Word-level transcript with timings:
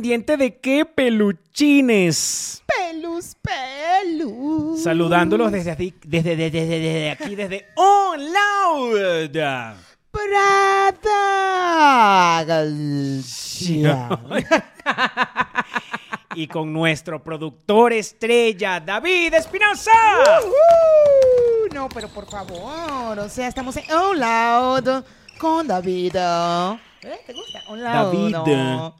pendiente 0.00 0.38
de 0.38 0.56
qué 0.56 0.86
peluchines. 0.86 2.62
Pelus, 2.66 3.36
pelus. 3.42 4.82
Saludándolos 4.82 5.52
desde, 5.52 5.72
aquí- 5.72 5.92
desde, 6.06 6.36
desde, 6.36 6.50
desde, 6.60 6.78
desde 6.80 7.10
aquí, 7.10 7.34
desde 7.34 7.66
On 7.76 8.18
Loud. 8.18 9.30
Prada. 10.10 11.36
Y 16.34 16.46
con 16.46 16.72
nuestro 16.72 17.22
productor 17.22 17.92
estrella, 17.92 18.80
David 18.80 19.34
Espinosa. 19.34 19.90
Uh, 20.42 21.74
no, 21.74 21.90
pero 21.90 22.08
por 22.08 22.24
favor, 22.26 23.18
o 23.18 23.28
sea, 23.28 23.48
estamos 23.48 23.76
en 23.76 23.84
On 23.92 24.18
Loud 24.18 25.04
con 25.38 25.66
David. 25.66 26.16
¿Eh? 26.16 27.18
¿Te 27.26 27.34
gusta? 27.34 27.58
On 27.68 27.82
Loud. 27.82 28.32
David. 28.32 28.92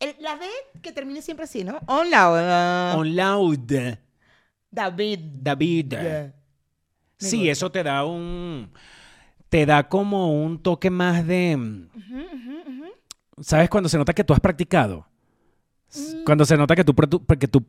El- 0.00 0.16
la 0.20 0.36
D 0.36 0.46
que 0.82 0.92
termine 0.92 1.22
siempre 1.22 1.44
así, 1.44 1.64
¿no? 1.64 1.78
On 1.86 2.10
Loud. 2.10 2.98
On 2.98 3.16
Loud. 3.16 3.72
David. 4.70 5.18
David. 5.20 5.94
Sí, 7.18 7.48
eso 7.48 7.70
te 7.70 7.82
da 7.82 8.04
un. 8.04 8.70
Te 9.48 9.64
da 9.64 9.88
como 9.88 10.32
un 10.42 10.62
toque 10.62 10.90
más 10.90 11.26
de. 11.26 11.86
¿Sabes 13.40 13.68
cuando 13.68 13.88
se 13.88 13.98
nota 13.98 14.12
que 14.12 14.24
tú 14.24 14.32
has 14.32 14.40
practicado? 14.40 15.06
Mm. 15.94 16.24
Cuando 16.24 16.44
se 16.44 16.56
nota 16.56 16.74
que 16.74 16.84
tú, 16.84 16.94
que 17.38 17.48
tú 17.48 17.64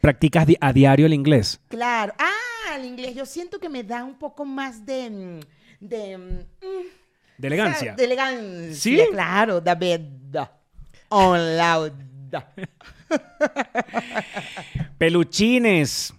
practicas 0.00 0.46
a 0.60 0.72
diario 0.72 1.06
el 1.06 1.14
inglés. 1.14 1.60
Claro. 1.68 2.14
Ah, 2.18 2.76
el 2.76 2.84
inglés. 2.84 3.14
Yo 3.14 3.26
siento 3.26 3.58
que 3.58 3.68
me 3.68 3.84
da 3.84 4.04
un 4.04 4.18
poco 4.18 4.44
más 4.44 4.84
de. 4.86 5.10
mm, 5.10 5.40
de 5.84 6.18
mm, 6.18 6.38
De 7.38 7.46
elegancia. 7.46 7.94
De 7.94 8.04
elegancia. 8.04 8.74
¿Sí? 8.74 9.00
Claro, 9.12 9.60
David. 9.60 10.00
Peluchines. 14.98 16.14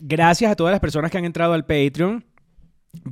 Gracias 0.00 0.50
a 0.50 0.56
todas 0.56 0.72
las 0.72 0.80
personas 0.80 1.10
que 1.10 1.18
han 1.18 1.24
entrado 1.24 1.52
al 1.52 1.66
Patreon. 1.66 2.24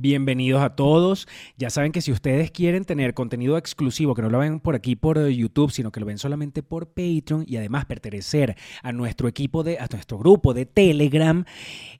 Bienvenidos 0.01 0.61
a 0.61 0.77
todos. 0.77 1.27
Ya 1.57 1.69
saben 1.69 1.91
que 1.91 1.99
si 1.99 2.13
ustedes 2.13 2.51
quieren 2.51 2.85
tener 2.85 3.13
contenido 3.13 3.57
exclusivo, 3.57 4.15
que 4.15 4.21
no 4.21 4.29
lo 4.29 4.39
ven 4.39 4.61
por 4.61 4.73
aquí 4.73 4.95
por 4.95 5.17
eh, 5.17 5.35
YouTube, 5.35 5.71
sino 5.71 5.91
que 5.91 5.99
lo 5.99 6.05
ven 6.05 6.17
solamente 6.17 6.63
por 6.63 6.87
Patreon 6.87 7.43
y 7.45 7.57
además 7.57 7.83
pertenecer 7.83 8.55
a 8.81 8.93
nuestro 8.93 9.27
equipo 9.27 9.61
de, 9.61 9.77
a 9.77 9.87
nuestro 9.91 10.17
grupo 10.17 10.53
de 10.53 10.65
Telegram, 10.65 11.43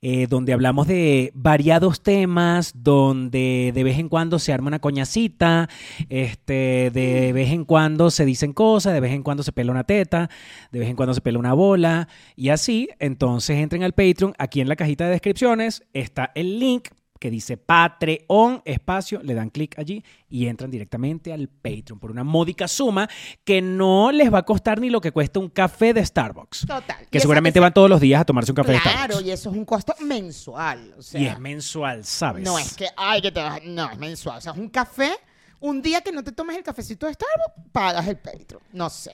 eh, 0.02 0.27
donde 0.27 0.53
hablamos 0.53 0.88
de 0.88 1.33
variados 1.36 2.02
temas, 2.02 2.72
donde 2.73 3.73
de 3.75 3.83
vez 3.83 4.00
en 4.00 4.08
cuando 4.08 4.39
se 4.39 4.53
arma 4.53 4.70
una 4.70 4.80
coñacita, 4.80 5.67
este, 6.08 6.92
de 6.94 7.33
vez 7.33 7.50
en 7.50 7.66
cuando 7.66 8.11
se 8.11 8.23
dicen 8.23 8.53
cosas, 8.53 8.94
de 8.94 9.02
vez 9.02 9.11
en 9.11 9.23
cuando 9.23 9.44
se 9.44 9.52
pela 9.52 9.73
una 9.73 9.83
teta, 9.83 10.30
de 10.72 10.80
vez 10.80 10.88
en 10.88 10.95
cuando 10.95 11.14
se 11.14 11.20
pela 11.20 11.38
una 11.38 11.52
bola 11.52 12.08
y 12.38 12.47
así. 12.47 12.88
Entonces 13.00 13.58
entren 13.58 13.83
al 13.83 13.92
Patreon. 13.92 14.36
Aquí 14.38 14.61
en 14.61 14.70
la 14.70 14.77
cajita 14.77 15.03
de 15.03 15.11
descripciones 15.11 15.83
está 15.92 16.31
el 16.33 16.59
link 16.59 16.88
que 17.20 17.30
dice 17.30 17.58
Patreon, 17.58 18.62
espacio, 18.66 19.22
le 19.22 19.34
dan 19.34 19.50
clic 19.50 19.78
allí 19.78 20.03
y 20.30 20.48
entran 20.48 20.72
directamente 20.72 21.34
al 21.34 21.49
Patreon 21.49 21.99
por 21.99 22.11
una 22.11 22.23
módica 22.23 22.67
suma 22.67 23.10
que 23.43 23.61
no 23.61 24.11
les 24.11 24.33
va 24.33 24.39
a 24.39 24.43
costar 24.45 24.80
ni 24.80 24.89
lo 24.89 25.02
que 25.02 25.11
cuesta 25.11 25.39
un 25.39 25.49
café 25.49 25.93
de 25.93 26.05
Starbucks. 26.05 26.61
Total. 26.66 27.08
Que 27.11 27.20
seguramente 27.20 27.60
van 27.60 27.73
todos 27.73 27.89
los 27.89 27.99
días 27.99 28.21
a 28.21 28.26
tomarse 28.26 28.52
un 28.52 28.55
café 28.55 28.71
de 28.71 28.80
Claro, 28.80 28.98
Starbucks. 29.16 29.26
y 29.27 29.32
eso 29.32 29.49
es 29.52 29.55
un 29.58 29.66
costo 29.66 29.93
mensual. 30.02 30.95
O 30.98 31.02
sea, 31.02 31.20
Y 31.20 31.26
es 31.27 31.38
mensual, 31.39 32.05
¿sabes? 32.05 32.43
no 32.45 32.58
es 32.58 32.73
que, 32.76 32.88
ay, 32.95 33.22
que 33.22 33.32
te 33.32 33.42
vas. 33.42 33.60
No, 33.66 33.89
es 33.92 33.98
mensual. 33.98 34.38
O 34.38 34.42
sea, 34.42 34.54
es 34.54 34.58
un 34.58 34.70
café. 34.70 35.11
Un 35.60 35.82
día 35.82 35.99
que 35.99 36.14
no 36.14 36.23
te 36.23 36.32
tomes 36.32 36.55
el 36.55 36.64
cafecito 36.64 37.05
de 37.05 37.14
Starbucks, 37.14 37.70
pagas 37.73 38.08
el 38.08 38.16
Patreon. 38.17 38.64
No 38.72 38.89
sé. 38.89 39.14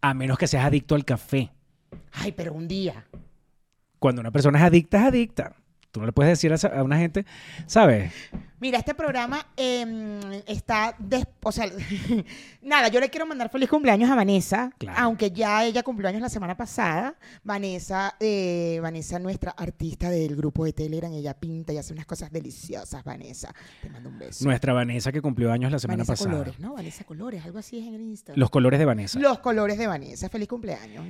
A 0.00 0.14
menos 0.14 0.38
que 0.38 0.46
seas 0.46 0.64
adicto 0.64 0.94
al 0.94 1.04
café. 1.04 1.50
Ay, 2.12 2.32
pero 2.32 2.54
un 2.54 2.66
día. 2.66 3.06
Cuando 3.98 4.20
una 4.22 4.30
persona 4.30 4.58
es 4.58 4.64
adicta, 4.64 4.98
es 4.98 5.04
adicta. 5.04 5.56
Tú 5.96 6.00
no 6.00 6.06
le 6.06 6.12
puedes 6.12 6.30
decir 6.30 6.52
a 6.52 6.82
una 6.82 6.98
gente, 6.98 7.24
¿sabes? 7.64 8.12
Mira, 8.60 8.78
este 8.78 8.94
programa 8.94 9.46
em, 9.56 10.20
está. 10.46 10.94
des- 10.98 11.26
o 11.42 11.52
sea, 11.52 11.66
nada, 12.62 12.88
yo 12.88 13.00
le 13.00 13.10
quiero 13.10 13.26
mandar 13.26 13.50
feliz 13.50 13.68
cumpleaños 13.68 14.10
a 14.10 14.14
Vanessa. 14.14 14.70
Claro. 14.78 14.98
Aunque 15.00 15.30
ya 15.30 15.64
ella 15.64 15.82
cumplió 15.82 16.08
años 16.08 16.22
la 16.22 16.28
semana 16.28 16.56
pasada. 16.56 17.14
Vanessa, 17.44 18.14
eh, 18.18 18.78
Vanessa, 18.82 19.18
nuestra 19.18 19.50
artista 19.52 20.08
del 20.10 20.36
grupo 20.36 20.64
de 20.64 20.72
Telegram, 20.72 21.12
ella 21.12 21.34
pinta 21.34 21.72
y 21.72 21.78
hace 21.78 21.92
unas 21.92 22.06
cosas 22.06 22.30
deliciosas, 22.32 23.04
Vanessa. 23.04 23.52
Te 23.82 23.90
mando 23.90 24.08
un 24.08 24.18
beso. 24.18 24.44
Nuestra 24.44 24.72
Vanessa 24.72 25.12
que 25.12 25.20
cumplió 25.20 25.52
años 25.52 25.70
la 25.70 25.78
semana 25.78 25.98
Vanessa 26.04 26.12
pasada. 26.12 26.30
Colores, 26.30 26.58
¿no? 26.58 26.74
Vanessa 26.74 27.04
Colores, 27.04 27.44
algo 27.44 27.58
así 27.58 27.78
es 27.78 27.86
en 27.86 27.94
el 27.94 28.00
Instagram. 28.02 28.38
Los 28.40 28.50
colores 28.50 28.78
de 28.78 28.84
Vanessa. 28.86 29.18
Los 29.18 29.38
colores 29.40 29.76
de 29.78 29.86
Vanessa. 29.86 30.28
Feliz 30.28 30.48
cumpleaños. 30.48 31.04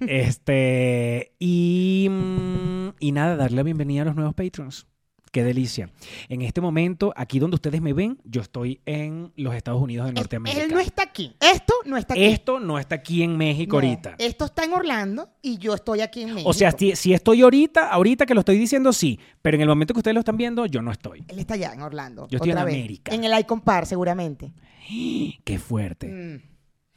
Este, 0.00 1.34
y, 1.38 2.08
mm, 2.10 2.88
y 2.98 3.12
nada, 3.12 3.36
darle 3.36 3.56
la 3.56 3.62
bienvenida 3.62 4.02
a 4.02 4.04
los 4.06 4.16
nuevos 4.16 4.34
patrons. 4.34 4.86
Qué 5.36 5.44
delicia. 5.44 5.90
En 6.30 6.40
este 6.40 6.62
momento, 6.62 7.12
aquí 7.14 7.38
donde 7.38 7.56
ustedes 7.56 7.82
me 7.82 7.92
ven, 7.92 8.18
yo 8.24 8.40
estoy 8.40 8.80
en 8.86 9.34
los 9.36 9.54
Estados 9.54 9.82
Unidos 9.82 10.06
de 10.06 10.14
Norteamérica. 10.14 10.62
Él 10.62 10.70
no 10.70 10.80
está 10.80 11.02
aquí. 11.02 11.36
Esto 11.38 11.74
no 11.84 11.98
está 11.98 12.14
aquí. 12.14 12.24
Esto 12.24 12.58
no 12.58 12.78
está 12.78 12.94
aquí 12.94 13.22
en 13.22 13.36
México 13.36 13.78
No, 13.78 13.86
ahorita. 13.86 14.14
Esto 14.16 14.46
está 14.46 14.64
en 14.64 14.72
Orlando 14.72 15.28
y 15.42 15.58
yo 15.58 15.74
estoy 15.74 16.00
aquí 16.00 16.22
en 16.22 16.30
México. 16.30 16.48
O 16.48 16.54
sea, 16.54 16.72
si, 16.72 16.96
si 16.96 17.12
estoy 17.12 17.42
ahorita, 17.42 17.90
ahorita 17.90 18.24
que 18.24 18.32
lo 18.32 18.40
estoy 18.40 18.56
diciendo, 18.56 18.94
sí. 18.94 19.20
Pero 19.42 19.56
en 19.56 19.60
el 19.60 19.68
momento 19.68 19.92
que 19.92 20.00
ustedes 20.00 20.14
lo 20.14 20.20
están 20.20 20.38
viendo, 20.38 20.64
yo 20.64 20.80
no 20.80 20.90
estoy. 20.90 21.22
Él 21.28 21.38
está 21.38 21.52
allá 21.52 21.74
en 21.74 21.82
Orlando. 21.82 22.26
Yo 22.30 22.36
estoy 22.38 22.52
otra 22.52 22.62
en 22.62 22.66
vez. 22.68 22.74
América. 22.74 23.14
En 23.14 23.24
el 23.24 23.38
Icon 23.38 23.60
Park, 23.60 23.88
seguramente. 23.88 24.54
Qué 25.44 25.58
fuerte. 25.58 26.40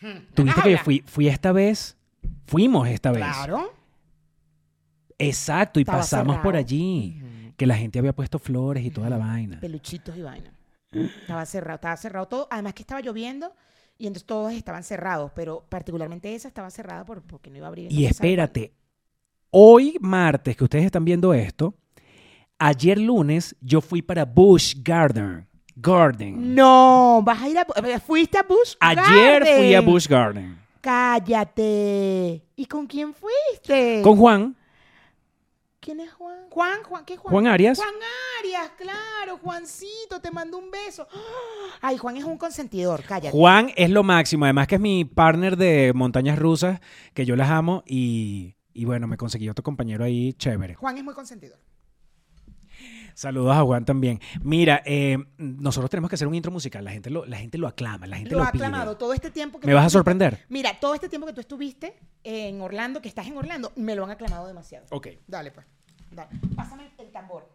Mm. 0.01 0.33
Tuviste 0.33 0.61
que 0.61 0.71
yo 0.71 0.77
fui, 0.77 1.03
fui 1.06 1.27
esta 1.27 1.51
vez. 1.51 1.97
Fuimos 2.45 2.88
esta 2.88 3.11
vez. 3.11 3.19
Claro. 3.21 3.73
Exacto, 5.17 5.81
y 5.81 5.83
Estaba 5.83 5.97
pasamos 5.97 6.38
por 6.38 6.56
allí. 6.56 7.21
Que 7.59 7.67
la 7.67 7.75
gente 7.75 7.99
había 7.99 8.13
puesto 8.13 8.39
flores 8.39 8.85
y 8.85 8.89
toda 8.89 9.09
la 9.09 9.17
vaina. 9.17 9.59
Peluchitos 9.59 10.15
y 10.17 10.21
vaina. 10.21 10.53
Estaba 10.91 11.45
cerrado, 11.45 11.75
estaba 11.75 11.97
cerrado 11.97 12.27
todo. 12.27 12.47
Además 12.49 12.73
que 12.73 12.83
estaba 12.83 13.01
lloviendo 13.01 13.53
y 13.97 14.07
entonces 14.07 14.25
todos 14.25 14.53
estaban 14.53 14.83
cerrados, 14.83 15.31
pero 15.35 15.65
particularmente 15.67 16.33
esa 16.33 16.47
estaba 16.47 16.69
cerrada 16.71 17.05
por, 17.05 17.21
porque 17.21 17.49
no 17.49 17.57
iba 17.57 17.67
a 17.67 17.69
abrir. 17.69 17.91
Y 17.91 18.03
no 18.03 18.07
espérate, 18.09 18.71
hoy 19.51 19.97
martes 19.99 20.55
que 20.55 20.63
ustedes 20.63 20.85
están 20.85 21.03
viendo 21.03 21.33
esto, 21.33 21.75
ayer 22.57 22.97
lunes 22.97 23.55
yo 23.59 23.81
fui 23.81 24.01
para 24.01 24.23
Bush 24.23 24.75
Garden. 24.81 25.45
Garden. 25.75 26.55
No, 26.55 27.21
vas 27.25 27.41
a 27.41 27.49
ir 27.49 27.57
a. 27.57 27.67
eh, 27.87 27.99
Fuiste 27.99 28.37
a 28.37 28.43
Bush 28.43 28.75
Ayer 28.79 29.41
fui 29.43 29.73
a 29.73 29.79
Garden. 29.81 29.85
Bush 29.85 30.07
Garden. 30.07 30.59
Cállate. 30.81 32.43
¿Y 32.55 32.65
con 32.65 32.87
quién 32.87 33.13
fuiste? 33.13 34.01
Con 34.03 34.17
Juan, 34.17 34.55
¿Quién 35.79 36.01
es 36.01 36.12
Juan? 36.12 36.38
Juan, 36.50 36.84
Juan, 36.84 37.06
¿qué 37.06 37.13
es 37.13 37.19
Juan? 37.19 37.31
Juan 37.31 37.47
Arias. 37.47 37.78
Juan 37.78 37.94
Arias, 38.40 38.72
claro, 38.78 39.38
Juancito, 39.38 40.19
te 40.22 40.29
mando 40.29 40.57
un 40.57 40.69
beso. 40.69 41.07
Ay, 41.81 41.97
Juan 41.97 42.17
es 42.17 42.25
un 42.25 42.38
consentidor, 42.38 43.03
cállate. 43.07 43.31
Juan 43.31 43.72
es 43.78 43.89
lo 43.89 44.03
máximo, 44.03 44.44
además 44.45 44.68
que 44.68 44.75
es 44.75 44.81
mi 44.81 45.06
partner 45.06 45.56
de 45.56 45.94
montañas 45.95 46.38
rusas, 46.38 46.81
que 47.13 47.25
yo 47.25 47.35
las 47.38 47.50
amo 47.50 47.84
y, 47.85 48.56
y 48.73 48.84
bueno, 48.85 49.07
me 49.07 49.16
conseguí 49.16 49.47
otro 49.47 49.63
compañero 49.63 50.03
ahí 50.03 50.34
chévere. 50.34 50.75
Juan 50.75 50.98
es 50.98 51.03
muy 51.03 51.13
consentidor. 51.13 51.57
Saludos 53.13 53.53
a 53.53 53.63
Juan 53.63 53.83
también. 53.83 54.21
Mira, 54.44 54.81
eh, 54.86 55.18
nosotros 55.38 55.89
tenemos 55.89 56.09
que 56.09 56.15
hacer 56.15 56.25
un 56.27 56.36
intro 56.36 56.53
musical, 56.53 56.86
la 56.86 56.92
gente 56.92 57.09
lo, 57.09 57.25
la 57.25 57.36
gente 57.38 57.57
lo 57.57 57.68
aclama, 57.68 58.07
la 58.07 58.15
gente 58.15 58.31
Lo 58.31 58.38
lo, 58.38 58.44
ha 58.45 58.51
pide. 58.53 58.63
aclamado 58.65 58.95
todo 58.95 59.13
este 59.13 59.30
tiempo 59.30 59.59
que 59.59 59.68
¿Me 59.68 59.74
tú 59.74 59.75
vas 59.75 59.88
a 59.88 59.89
sorprender? 59.89 60.45
Mira, 60.48 60.80
todo 60.80 60.94
este 60.94 61.09
tiempo 61.09 61.27
que 61.27 61.33
tú 61.33 61.42
estuviste 61.42 61.98
en 62.24 62.62
Orlando, 62.62 63.01
que 63.01 63.09
estás 63.09 63.27
en 63.27 63.36
Orlando, 63.36 63.74
me 63.75 63.94
lo 63.94 64.06
han 64.06 64.12
aclamado 64.12 64.48
demasiado. 64.48 64.86
Ok. 64.92 65.07
Dale, 65.27 65.51
pues. 65.51 65.65
Dale. 66.11 66.29
Pásame 66.56 66.91
el 66.97 67.11
tambor. 67.11 67.47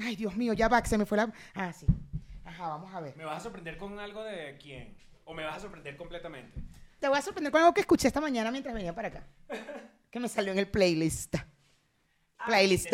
Ay, 0.00 0.14
Dios 0.16 0.36
mío, 0.36 0.52
ya 0.52 0.68
va, 0.68 0.80
que 0.82 0.88
se 0.88 0.98
me 0.98 1.06
fue 1.06 1.16
la. 1.18 1.32
Ah, 1.54 1.72
sí. 1.72 1.86
Ajá, 2.44 2.68
vamos 2.68 2.94
a 2.94 3.00
ver. 3.00 3.16
¿Me 3.16 3.24
vas 3.24 3.38
a 3.38 3.40
sorprender 3.40 3.76
con 3.78 3.98
algo 3.98 4.22
de 4.22 4.56
quién? 4.58 4.96
¿O 5.24 5.34
me 5.34 5.44
vas 5.44 5.56
a 5.56 5.60
sorprender 5.60 5.96
completamente? 5.96 6.62
Te 7.00 7.08
voy 7.08 7.18
a 7.18 7.22
sorprender 7.22 7.50
con 7.52 7.60
algo 7.60 7.74
que 7.74 7.80
escuché 7.80 8.08
esta 8.08 8.20
mañana 8.20 8.50
mientras 8.50 8.74
venía 8.74 8.94
para 8.94 9.08
acá. 9.08 9.26
Que 10.10 10.20
me 10.20 10.28
salió 10.28 10.52
en 10.52 10.58
el 10.58 10.66
playlist. 10.68 11.34
Playlist. 12.46 12.90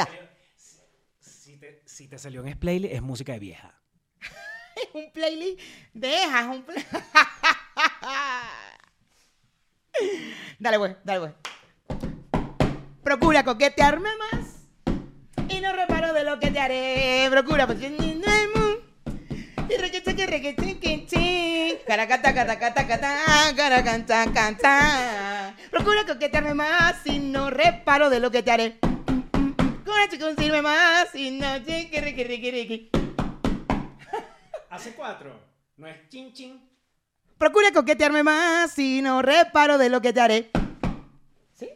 Si 1.21 1.57
te, 1.59 1.81
si 1.87 2.09
te 2.09 2.19
salió 2.19 2.45
en 2.45 2.59
Playlist, 2.59 2.93
es 2.93 3.03
música 3.03 3.33
de 3.35 3.39
vieja. 3.39 3.81
Es 4.77 4.89
un 4.93 5.13
playlist. 5.13 5.61
Deja, 5.93 6.41
es 6.41 6.47
un 6.49 6.63
play- 6.65 6.85
Dale, 10.59 10.77
güey, 10.77 10.97
dale, 11.05 11.19
güey. 11.21 11.33
Procura 13.05 13.45
coquetearme 13.45 14.09
más. 14.17 14.65
Y 15.51 15.61
no 15.61 15.73
reparo 15.75 16.15
de 16.15 16.25
lo 16.25 16.41
que 16.41 16.51
te 16.51 16.59
haré. 16.59 17.29
Procura. 17.31 17.67
pues, 17.67 17.79
Y 17.83 19.77
requete, 19.77 20.17
que 20.17 20.27
requete, 20.27 20.79
que 20.79 21.07
chi. 21.07 21.79
Caracata, 21.87 22.33
cata, 22.33 22.59
cata, 22.59 22.87
cata, 22.87 23.19
caracanta, 23.55 24.25
canta. 24.33 25.55
Procura 25.71 26.07
coquetearme 26.07 26.55
más 26.55 27.07
y 27.07 27.19
no 27.19 27.51
reparo 27.51 28.09
de 28.09 28.21
lo 28.21 28.31
que 28.31 28.43
te 28.43 28.51
haré. 28.51 28.79
Con 28.81 30.09
chico 30.11 30.27
sirve 30.39 30.63
más 30.63 31.15
y 31.15 31.31
no 31.33 31.59
chiqui, 31.59 32.01
riqui, 32.01 32.25
riqui, 32.25 32.51
riqui. 32.51 32.91
Hace 34.71 34.93
cuatro. 34.93 35.39
No 35.77 35.87
es 35.87 36.09
chin 36.09 36.33
chin. 36.33 36.71
Procura 37.37 37.71
coquetearme 37.71 38.23
más 38.23 38.79
y 38.79 39.03
no 39.03 39.21
reparo 39.21 39.77
de 39.77 39.91
lo 39.91 40.01
que 40.01 40.15
te 40.15 40.21
haré. 40.21 40.51
¿Sí? 41.55 41.69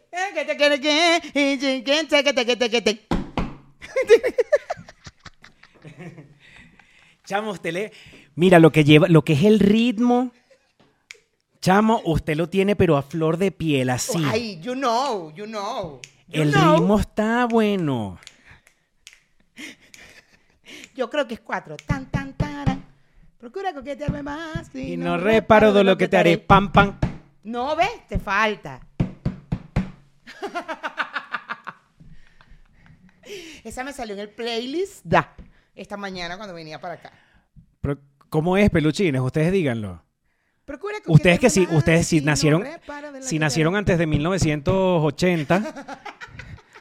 Chamo, 7.25 7.51
usted 7.51 7.71
le... 7.71 7.91
Mira, 8.35 8.59
lo 8.59 8.71
que 8.71 8.83
lleva, 8.83 9.07
lo 9.07 9.23
que 9.23 9.33
es 9.33 9.43
el 9.43 9.59
ritmo, 9.59 10.31
chamo, 11.61 12.01
usted 12.05 12.35
lo 12.35 12.49
tiene 12.49 12.75
pero 12.75 12.97
a 12.97 13.01
flor 13.01 13.37
de 13.37 13.51
piel, 13.51 13.89
así. 13.89 14.23
Ay, 14.25 14.59
you 14.61 14.73
know, 14.73 15.31
you 15.33 15.45
know. 15.45 15.99
You 16.27 16.43
el 16.43 16.51
know. 16.51 16.75
ritmo 16.75 16.99
está 16.99 17.45
bueno. 17.45 18.19
Yo 20.95 21.09
creo 21.09 21.27
que 21.27 21.35
es 21.35 21.39
cuatro. 21.39 21.77
Tan, 21.77 22.09
tan, 22.11 22.33
taran. 22.33 22.83
Procura 23.37 23.73
coquetearme 23.73 24.21
más 24.21 24.73
Y 24.75 24.97
no 24.97 25.17
reparo 25.17 25.71
de 25.71 25.83
lo 25.83 25.97
que 25.97 26.07
te 26.09 26.17
haré. 26.17 26.37
Pam, 26.37 26.71
pam. 26.71 26.99
No 27.43 27.75
ves, 27.75 28.07
te 28.07 28.19
falta. 28.19 28.88
Esa 33.63 33.83
me 33.83 33.93
salió 33.93 34.15
en 34.15 34.21
el 34.21 34.29
playlist 34.29 35.01
da 35.03 35.35
esta 35.75 35.97
mañana 35.97 36.37
cuando 36.37 36.53
venía 36.53 36.79
para 36.79 36.95
acá. 36.95 37.11
Pero, 37.81 37.99
¿Cómo 38.29 38.57
es, 38.57 38.69
peluchines? 38.69 39.21
Ustedes 39.21 39.51
díganlo. 39.51 40.03
Procura 40.65 40.97
Ustedes 41.07 41.39
que 41.39 41.49
sí, 41.49 41.67
ustedes 41.71 42.05
si 42.05 42.17
y 42.17 42.19
no 42.19 42.27
nacieron, 42.27 42.63
si 43.21 43.39
nacieron 43.39 43.75
antes 43.75 43.97
de 43.97 44.05
1980, 44.05 45.73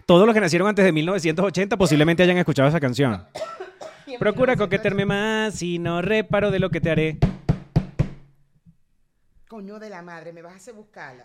todos 0.05 0.27
los 0.27 0.35
que 0.35 0.41
nacieron 0.43 0.69
antes 0.69 0.85
de 0.85 0.93
1980 0.93 1.77
posiblemente 1.79 2.23
hayan 2.23 2.37
escuchado 2.37 2.69
esa 2.69 2.81
canción. 2.81 3.27
Procura 4.19 4.57
coquetearme 4.57 5.07
más 5.07 5.63
y 5.63 5.79
no 5.79 6.03
reparo 6.03 6.51
de 6.51 6.59
lo 6.59 6.69
que 6.69 6.83
te 6.83 6.91
haré. 6.91 7.19
Coño 9.49 9.79
de 9.79 9.89
la 9.89 10.03
madre, 10.03 10.35
me 10.35 10.43
vas 10.43 10.53
a 10.53 10.57
hacer 10.57 10.75
buscarla. 10.75 11.25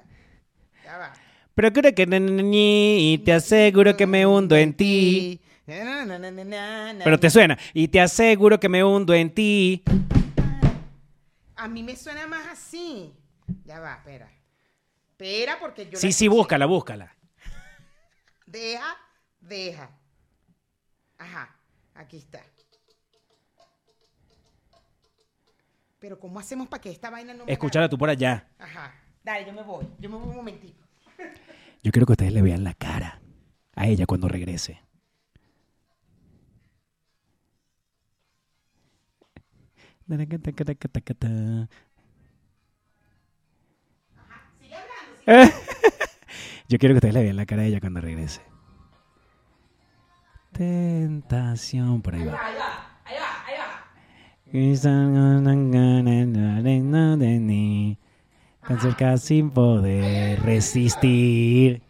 Ya 0.85 0.97
va. 0.97 1.13
Procura 1.55 1.91
que 1.91 2.03
y 2.03 3.17
te 3.19 3.33
aseguro 3.33 3.95
que 3.95 4.07
me 4.07 4.25
hundo 4.25 4.55
en 4.55 4.73
ti. 4.73 5.39
Pero 5.65 7.19
te 7.19 7.29
suena. 7.29 7.57
Y 7.73 7.87
te 7.87 8.01
aseguro 8.01 8.59
que 8.59 8.69
me 8.69 8.83
hundo 8.83 9.13
en 9.13 9.33
ti. 9.33 9.83
A 11.55 11.67
mí 11.67 11.83
me 11.83 11.95
suena 11.95 12.27
más 12.27 12.47
así. 12.47 13.13
Ya 13.65 13.79
va, 13.79 13.93
espera. 13.95 14.29
Espera 15.11 15.57
porque 15.59 15.85
yo 15.85 15.97
Sí, 15.97 16.11
sí, 16.11 16.25
escuché. 16.25 16.29
búscala, 16.29 16.65
búscala. 16.65 17.15
Deja, 18.45 18.97
deja. 19.39 19.89
Ajá, 21.17 21.55
aquí 21.93 22.17
está. 22.17 22.41
Pero 25.99 26.19
¿cómo 26.19 26.39
hacemos 26.39 26.67
para 26.67 26.81
que 26.81 26.91
esta 26.91 27.09
vaina 27.09 27.33
no 27.33 27.45
me 27.45 27.51
Escúchala 27.53 27.87
tú 27.87 27.97
por 27.97 28.09
allá. 28.09 28.49
Ajá. 28.59 28.93
Dale, 29.23 29.45
yo 29.45 29.53
me 29.53 29.63
voy. 29.63 29.87
Yo 29.99 30.09
me 30.09 30.17
voy 30.17 30.27
un 30.27 30.35
momentito. 30.35 30.82
Yo 31.83 31.91
quiero 31.91 32.05
que 32.05 32.13
ustedes 32.13 32.31
le 32.31 32.41
vean 32.41 32.63
la 32.63 32.73
cara 32.73 33.21
a 33.75 33.87
ella 33.87 34.05
cuando 34.05 34.29
regrese. 34.29 34.81
Yo 46.69 46.77
quiero 46.79 46.93
que 46.93 46.97
ustedes 46.97 47.13
le 47.13 47.23
vean 47.23 47.35
la 47.35 47.45
cara 47.45 47.63
a 47.63 47.65
ella 47.65 47.81
cuando 47.81 47.99
regrese. 47.99 48.41
Tentación, 50.53 52.01
por 52.01 52.15
ahí 52.15 52.23
va. 52.23 52.45
Ahí 52.45 52.55
va, 52.55 53.01
ahí 53.03 53.15
va, 53.17 53.45
ahí 53.45 53.55
va. 53.57 53.83
Tan 58.67 58.79
cerca 58.79 59.17
sin 59.17 59.51
poder 59.51 60.41
resistir. 60.41 61.81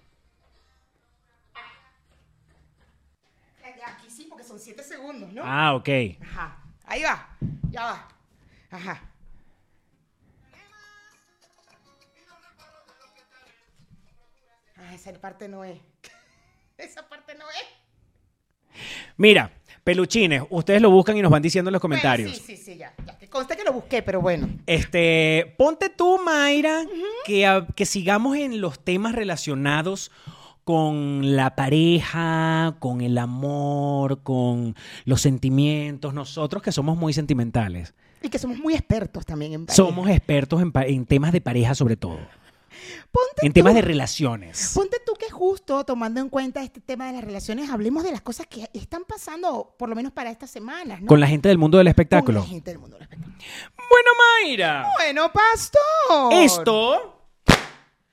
Aquí 3.86 4.10
sí, 4.10 4.26
porque 4.30 4.44
son 4.44 4.60
siete 4.60 4.84
segundos, 4.84 5.32
¿no? 5.32 5.42
Ah, 5.46 5.76
ok. 5.76 5.90
Ajá. 6.22 6.58
Ahí 6.86 7.04
va. 7.04 7.30
Ya 7.70 7.86
va. 7.86 8.08
Ajá. 8.72 9.02
Ah, 14.78 14.94
esa 14.96 15.14
parte 15.14 15.48
no 15.48 15.64
es. 15.64 15.80
Esa 16.78 17.08
parte 17.08 17.36
no 17.36 17.46
es. 17.52 17.66
Mira, 19.16 19.52
peluchines, 19.84 20.44
ustedes 20.50 20.82
lo 20.82 20.90
buscan 20.92 21.18
y 21.18 21.22
nos 21.22 21.32
van 21.32 21.42
diciendo 21.42 21.70
en 21.70 21.74
los 21.74 21.82
comentarios. 21.82 22.32
Bueno, 22.32 22.46
sí, 22.46 22.56
sí, 22.58 22.64
sí, 22.74 22.78
ya. 22.78 22.94
ya. 23.06 23.18
Que 23.18 23.28
conste 23.30 23.56
que 23.58 23.64
lo 23.64 23.74
busqué, 23.74 24.02
pero 24.02 24.22
bueno. 24.22 24.48
Este, 24.66 25.54
ponte 25.58 25.90
tú, 25.90 26.20
Mayra, 26.26 26.84
que, 27.26 27.46
a- 27.46 27.68
que 27.76 27.86
sigamos 27.86 28.38
en 28.38 28.62
los 28.62 28.80
temas 28.80 29.14
relacionados 29.16 30.12
con 30.64 31.36
la 31.36 31.56
pareja, 31.56 32.76
con 32.80 33.02
el 33.02 33.18
amor, 33.18 34.22
con 34.24 34.76
los 35.06 35.22
sentimientos. 35.22 36.14
Nosotros 36.14 36.64
que 36.64 36.72
somos 36.72 36.98
muy 36.98 37.12
sentimentales, 37.14 37.94
Y 38.22 38.30
que 38.30 38.40
somos 38.40 38.58
muy 38.60 38.74
expertos 38.74 39.26
también 39.26 39.52
en 39.54 39.70
somos 39.70 40.10
expertos 40.10 40.62
en, 40.62 40.72
en 40.88 41.06
temas 41.06 41.34
de 41.34 41.42
pareja 41.42 41.76
sobre 41.76 41.98
todo, 41.98 42.20
Ponte 43.12 43.46
en 43.46 43.50
tú, 43.50 43.54
temas 43.54 43.74
de 43.74 43.82
relaciones. 43.82 44.72
Ponte 44.74 44.98
tú 45.06 45.14
que 45.14 45.30
justo 45.30 45.84
tomando 45.84 46.20
en 46.22 46.30
cuenta 46.30 46.62
este 46.64 46.82
tema 46.82 47.08
de 47.08 47.14
las 47.14 47.24
relaciones, 47.24 47.70
hablemos 47.70 48.04
de 48.04 48.12
las 48.12 48.22
cosas 48.22 48.48
que 48.48 48.70
están 48.74 49.04
pasando, 49.06 49.76
por 49.78 49.90
lo 49.90 49.96
menos 49.96 50.12
para 50.12 50.30
estas 50.32 50.50
semanas, 50.50 51.02
¿no? 51.02 51.08
Con 51.08 51.20
la 51.20 51.28
gente 51.28 51.50
del 51.50 51.58
mundo 51.58 51.78
del 51.78 51.86
Con 51.86 51.90
espectáculo. 51.90 52.40
la 52.42 52.46
gente 52.46 52.72
del 52.72 52.80
mundo 52.80 52.96
del 52.98 53.04
espectáculo. 53.04 53.38
Bueno, 53.78 54.12
Mayra, 54.46 54.86
Bueno, 54.98 55.32
pastor. 55.32 56.34
esto 56.34 57.20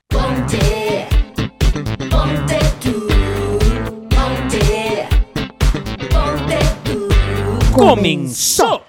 Ponte, 0.08 1.06
ponte 2.10 2.58
tú, 2.82 3.08
ponte, 4.10 5.08
ponte 6.10 6.58
tú. 6.84 7.72
comenzó. 7.72 8.84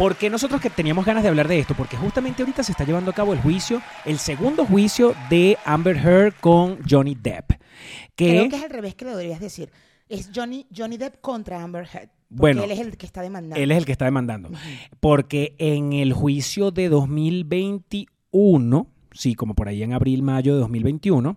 ¿Por 0.00 0.16
qué 0.16 0.30
nosotros 0.30 0.62
que 0.62 0.70
teníamos 0.70 1.04
ganas 1.04 1.22
de 1.22 1.28
hablar 1.28 1.46
de 1.46 1.58
esto? 1.58 1.74
Porque 1.74 1.94
justamente 1.94 2.42
ahorita 2.42 2.62
se 2.62 2.72
está 2.72 2.84
llevando 2.84 3.10
a 3.10 3.14
cabo 3.14 3.34
el 3.34 3.38
juicio, 3.38 3.82
el 4.06 4.18
segundo 4.18 4.64
juicio 4.64 5.14
de 5.28 5.58
Amber 5.66 5.98
Heard 5.98 6.32
con 6.40 6.78
Johnny 6.88 7.14
Depp. 7.14 7.50
Que, 8.16 8.30
Creo 8.30 8.48
que 8.48 8.56
es 8.56 8.62
al 8.62 8.70
revés 8.70 8.94
que 8.94 9.04
lo 9.04 9.10
deberías 9.10 9.40
decir. 9.40 9.70
Es 10.08 10.30
Johnny, 10.34 10.66
Johnny 10.74 10.96
Depp 10.96 11.20
contra 11.20 11.62
Amber 11.62 11.82
Heard. 11.82 12.08
Porque 12.08 12.14
Bueno, 12.30 12.62
él 12.62 12.70
es 12.70 12.78
el 12.78 12.96
que 12.96 13.04
está 13.04 13.20
demandando. 13.20 13.62
él 13.62 13.70
es 13.70 13.76
el 13.76 13.84
que 13.84 13.92
está 13.92 14.06
demandando. 14.06 14.48
Porque 15.00 15.54
en 15.58 15.92
el 15.92 16.14
juicio 16.14 16.70
de 16.70 16.88
2021, 16.88 18.86
sí, 19.12 19.34
como 19.34 19.54
por 19.54 19.68
ahí 19.68 19.82
en 19.82 19.92
abril, 19.92 20.22
mayo 20.22 20.54
de 20.54 20.60
2021, 20.60 21.36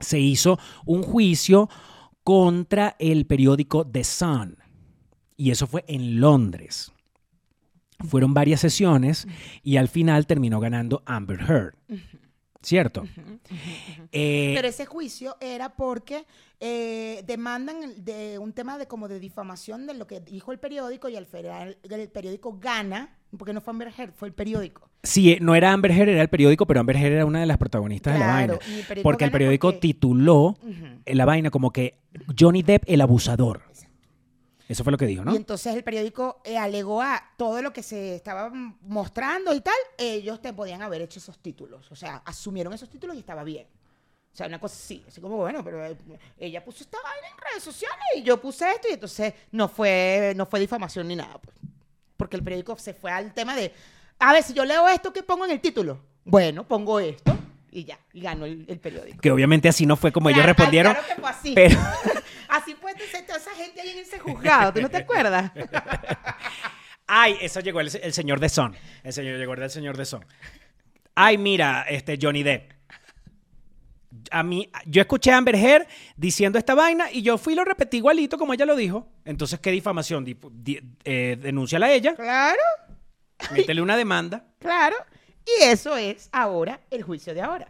se 0.00 0.18
hizo 0.18 0.58
un 0.86 1.02
juicio 1.02 1.68
contra 2.24 2.96
el 2.98 3.26
periódico 3.26 3.86
The 3.86 4.04
Sun. 4.04 4.56
Y 5.36 5.50
eso 5.50 5.66
fue 5.66 5.84
en 5.86 6.18
Londres. 6.18 6.94
Fueron 8.06 8.32
varias 8.34 8.60
sesiones 8.60 9.26
y 9.62 9.76
al 9.76 9.88
final 9.88 10.26
terminó 10.26 10.60
ganando 10.60 11.02
Amber 11.06 11.40
Heard. 11.40 11.74
¿Cierto? 12.62 13.04
Eh, 14.12 14.52
Pero 14.56 14.68
ese 14.68 14.84
juicio 14.84 15.36
era 15.40 15.70
porque 15.76 16.24
eh, 16.60 17.22
demandan 17.26 18.04
de 18.04 18.38
un 18.38 18.52
tema 18.52 18.78
de 18.78 18.86
como 18.86 19.06
de 19.08 19.20
difamación 19.20 19.86
de 19.86 19.94
lo 19.94 20.06
que 20.06 20.20
dijo 20.20 20.50
el 20.52 20.58
periódico 20.58 21.08
y 21.08 21.16
al 21.16 21.26
final 21.26 21.78
el 21.88 22.08
periódico 22.08 22.58
gana, 22.60 23.16
porque 23.36 23.52
no 23.52 23.60
fue 23.60 23.70
Amber 23.72 23.92
Heard, 23.96 24.12
fue 24.12 24.28
el 24.28 24.34
periódico. 24.34 24.88
Sí, 25.04 25.32
eh, 25.32 25.38
no 25.40 25.54
era 25.54 25.72
Amber 25.72 25.92
Heard, 25.92 26.08
era 26.08 26.22
el 26.22 26.28
periódico, 26.28 26.66
pero 26.66 26.80
Amber 26.80 26.96
Heard 26.96 27.12
era 27.12 27.26
una 27.26 27.40
de 27.40 27.46
las 27.46 27.58
protagonistas 27.58 28.14
de 28.14 28.20
la 28.20 28.26
vaina. 28.26 28.54
el 28.94 29.02
Porque 29.02 29.24
el 29.24 29.30
periódico 29.30 29.68
porque- 29.68 29.80
tituló 29.80 30.56
eh, 31.04 31.14
la 31.14 31.24
vaina 31.24 31.50
como 31.50 31.72
que 31.72 31.94
Johnny 32.38 32.62
Depp 32.62 32.82
el 32.88 33.00
abusador. 33.00 33.62
Eso 34.68 34.84
fue 34.84 34.90
lo 34.92 34.98
que 34.98 35.06
dijo, 35.06 35.24
¿no? 35.24 35.32
Y 35.32 35.36
entonces 35.36 35.74
el 35.74 35.82
periódico 35.82 36.42
eh, 36.44 36.58
alegó 36.58 37.00
a 37.00 37.22
todo 37.38 37.62
lo 37.62 37.72
que 37.72 37.82
se 37.82 38.14
estaba 38.14 38.50
mostrando 38.82 39.54
y 39.54 39.60
tal, 39.62 39.74
ellos 39.96 40.42
te 40.42 40.52
podían 40.52 40.82
haber 40.82 41.00
hecho 41.02 41.18
esos 41.18 41.38
títulos. 41.38 41.90
O 41.90 41.96
sea, 41.96 42.22
asumieron 42.26 42.72
esos 42.74 42.90
títulos 42.90 43.16
y 43.16 43.20
estaba 43.20 43.44
bien. 43.44 43.66
O 44.30 44.36
sea, 44.38 44.46
una 44.46 44.60
cosa 44.60 44.76
así, 44.76 45.02
así 45.08 45.20
como, 45.22 45.38
bueno, 45.38 45.64
pero 45.64 45.84
eh, 45.84 45.96
ella 46.38 46.62
puso 46.62 46.84
esta 46.84 46.98
vaina 47.02 47.28
en 47.28 47.38
redes 47.50 47.64
sociales 47.64 47.98
y 48.16 48.22
yo 48.22 48.40
puse 48.40 48.70
esto 48.70 48.88
y 48.90 48.92
entonces 48.92 49.32
no 49.52 49.68
fue, 49.68 50.34
no 50.36 50.44
fue 50.44 50.60
difamación 50.60 51.08
ni 51.08 51.16
nada. 51.16 51.38
Pues. 51.38 51.56
Porque 52.16 52.36
el 52.36 52.44
periódico 52.44 52.76
se 52.76 52.92
fue 52.92 53.10
al 53.10 53.32
tema 53.32 53.56
de, 53.56 53.72
a 54.18 54.32
ver, 54.34 54.42
si 54.42 54.52
yo 54.52 54.64
leo 54.66 54.86
esto, 54.88 55.12
¿qué 55.14 55.22
pongo 55.22 55.46
en 55.46 55.52
el 55.52 55.60
título? 55.60 55.98
Bueno, 56.24 56.68
pongo 56.68 57.00
esto 57.00 57.36
y 57.70 57.84
ya, 57.84 57.98
y 58.12 58.20
ganó 58.20 58.44
el, 58.44 58.66
el 58.68 58.78
periódico. 58.78 59.18
Que 59.20 59.30
obviamente 59.30 59.68
así 59.68 59.86
no 59.86 59.96
fue 59.96 60.12
como 60.12 60.28
ellos 60.28 60.38
Claro, 60.42 60.52
respondieron. 60.52 60.92
Claro 60.92 61.08
que 61.08 61.20
fue 61.20 61.30
así. 61.30 61.52
pero- 61.54 61.78
Así 62.48 62.74
puede 62.74 63.06
ser 63.08 63.26
toda 63.26 63.38
esa 63.38 63.50
gente 63.54 63.80
ahí 63.80 63.90
en 63.90 63.98
ese 63.98 64.18
juzgado, 64.18 64.72
¿tú 64.72 64.80
no 64.80 64.88
te 64.90 64.96
acuerdas? 64.98 65.52
Ay, 67.06 67.36
eso 67.40 67.60
llegó 67.60 67.80
el, 67.80 67.90
el 68.02 68.12
señor 68.12 68.38
de 68.40 68.48
Son. 68.48 68.76
El 69.02 69.12
señor 69.12 69.38
llegó 69.38 69.54
el 69.54 69.70
señor 69.70 69.96
de 69.96 70.04
Son. 70.04 70.24
Ay, 71.14 71.38
mira, 71.38 71.82
este 71.88 72.18
Johnny 72.20 72.42
Depp. 72.42 72.72
A 74.30 74.42
mí, 74.42 74.70
yo 74.86 75.00
escuché 75.02 75.30
a 75.32 75.36
Amber 75.38 75.54
Heard 75.54 75.86
diciendo 76.16 76.58
esta 76.58 76.74
vaina 76.74 77.10
y 77.10 77.22
yo 77.22 77.38
fui 77.38 77.52
y 77.52 77.56
lo 77.56 77.64
repetí 77.64 77.98
igualito 77.98 78.36
como 78.38 78.52
ella 78.52 78.66
lo 78.66 78.76
dijo. 78.76 79.08
Entonces, 79.24 79.58
¿qué 79.60 79.70
difamación? 79.70 80.24
Dif- 80.26 80.50
di- 80.52 80.80
eh, 81.04 81.36
denúnciala 81.40 81.86
a 81.86 81.92
ella. 81.92 82.14
Claro. 82.14 82.60
Métele 83.52 83.80
una 83.80 83.96
demanda. 83.96 84.44
Claro. 84.58 84.96
Y 85.46 85.62
eso 85.64 85.96
es 85.96 86.28
ahora 86.32 86.80
el 86.90 87.02
juicio 87.02 87.32
de 87.34 87.40
ahora. 87.42 87.68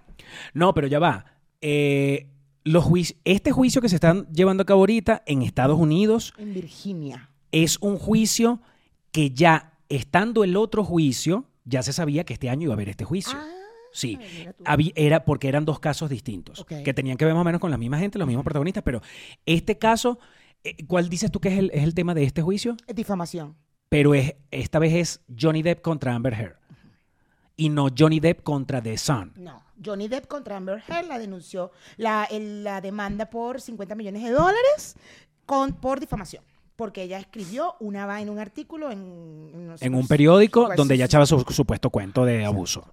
No, 0.52 0.74
pero 0.74 0.86
ya 0.88 0.98
va. 0.98 1.24
Eh, 1.60 2.26
los 2.68 2.86
este 3.24 3.50
juicio 3.50 3.80
que 3.80 3.88
se 3.88 3.96
están 3.96 4.26
llevando 4.32 4.62
a 4.62 4.66
cabo 4.66 4.80
ahorita 4.80 5.22
en 5.26 5.42
Estados 5.42 5.78
Unidos 5.78 6.34
En 6.38 6.52
Virginia. 6.52 7.30
es 7.50 7.78
un 7.80 7.98
juicio 7.98 8.60
que 9.10 9.30
ya 9.30 9.72
estando 9.88 10.44
el 10.44 10.56
otro 10.56 10.84
juicio, 10.84 11.46
ya 11.64 11.82
se 11.82 11.92
sabía 11.92 12.24
que 12.24 12.34
este 12.34 12.50
año 12.50 12.64
iba 12.64 12.74
a 12.74 12.76
haber 12.76 12.90
este 12.90 13.04
juicio. 13.04 13.36
Ah, 13.36 13.46
Sí, 13.90 14.18
era 14.94 15.24
porque 15.24 15.48
eran 15.48 15.64
dos 15.64 15.80
casos 15.80 16.10
distintos, 16.10 16.64
que 16.66 16.92
tenían 16.92 17.16
que 17.16 17.24
ver 17.24 17.32
más 17.32 17.40
o 17.40 17.44
menos 17.44 17.58
con 17.58 17.70
la 17.70 17.78
misma 17.78 17.98
gente, 17.98 18.18
los 18.18 18.28
mismos 18.28 18.44
protagonistas, 18.44 18.82
pero 18.84 19.00
este 19.46 19.78
caso, 19.78 20.18
eh, 20.62 20.76
¿cuál 20.86 21.08
dices 21.08 21.32
tú 21.32 21.40
que 21.40 21.48
es 21.48 21.58
el, 21.58 21.70
es 21.72 21.84
el 21.84 21.94
tema 21.94 22.14
de 22.14 22.24
este 22.24 22.42
juicio? 22.42 22.76
es 22.86 22.94
difamación. 22.94 23.56
Pero 23.88 24.14
es, 24.14 24.34
esta 24.50 24.78
vez 24.78 24.92
es 24.92 25.20
Johnny 25.40 25.62
Depp 25.62 25.80
contra 25.80 26.14
Amber 26.14 26.34
Heard 26.34 26.56
y 27.58 27.68
no 27.68 27.88
Johnny 27.96 28.20
Depp 28.20 28.42
contra 28.42 28.80
The 28.80 28.96
Sun. 28.96 29.34
No. 29.36 29.62
Johnny 29.84 30.08
Depp 30.08 30.26
contra 30.26 30.56
Amber 30.56 30.82
Heard 30.88 31.06
la 31.08 31.18
denunció, 31.18 31.70
la, 31.98 32.24
el- 32.30 32.64
la 32.64 32.80
demanda 32.80 33.28
por 33.28 33.60
50 33.60 33.94
millones 33.94 34.22
de 34.22 34.30
dólares 34.30 34.96
con, 35.44 35.74
por 35.74 36.00
difamación. 36.00 36.42
Porque 36.74 37.02
ella 37.02 37.18
escribió 37.18 37.74
una 37.80 38.06
va 38.06 38.20
en 38.20 38.28
un 38.30 38.38
artículo 38.38 38.90
en, 38.90 39.50
en, 39.52 39.66
no 39.68 39.76
sé, 39.78 39.84
En 39.86 39.92
no 39.92 39.98
un 39.98 40.06
periódico 40.08 40.66
pues, 40.66 40.76
donde 40.76 40.94
ella 40.94 41.04
echaba 41.06 41.26
su 41.26 41.40
supuesto 41.50 41.90
cuento 41.90 42.24
de 42.24 42.44
abuso. 42.44 42.92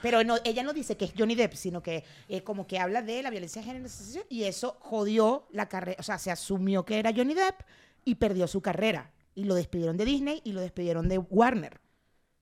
Pero 0.00 0.22
no, 0.22 0.36
ella 0.44 0.62
no 0.62 0.72
dice 0.72 0.96
que 0.96 1.04
es 1.06 1.12
Johnny 1.18 1.34
Depp, 1.34 1.54
sino 1.54 1.82
que 1.82 2.04
eh, 2.28 2.42
como 2.44 2.66
que 2.68 2.78
habla 2.78 3.02
de 3.02 3.20
la 3.22 3.30
violencia 3.30 3.60
de 3.62 3.66
género 3.66 3.88
y 4.28 4.44
eso 4.44 4.76
jodió 4.80 5.48
la 5.50 5.68
carrera, 5.68 5.96
o 5.98 6.04
sea, 6.04 6.18
se 6.18 6.30
asumió 6.30 6.84
que 6.84 7.00
era 7.00 7.12
Johnny 7.14 7.34
Depp 7.34 7.60
y 8.04 8.14
perdió 8.14 8.46
su 8.46 8.60
carrera. 8.60 9.10
Y 9.34 9.44
lo 9.44 9.54
despidieron 9.56 9.96
de 9.96 10.04
Disney 10.04 10.40
y 10.44 10.52
lo 10.52 10.60
despidieron 10.60 11.08
de 11.08 11.18
Warner, 11.18 11.80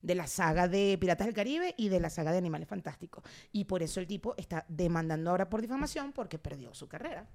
de 0.07 0.15
la 0.15 0.29
saga 0.29 0.69
de 0.69 0.97
Piratas 1.01 1.27
del 1.27 1.35
Caribe 1.35 1.75
y 1.77 1.89
de 1.89 1.99
la 1.99 2.11
saga 2.11 2.31
de 2.31 2.39
Animales 2.39 2.69
Fantásticos. 2.69 3.25
Y 3.51 3.65
por 3.65 3.83
eso 3.83 3.99
el 3.99 4.07
tipo 4.07 4.35
está 4.37 4.65
demandando 4.69 5.31
ahora 5.31 5.51
por 5.51 5.61
difamación 5.61 6.13
porque 6.13 6.39
perdió 6.39 6.73
su 6.75 6.87
carrera. 6.87 7.27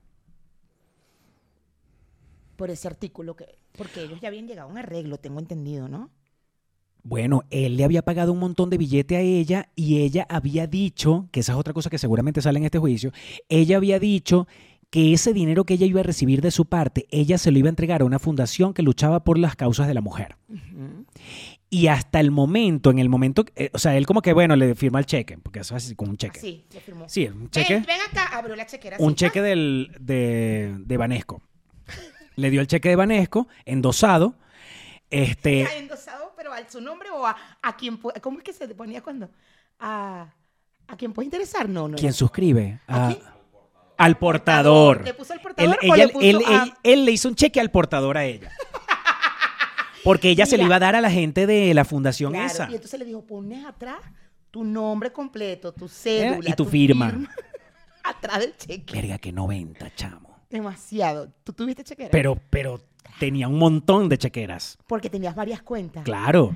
Por 2.56 2.70
ese 2.70 2.88
artículo 2.88 3.36
que... 3.36 3.60
Porque 3.78 4.04
ellos 4.04 4.22
ya 4.22 4.30
habían 4.30 4.48
llegado 4.48 4.70
a 4.70 4.72
un 4.72 4.78
arreglo, 4.78 5.18
tengo 5.18 5.40
entendido, 5.40 5.90
¿no? 5.90 6.12
Bueno, 7.04 7.44
él 7.50 7.76
le 7.76 7.84
había 7.84 8.04
pagado 8.04 8.32
un 8.32 8.40
montón 8.40 8.70
de 8.70 8.78
billete 8.78 9.18
a 9.18 9.22
ella 9.22 9.70
y 9.76 10.04
ella 10.04 10.26
había 10.30 10.66
dicho, 10.66 11.28
que 11.32 11.42
esa 11.42 11.52
es 11.52 11.58
otra 11.58 11.74
cosa 11.74 11.90
que 11.90 11.98
seguramente 11.98 12.42
sale 12.42 12.60
en 12.60 12.66
este 12.66 12.80
juicio, 12.80 13.12
ella 13.50 13.78
había 13.78 14.00
dicho 14.00 14.48
que 14.92 15.12
ese 15.12 15.34
dinero 15.34 15.66
que 15.66 15.74
ella 15.74 15.88
iba 15.88 16.02
a 16.02 16.04
recibir 16.04 16.42
de 16.42 16.52
su 16.52 16.66
parte, 16.66 17.08
ella 17.10 17.38
se 17.38 17.52
lo 17.52 17.58
iba 17.58 17.68
a 17.68 17.70
entregar 17.70 18.02
a 18.02 18.06
una 18.06 18.20
fundación 18.20 18.74
que 18.74 18.84
luchaba 18.84 19.24
por 19.24 19.40
las 19.40 19.56
causas 19.56 19.88
de 19.88 19.94
la 19.94 20.02
mujer. 20.02 20.38
Y 21.74 21.88
hasta 21.88 22.20
el 22.20 22.32
momento, 22.32 22.92
en 22.92 23.00
el 23.00 23.08
momento, 23.08 23.46
eh, 23.56 23.70
o 23.74 23.80
sea, 23.80 23.96
él 23.96 24.06
como 24.06 24.22
que, 24.22 24.34
bueno, 24.34 24.58
le 24.58 24.76
firma 24.76 25.00
el 25.00 25.06
cheque, 25.06 25.38
porque 25.38 25.60
eso 25.60 25.74
es 25.78 25.86
así 25.86 25.96
como 25.96 26.12
un 26.12 26.18
cheque. 26.18 26.38
Sí, 26.38 26.66
le 26.74 26.82
firmó. 26.82 27.08
Sí, 27.08 27.26
un 27.28 27.50
cheque. 27.50 27.76
Ven, 27.76 27.86
ven 27.86 28.00
acá, 28.10 28.26
abrió 28.38 28.58
la 28.58 28.66
chequera. 28.66 28.98
un 29.00 29.16
cheque 29.16 29.42
del, 29.42 29.90
de, 30.02 30.76
de 30.80 30.98
Banesco. 30.98 31.42
Le 32.36 32.50
dio 32.50 32.60
el 32.60 32.68
cheque 32.68 32.90
de 32.90 32.98
Banesco, 32.98 33.48
endosado. 33.64 34.36
Este, 35.10 35.64
¿Ha 35.66 35.76
endosado, 35.78 36.34
pero 36.36 36.52
a 36.52 36.58
su 36.70 36.82
nombre 36.82 37.10
o 37.10 37.26
a, 37.26 37.38
a 37.62 37.78
quien 37.78 37.98
¿Cómo 38.22 38.40
es 38.40 38.44
que 38.44 38.52
se 38.52 38.68
ponía 38.76 39.02
cuando? 39.02 39.30
A, 39.80 40.34
a 40.90 40.98
quien 40.98 41.14
puede 41.14 41.26
interesar, 41.28 41.70
no, 41.70 41.88
no. 41.88 41.98
¿Quién 41.98 42.12
suscribe? 42.12 42.82
¿A 42.86 43.08
A- 43.08 43.14
quién? 43.14 43.24
al 43.98 44.18
portador. 44.18 45.06
¿Le 45.06 45.14
puso 45.14 45.32
al 45.32 45.40
portador 45.42 45.78
Él, 45.82 45.90
o 45.90 45.96
ella- 45.96 46.06
le 46.08 46.12
puso 46.12 46.26
él- 46.26 46.42
a- 46.48 46.64
él- 46.64 46.74
él 46.84 47.06
le 47.06 47.12
hizo 47.12 47.30
un 47.30 47.36
cheque 47.36 47.62
al 47.62 47.72
portador 47.72 48.18
a 48.18 48.26
ella. 48.26 48.52
Porque 50.04 50.30
ella 50.30 50.46
se 50.46 50.58
le 50.58 50.64
iba 50.64 50.76
a 50.76 50.80
dar 50.80 50.96
a 50.96 51.02
la 51.02 51.12
gente 51.12 51.46
de 51.46 51.74
la 51.74 51.86
fundación 51.86 52.34
Claro, 52.34 52.48
esa. 52.48 52.72
Y 52.72 52.76
entonces 52.76 53.00
le 53.00 53.06
dijo, 53.06 53.26
pones 53.26 53.66
atrás 53.66 54.00
tu 54.50 54.64
nombre 54.64 55.12
completo, 55.12 55.72
tu 55.74 55.88
cédula. 55.88 56.50
y 56.50 56.54
tu 56.54 56.66
firma. 56.66 57.14
atrás 58.04 58.40
del 58.40 58.56
cheque. 58.58 58.94
Verga, 58.94 59.18
que 59.18 59.32
90, 59.32 59.96
chamo. 59.96 60.40
Demasiado. 60.50 61.32
¿Tú 61.44 61.54
tuviste 61.54 61.84
chequera? 61.84 62.10
Pero, 62.12 62.38
pero 62.50 62.82
tenía 63.20 63.48
un 63.48 63.58
montón 63.58 64.10
de 64.10 64.18
chequeras. 64.18 64.78
Porque 64.88 65.10
tenías 65.10 65.36
varias 65.36 65.62
cuentas. 65.62 66.04
Claro. 66.04 66.56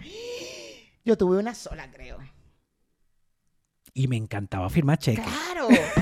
Yo 1.05 1.17
tuve 1.17 1.37
una 1.37 1.53
sola, 1.53 1.89
creo. 1.91 2.17
Y 3.93 4.07
me 4.07 4.17
encantaba 4.17 4.69
firmar 4.69 4.97
cheques. 4.97 5.25
Claro. 5.25 5.69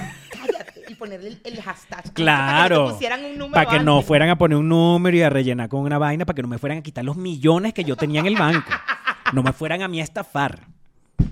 Ponerle 1.04 1.28
el, 1.30 1.42
el 1.44 1.62
hashtag. 1.62 1.90
Para 1.90 2.04
que 2.04 2.14
Claro. 2.14 2.86
te 2.88 2.94
pusieran 2.94 3.26
un 3.26 3.38
número 3.38 3.52
Para 3.52 3.70
que 3.78 3.84
no 3.84 4.02
fueran 4.02 4.30
a 4.30 4.38
poner 4.38 4.58
un 4.58 4.70
número 4.70 5.18
y 5.18 5.22
a 5.22 5.30
rellenar 5.30 5.68
con 5.68 5.82
una 5.82 5.98
vaina, 5.98 6.26
para 6.26 6.36
que 6.36 6.42
no 6.44 6.48
me 6.48 6.58
fueran 6.58 6.78
a 6.78 6.82
quitar 6.82 7.04
los 7.04 7.18
millones 7.18 7.74
que 7.74 7.84
yo 7.84 7.98
tenía 7.98 8.22
en 8.22 8.28
el 8.28 8.36
banco. 8.38 8.72
No 9.34 9.44
me 9.44 9.52
fueran 9.52 9.82
a 9.82 9.90
mí 9.90 10.00
a 10.00 10.04
estafar. 10.04 10.66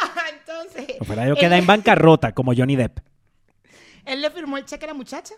Ah, 0.00 0.24
entonces. 0.38 0.96
No 1.00 1.06
fuera 1.06 1.26
yo 1.26 1.32
él- 1.34 1.38
quedar 1.38 1.58
en 1.58 1.66
bancarrota 1.66 2.32
como 2.32 2.52
Johnny 2.56 2.76
Depp. 2.76 2.98
Él 4.04 4.22
le 4.22 4.30
firmó 4.30 4.56
el 4.56 4.64
cheque 4.64 4.84
a 4.84 4.88
la 4.88 4.94
muchacha. 4.94 5.34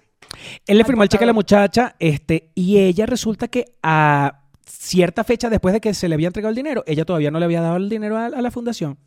Él 0.66 0.78
le 0.78 0.85
firmó 0.85 1.02
el 1.02 1.08
cheque 1.08 1.25
a 1.25 1.26
la 1.26 1.32
muchacha, 1.32 1.94
este, 1.99 2.50
y 2.54 2.78
ella 2.78 3.06
resulta 3.06 3.49
que 3.49 3.64
a 3.82 4.40
cierta 4.66 5.25
fecha 5.25 5.49
después 5.49 5.73
de 5.73 5.80
que 5.80 5.94
se 5.94 6.08
le 6.08 6.14
había 6.14 6.26
entregado 6.26 6.50
el 6.50 6.56
dinero, 6.56 6.85
ella 6.87 7.04
todavía 7.04 7.30
no 7.30 7.38
le 7.38 7.44
había 7.47 7.61
dado 7.61 7.76
el 7.76 7.88
dinero 7.88 8.16
a, 8.18 8.26
a 8.26 8.42
la 8.42 8.50
fundación. 8.50 8.99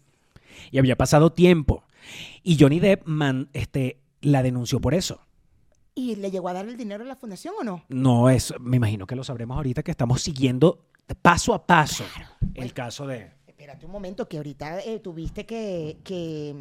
Y 0.71 0.79
había 0.79 0.95
pasado 0.95 1.31
tiempo. 1.31 1.83
Y 2.43 2.57
Johnny 2.59 2.79
Depp 2.79 3.05
man- 3.05 3.49
este, 3.53 3.99
la 4.21 4.43
denunció 4.43 4.79
por 4.79 4.93
eso. 4.93 5.21
¿Y 5.93 6.15
le 6.15 6.31
llegó 6.31 6.49
a 6.49 6.53
dar 6.53 6.65
el 6.67 6.77
dinero 6.77 7.03
a 7.03 7.07
la 7.07 7.15
fundación 7.15 7.53
o 7.59 7.63
no? 7.63 7.83
No 7.89 8.29
es, 8.29 8.53
me 8.59 8.77
imagino 8.77 9.05
que 9.05 9.15
lo 9.15 9.23
sabremos 9.23 9.57
ahorita 9.57 9.83
que 9.83 9.91
estamos 9.91 10.21
siguiendo 10.21 10.85
paso 11.21 11.53
a 11.53 11.65
paso 11.67 12.05
el 12.41 12.51
Bueno. 12.55 12.71
caso 12.73 13.05
de. 13.05 13.31
Espérate 13.47 13.85
un 13.85 13.91
momento, 13.91 14.27
que 14.27 14.37
ahorita 14.37 14.79
eh, 14.79 14.99
tuviste 14.99 15.45
que, 15.45 15.97
que 16.03 16.55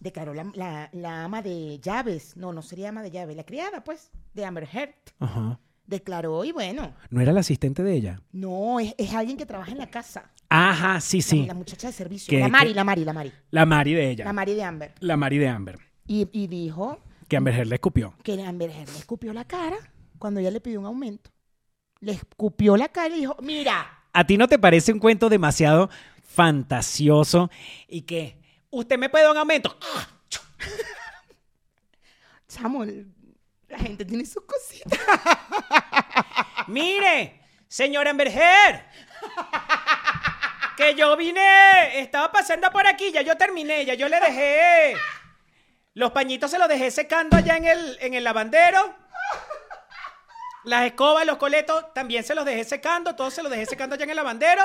declaró 0.00 0.34
la, 0.34 0.50
la- 0.54 0.90
la 0.92 1.24
ama 1.24 1.40
de 1.40 1.78
llaves. 1.80 2.36
No, 2.36 2.52
no 2.52 2.60
sería 2.62 2.88
ama 2.90 3.02
de 3.02 3.10
llaves, 3.12 3.36
la 3.36 3.44
criada, 3.44 3.82
pues, 3.84 4.10
de 4.34 4.44
Amber 4.44 4.68
Heard. 4.70 4.94
Ajá. 5.20 5.58
Declaró 5.86 6.44
y 6.44 6.52
bueno, 6.52 6.94
¿No 7.10 7.20
era 7.20 7.30
el 7.30 7.38
asistente 7.38 7.82
de 7.82 7.94
ella? 7.94 8.20
no, 8.32 8.80
es, 8.80 8.94
es 8.98 9.12
alguien 9.14 9.36
que 9.36 9.46
trabaja 9.46 9.70
en 9.72 9.78
la 9.78 9.86
casa. 9.90 10.32
Ajá, 10.56 11.00
sí, 11.00 11.20
sí. 11.20 11.46
La, 11.46 11.54
muchacha 11.54 11.88
de 11.88 11.92
servicio. 11.92 12.30
Que- 12.30 12.38
la 12.38 12.48
Mari, 12.48 12.68
que- 12.68 12.74
la 12.74 12.84
Mari, 12.84 13.04
la 13.04 13.12
Mari. 13.12 13.32
La 13.50 13.66
Mari 13.66 13.94
de 13.94 14.10
ella. 14.10 14.24
La 14.24 14.32
Mari 14.32 14.54
de 14.54 14.62
Amber. 14.62 14.94
La 15.00 15.16
Mari 15.16 15.38
de 15.38 15.48
Amber. 15.48 15.78
Y, 16.06 16.28
y 16.32 16.46
dijo 16.46 17.00
Que 17.28 17.36
Amber 17.36 17.54
Heard 17.54 17.66
le 17.68 17.74
escupió. 17.74 18.14
que 18.22 18.40
Amber 18.44 18.70
Heard 18.70 18.88
le 18.90 18.98
escupió 18.98 19.32
la 19.32 19.44
cara 19.44 19.76
cuando 20.18 20.38
ella 20.40 20.50
le 20.52 20.60
pidió 20.60 20.78
un 20.80 20.86
aumento. 20.86 21.30
Le 22.00 22.12
escupió 22.12 22.76
la 22.76 22.88
cara 22.88 23.16
y 23.16 23.20
dijo, 23.20 23.36
mira, 23.42 24.04
¿A 24.12 24.24
ti 24.24 24.36
no 24.36 24.46
te 24.46 24.58
parece 24.60 24.92
un 24.92 25.00
cuento 25.00 25.28
demasiado 25.28 25.90
fantasioso 26.22 27.50
y 27.88 28.02
que 28.02 28.38
usted 28.70 28.96
me 28.96 29.08
puede 29.08 29.24
dar 29.24 29.32
un 29.32 29.38
aumento? 29.38 29.76
chamo, 32.48 32.84
el- 32.84 33.12
la 33.68 33.78
gente 33.78 34.04
tiene 34.04 34.24
sus 34.24 34.44
cositas. 34.44 34.98
Mire, 36.68 37.40
señora 37.66 38.10
Amber 38.10 38.28
Heard, 38.28 38.80
que 40.76 40.94
yo 40.94 41.16
vine, 41.16 42.00
estaba 42.00 42.30
pasando 42.32 42.70
por 42.70 42.86
aquí, 42.86 43.12
ya 43.12 43.22
yo 43.22 43.36
terminé, 43.36 43.84
ya 43.84 43.94
yo 43.94 44.08
le 44.08 44.18
dejé. 44.20 44.96
Los 45.94 46.10
pañitos 46.12 46.50
se 46.50 46.58
los 46.58 46.68
dejé 46.68 46.90
secando 46.90 47.36
allá 47.36 47.56
en 47.56 47.64
el, 47.66 47.98
en 48.00 48.14
el 48.14 48.24
lavandero. 48.24 48.94
Las 50.64 50.86
escobas, 50.86 51.26
los 51.26 51.36
coletos, 51.36 51.92
también 51.92 52.24
se 52.24 52.34
los 52.34 52.44
dejé 52.44 52.64
secando, 52.64 53.14
todos 53.14 53.34
se 53.34 53.42
los 53.42 53.52
dejé 53.52 53.66
secando 53.66 53.94
allá 53.94 54.04
en 54.04 54.10
el 54.10 54.16
lavandero. 54.16 54.62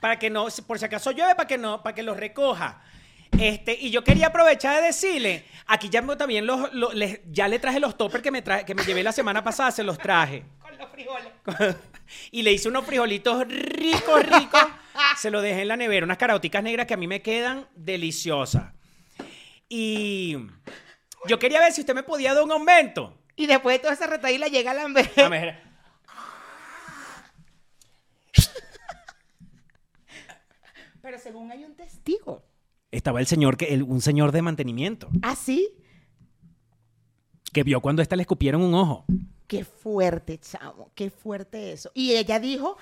Para 0.00 0.18
que 0.18 0.28
no, 0.30 0.46
por 0.66 0.78
si 0.78 0.84
acaso 0.84 1.12
llueve, 1.12 1.34
para 1.34 1.46
que 1.46 1.58
no, 1.58 1.82
para 1.82 1.94
que 1.94 2.02
los 2.02 2.16
recoja. 2.16 2.82
Este, 3.38 3.72
y 3.78 3.90
yo 3.90 4.02
quería 4.02 4.26
aprovechar 4.28 4.76
de 4.76 4.82
decirle, 4.82 5.46
aquí 5.66 5.88
ya 5.88 6.04
también 6.16 6.46
los, 6.46 6.72
los- 6.74 6.94
les- 6.94 7.20
ya 7.26 7.46
le 7.48 7.58
traje 7.58 7.78
los 7.78 7.96
toppers 7.96 8.22
que 8.24 8.30
me, 8.32 8.42
traje, 8.42 8.64
que 8.64 8.74
me 8.74 8.82
llevé 8.84 9.02
la 9.04 9.12
semana 9.12 9.42
pasada, 9.44 9.70
se 9.70 9.84
los 9.84 9.98
traje. 9.98 10.42
Con 10.60 10.76
los 10.76 10.90
frijoles. 10.90 11.28
y 12.32 12.42
le 12.42 12.52
hice 12.52 12.68
unos 12.68 12.84
frijolitos 12.84 13.46
ricos, 13.46 14.22
ricos. 14.26 14.64
Se 15.16 15.30
los 15.30 15.42
dejé 15.42 15.62
en 15.62 15.68
la 15.68 15.76
nevera, 15.76 16.04
unas 16.04 16.18
caraoticas 16.18 16.62
negras 16.62 16.86
que 16.86 16.94
a 16.94 16.96
mí 16.96 17.06
me 17.06 17.22
quedan 17.22 17.66
deliciosas. 17.74 18.72
Y 19.68 20.36
yo 21.28 21.38
quería 21.38 21.60
ver 21.60 21.72
si 21.72 21.80
usted 21.82 21.94
me 21.94 22.02
podía 22.02 22.34
dar 22.34 22.42
un 22.44 22.52
aumento. 22.52 23.16
Y 23.36 23.46
después 23.46 23.76
de 23.76 23.78
toda 23.80 23.94
esa 23.94 24.06
retaíla 24.06 24.48
llega 24.48 24.74
la 24.74 24.82
Amber 24.84 25.10
A 25.16 25.28
ver, 25.28 25.60
Pero 31.02 31.18
según 31.18 31.50
hay 31.50 31.64
un 31.64 31.74
testigo. 31.74 32.42
estaba 32.90 33.20
el 33.20 33.26
señor, 33.26 33.56
que, 33.56 33.66
el- 33.66 33.82
un 33.84 34.00
señor 34.00 34.32
de 34.32 34.42
mantenimiento, 34.42 35.08
¿Ah, 35.22 35.36
sí? 35.36 35.70
que 37.52 37.62
vio 37.62 37.80
cuando 37.80 38.00
a 38.00 38.04
esta 38.04 38.16
le 38.16 38.22
escupieron 38.22 38.62
un 38.62 38.74
ojo. 38.74 39.04
Qué 39.46 39.64
fuerte, 39.64 40.38
chamo. 40.38 40.92
Qué 40.94 41.10
fuerte 41.10 41.72
eso. 41.72 41.90
Y 41.94 42.12
ella 42.12 42.38
dijo, 42.38 42.76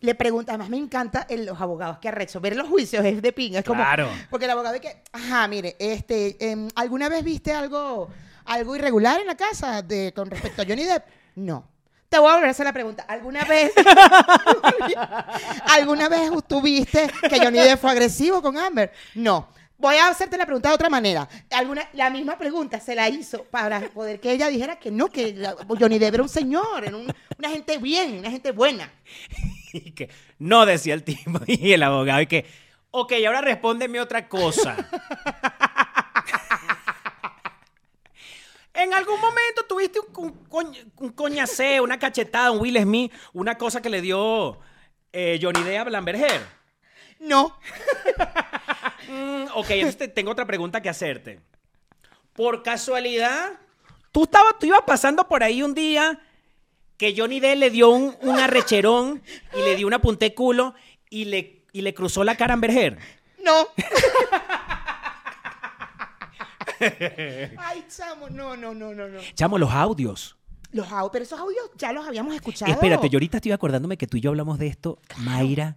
le 0.00 0.14
pregunta, 0.14 0.52
además 0.52 0.68
me 0.70 0.76
encanta 0.76 1.26
el- 1.30 1.46
los 1.46 1.60
abogados 1.60 1.98
que 1.98 2.08
arrecho. 2.08 2.40
Ver 2.40 2.56
los 2.56 2.68
juicios 2.68 3.04
es 3.04 3.22
de 3.22 3.32
pinga. 3.32 3.60
Es 3.60 3.64
como, 3.64 3.82
Claro. 3.82 4.08
Porque 4.30 4.44
el 4.44 4.50
abogado 4.50 4.74
es 4.74 4.80
que, 4.80 5.02
ajá, 5.12 5.48
mire, 5.48 5.76
este, 5.78 6.36
em, 6.50 6.68
¿alguna 6.74 7.08
vez 7.08 7.24
viste 7.24 7.52
algo, 7.52 8.08
algo 8.44 8.76
irregular 8.76 9.20
en 9.20 9.26
la 9.26 9.36
casa 9.36 9.80
de, 9.82 10.12
con 10.14 10.30
respecto 10.30 10.62
a 10.62 10.64
Johnny 10.66 10.84
Depp? 10.84 11.04
No. 11.36 11.68
Te 12.08 12.18
voy 12.18 12.28
a 12.30 12.34
volver 12.34 12.48
a 12.48 12.50
hacer 12.52 12.66
la 12.66 12.72
pregunta. 12.72 13.02
¿Alguna 13.08 13.44
vez, 13.44 13.72
¿alguna 15.72 16.08
vez 16.08 16.30
tuviste 16.46 17.10
que 17.28 17.38
Johnny 17.38 17.58
Depp 17.58 17.80
fue 17.80 17.90
agresivo 17.90 18.40
con 18.42 18.56
Amber? 18.58 18.92
No. 19.14 19.48
Voy 19.76 19.96
a 19.96 20.08
hacerte 20.08 20.36
la 20.38 20.46
pregunta 20.46 20.68
de 20.68 20.74
otra 20.76 20.88
manera. 20.88 21.28
Alguna, 21.50 21.82
la 21.94 22.08
misma 22.08 22.38
pregunta 22.38 22.78
se 22.78 22.94
la 22.94 23.08
hizo 23.08 23.42
para 23.44 23.80
poder 23.88 24.20
que 24.20 24.30
ella 24.32 24.48
dijera 24.48 24.78
que 24.78 24.90
no, 24.90 25.08
que 25.08 25.34
la- 25.34 25.56
Johnny 25.68 25.98
Depp 25.98 26.14
era 26.14 26.22
un 26.22 26.28
señor, 26.28 26.84
era 26.84 26.96
un- 26.96 27.12
una 27.38 27.48
gente 27.50 27.76
bien, 27.78 28.18
una 28.20 28.30
gente 28.30 28.52
buena. 28.52 28.90
Y 29.86 29.90
que 29.92 30.08
no 30.38 30.64
decía 30.66 30.94
el 30.94 31.02
tipo 31.02 31.40
y 31.46 31.72
el 31.72 31.82
abogado 31.82 32.20
y 32.20 32.26
que, 32.28 32.46
ok, 32.92 33.12
ahora 33.26 33.40
respóndeme 33.40 34.00
otra 34.00 34.28
cosa. 34.28 34.76
en 38.74 38.92
algún 38.94 39.20
momento 39.20 39.64
tuviste 39.68 40.00
un, 40.00 40.06
un, 40.16 40.48
coñ- 40.48 40.84
un 40.96 41.10
coñaceo, 41.10 41.82
una 41.84 41.98
cachetada, 41.98 42.50
un 42.50 42.60
Will 42.60 42.80
Smith, 42.80 43.12
una 43.32 43.56
cosa 43.56 43.80
que 43.82 43.88
le 43.90 44.00
dio 44.00 44.58
eh, 45.12 45.38
Johnny 45.40 45.62
Depp 45.62 45.92
a 45.94 45.98
Amber 45.98 46.16
Heard. 46.16 46.42
No. 47.20 47.56
Mm, 49.08 49.44
ok, 49.54 49.70
entonces 49.70 49.96
te- 49.98 50.08
tengo 50.08 50.30
otra 50.32 50.46
pregunta 50.46 50.80
que 50.82 50.88
hacerte. 50.88 51.40
Por 52.32 52.62
casualidad, 52.62 53.52
tú, 54.10 54.24
estabas, 54.24 54.58
tú 54.58 54.66
ibas 54.66 54.82
pasando 54.86 55.26
por 55.28 55.42
ahí 55.42 55.62
un 55.62 55.72
día 55.74 56.20
que 56.96 57.14
Johnny 57.16 57.40
Depp 57.40 57.58
le 57.58 57.70
dio 57.70 57.90
un, 57.90 58.16
un 58.22 58.38
arrecherón 58.38 59.22
y 59.54 59.58
le 59.62 59.76
dio 59.76 59.86
una 59.86 60.00
punta 60.00 60.24
de 60.26 60.34
culo 60.34 60.74
y 61.10 61.24
le, 61.26 61.64
y 61.72 61.80
le 61.82 61.92
cruzó 61.94 62.24
la 62.24 62.36
cara 62.36 62.52
a 62.52 62.54
Amber 62.54 62.70
Heard. 62.70 62.98
No. 63.44 63.68
Ay, 67.58 67.84
chamo, 67.88 68.28
no, 68.30 68.56
no, 68.56 68.74
no, 68.74 68.92
no, 68.94 69.08
no. 69.08 69.20
Chamo, 69.34 69.58
los 69.58 69.70
audios. 69.70 70.36
Los 70.72 70.90
audios, 70.90 71.10
pero 71.12 71.24
esos 71.24 71.38
audios 71.38 71.70
ya 71.76 71.92
los 71.92 72.06
habíamos 72.06 72.34
escuchado. 72.34 72.72
Espérate, 72.72 73.08
yo 73.08 73.16
ahorita 73.16 73.38
estoy 73.38 73.52
acordándome 73.52 73.96
que 73.96 74.06
tú 74.06 74.16
y 74.16 74.20
yo 74.20 74.30
hablamos 74.30 74.58
de 74.58 74.66
esto, 74.66 74.98
Mayra. 75.18 75.76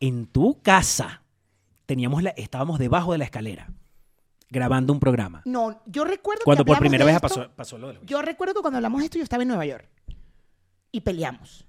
En 0.00 0.26
tu 0.26 0.60
casa 0.60 1.22
teníamos 1.86 2.22
la, 2.22 2.30
estábamos 2.30 2.78
debajo 2.78 3.12
de 3.12 3.18
la 3.18 3.24
escalera 3.24 3.68
grabando 4.50 4.92
un 4.92 5.00
programa. 5.00 5.42
No, 5.44 5.80
yo 5.86 6.04
recuerdo 6.04 6.42
Cuando 6.44 6.64
que 6.64 6.68
por 6.68 6.76
hablamos 6.76 6.80
primera 6.90 7.04
de 7.04 7.12
vez 7.12 7.16
esto- 7.16 7.28
pasó, 7.42 7.50
pasó 7.56 7.78
lo 7.78 7.88
del 7.88 7.98
juicio. 7.98 8.16
Yo 8.16 8.22
recuerdo 8.22 8.54
que 8.54 8.60
cuando 8.60 8.76
hablamos 8.78 9.00
de 9.00 9.04
esto 9.06 9.18
yo 9.18 9.24
estaba 9.24 9.42
en 9.42 9.48
Nueva 9.48 9.64
York 9.66 9.86
y 10.96 11.00
peleamos. 11.02 11.66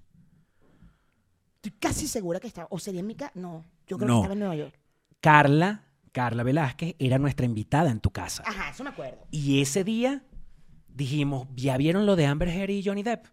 Estoy 1.56 1.72
casi 1.80 2.08
segura 2.08 2.40
que 2.40 2.48
estaba, 2.48 2.68
o 2.72 2.80
sería 2.80 3.02
en 3.02 3.08
mi 3.08 3.16
casa, 3.16 3.34
no, 3.36 3.66
yo 3.88 3.98
creo 3.98 4.08
No. 4.08 4.14
que 4.16 4.20
estaba 4.20 4.34
en 4.34 4.40
Nueva 4.40 4.56
York. 4.56 4.80
Carla, 5.20 5.84
Carla 6.14 6.44
Velázquez, 6.44 6.96
era 6.98 7.18
nuestra 7.20 7.46
invitada 7.46 7.90
en 7.92 8.00
tu 8.00 8.10
casa. 8.12 8.44
Ajá, 8.46 8.70
eso 8.70 8.84
me 8.86 8.92
acuerdo. 8.92 9.28
Y 9.32 9.62
ese 9.62 9.84
día 9.84 10.24
dijimos, 10.88 11.48
¿ya 11.56 11.76
vieron 11.78 12.06
lo 12.06 12.16
de 12.16 12.26
Amber 12.26 12.48
Heard 12.48 12.70
y 12.70 12.84
Johnny 12.84 13.04
Depp? 13.04 13.26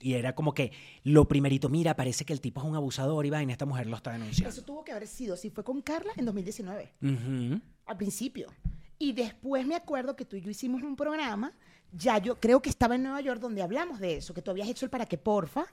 Y 0.00 0.14
era 0.14 0.34
como 0.34 0.52
que 0.52 0.72
lo 1.04 1.26
primerito, 1.28 1.68
mira, 1.68 1.94
parece 1.96 2.24
que 2.24 2.32
el 2.34 2.40
tipo 2.40 2.60
es 2.60 2.66
un 2.66 2.74
abusador 2.74 3.24
y 3.24 3.30
vaina, 3.30 3.52
esta 3.52 3.66
mujer 3.66 3.86
lo 3.86 3.96
está 3.96 4.12
denunciando. 4.12 4.50
Eso 4.50 4.62
tuvo 4.62 4.84
que 4.84 4.90
haber 4.92 5.06
sido, 5.06 5.36
si 5.36 5.48
fue 5.48 5.64
con 5.64 5.80
Carla 5.80 6.12
en 6.16 6.26
2019, 6.26 6.92
Ujú. 7.00 7.60
al 7.86 7.96
principio. 7.96 8.48
Y 8.98 9.12
después 9.12 9.64
me 9.66 9.76
acuerdo 9.76 10.16
que 10.16 10.24
tú 10.24 10.36
y 10.36 10.40
yo 10.42 10.50
hicimos 10.50 10.82
un 10.82 10.96
programa, 10.96 11.52
ya 11.92 12.18
yo 12.18 12.40
creo 12.40 12.60
que 12.60 12.70
estaba 12.70 12.94
en 12.94 13.02
Nueva 13.02 13.20
York 13.20 13.40
donde 13.40 13.62
hablamos 13.62 14.00
de 14.00 14.16
eso, 14.16 14.34
que 14.34 14.42
tú 14.42 14.50
habías 14.50 14.68
hecho 14.68 14.84
el 14.84 14.90
para 14.90 15.06
que 15.06 15.18
porfa, 15.18 15.66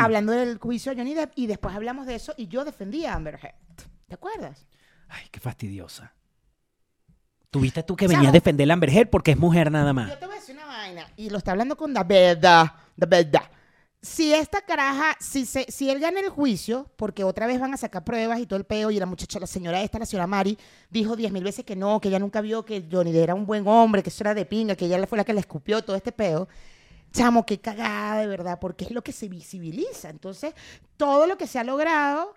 hablando 0.00 0.32
del 0.32 0.58
juicio 0.58 0.92
de 0.92 0.98
Johnny 0.98 1.14
Depp, 1.14 1.32
y 1.34 1.46
después 1.46 1.74
hablamos 1.74 2.06
de 2.06 2.14
eso 2.14 2.34
y 2.36 2.48
yo 2.48 2.64
defendí 2.64 3.06
a 3.06 3.14
Amber 3.14 3.38
Heard. 3.42 3.54
¿Te 4.08 4.14
acuerdas? 4.14 4.66
Ay, 5.08 5.26
qué 5.30 5.40
fastidiosa. 5.40 6.12
Tuviste 7.50 7.82
tú 7.82 7.96
que 7.96 8.08
venías 8.08 8.28
a 8.28 8.32
defender 8.32 8.70
a 8.70 8.74
Amber 8.74 8.90
Heard 8.90 9.08
porque 9.10 9.32
es 9.32 9.38
mujer 9.38 9.70
nada 9.70 9.90
Yo 9.90 9.94
más. 9.94 10.18
te 10.18 10.26
voy 10.26 10.36
a 10.36 10.40
decir 10.40 10.54
una 10.54 10.66
vaina, 10.66 11.06
y 11.16 11.30
lo 11.30 11.38
está 11.38 11.52
hablando 11.52 11.76
con 11.76 11.92
la 11.92 12.04
verdad, 12.04 12.72
la 12.96 13.06
verdad. 13.06 13.42
Si 14.04 14.34
esta 14.34 14.60
caraja, 14.62 15.16
si, 15.20 15.46
se, 15.46 15.64
si 15.70 15.88
él 15.88 16.00
gana 16.00 16.18
el 16.18 16.28
juicio, 16.28 16.90
porque 16.96 17.22
otra 17.22 17.46
vez 17.46 17.60
van 17.60 17.72
a 17.72 17.76
sacar 17.76 18.02
pruebas 18.02 18.40
y 18.40 18.46
todo 18.46 18.58
el 18.58 18.64
peo, 18.64 18.90
y 18.90 18.98
la 18.98 19.06
muchacha, 19.06 19.38
la 19.38 19.46
señora 19.46 19.80
esta, 19.80 20.00
la 20.00 20.06
señora 20.06 20.26
Mari, 20.26 20.58
dijo 20.90 21.14
diez 21.14 21.30
mil 21.30 21.44
veces 21.44 21.64
que 21.64 21.76
no, 21.76 22.00
que 22.00 22.08
ella 22.08 22.18
nunca 22.18 22.40
vio 22.40 22.64
que 22.64 22.84
Johnny 22.90 23.16
era 23.16 23.32
un 23.32 23.46
buen 23.46 23.66
hombre, 23.68 24.02
que 24.02 24.10
eso 24.10 24.24
era 24.24 24.34
de 24.34 24.44
pinga, 24.44 24.74
que 24.74 24.86
ella 24.86 25.06
fue 25.06 25.18
la 25.18 25.24
que 25.24 25.32
le 25.32 25.38
escupió 25.38 25.84
todo 25.84 25.94
este 25.94 26.10
peo. 26.10 26.48
Chamo, 27.12 27.46
qué 27.46 27.60
cagada 27.60 28.20
de 28.20 28.26
verdad, 28.26 28.58
porque 28.58 28.86
es 28.86 28.90
lo 28.90 29.02
que 29.02 29.12
se 29.12 29.28
visibiliza. 29.28 30.08
Entonces, 30.10 30.52
todo 30.96 31.28
lo 31.28 31.38
que 31.38 31.46
se 31.46 31.60
ha 31.60 31.64
logrado 31.64 32.34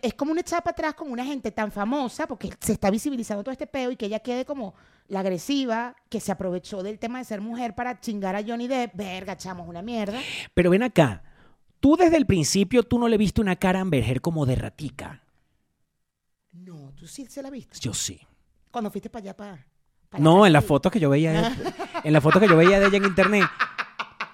es 0.00 0.14
como 0.14 0.32
una 0.32 0.40
echada 0.40 0.62
para 0.62 0.72
atrás 0.72 0.94
con 0.94 1.10
una 1.10 1.24
gente 1.26 1.50
tan 1.50 1.70
famosa, 1.70 2.26
porque 2.26 2.50
se 2.58 2.72
está 2.72 2.90
visibilizando 2.90 3.42
todo 3.44 3.52
este 3.52 3.66
peo 3.66 3.90
y 3.90 3.96
que 3.96 4.06
ella 4.06 4.20
quede 4.20 4.46
como 4.46 4.74
la 5.08 5.20
agresiva, 5.20 5.96
que 6.08 6.20
se 6.20 6.32
aprovechó 6.32 6.82
del 6.82 6.98
tema 6.98 7.18
de 7.18 7.24
ser 7.24 7.40
mujer 7.40 7.74
para 7.74 8.00
chingar 8.00 8.34
a 8.36 8.42
Johnny 8.42 8.68
Depp. 8.68 8.94
Verga, 8.94 9.36
chamo, 9.36 9.62
es 9.64 9.68
una 9.68 9.82
mierda. 9.82 10.18
Pero 10.54 10.70
ven 10.70 10.82
acá. 10.82 11.22
Tú 11.80 11.96
desde 11.96 12.16
el 12.16 12.26
principio, 12.26 12.82
tú 12.84 12.98
no 12.98 13.08
le 13.08 13.18
viste 13.18 13.40
una 13.40 13.56
cara 13.56 13.80
a 13.80 13.82
Amber 13.82 14.02
Heard 14.04 14.20
como 14.20 14.46
de 14.46 14.54
ratica. 14.54 15.22
No, 16.52 16.92
tú 16.96 17.06
sí 17.06 17.26
se 17.26 17.42
la 17.42 17.50
viste. 17.50 17.78
Yo 17.80 17.92
sí. 17.94 18.20
Cuando 18.70 18.90
fuiste 18.90 19.10
para 19.10 19.22
allá, 19.24 19.36
para. 19.36 19.66
para 20.08 20.22
No, 20.22 20.46
en 20.46 20.52
las 20.52 20.64
fotos 20.64 20.92
que 20.92 21.00
yo 21.00 21.10
veía, 21.10 21.32
de- 21.32 21.72
en 22.04 22.12
las 22.12 22.22
fotos 22.22 22.40
que 22.40 22.48
yo 22.48 22.56
veía 22.56 22.78
de 22.78 22.86
ella 22.86 22.98
en 22.98 23.04
internet. 23.04 23.44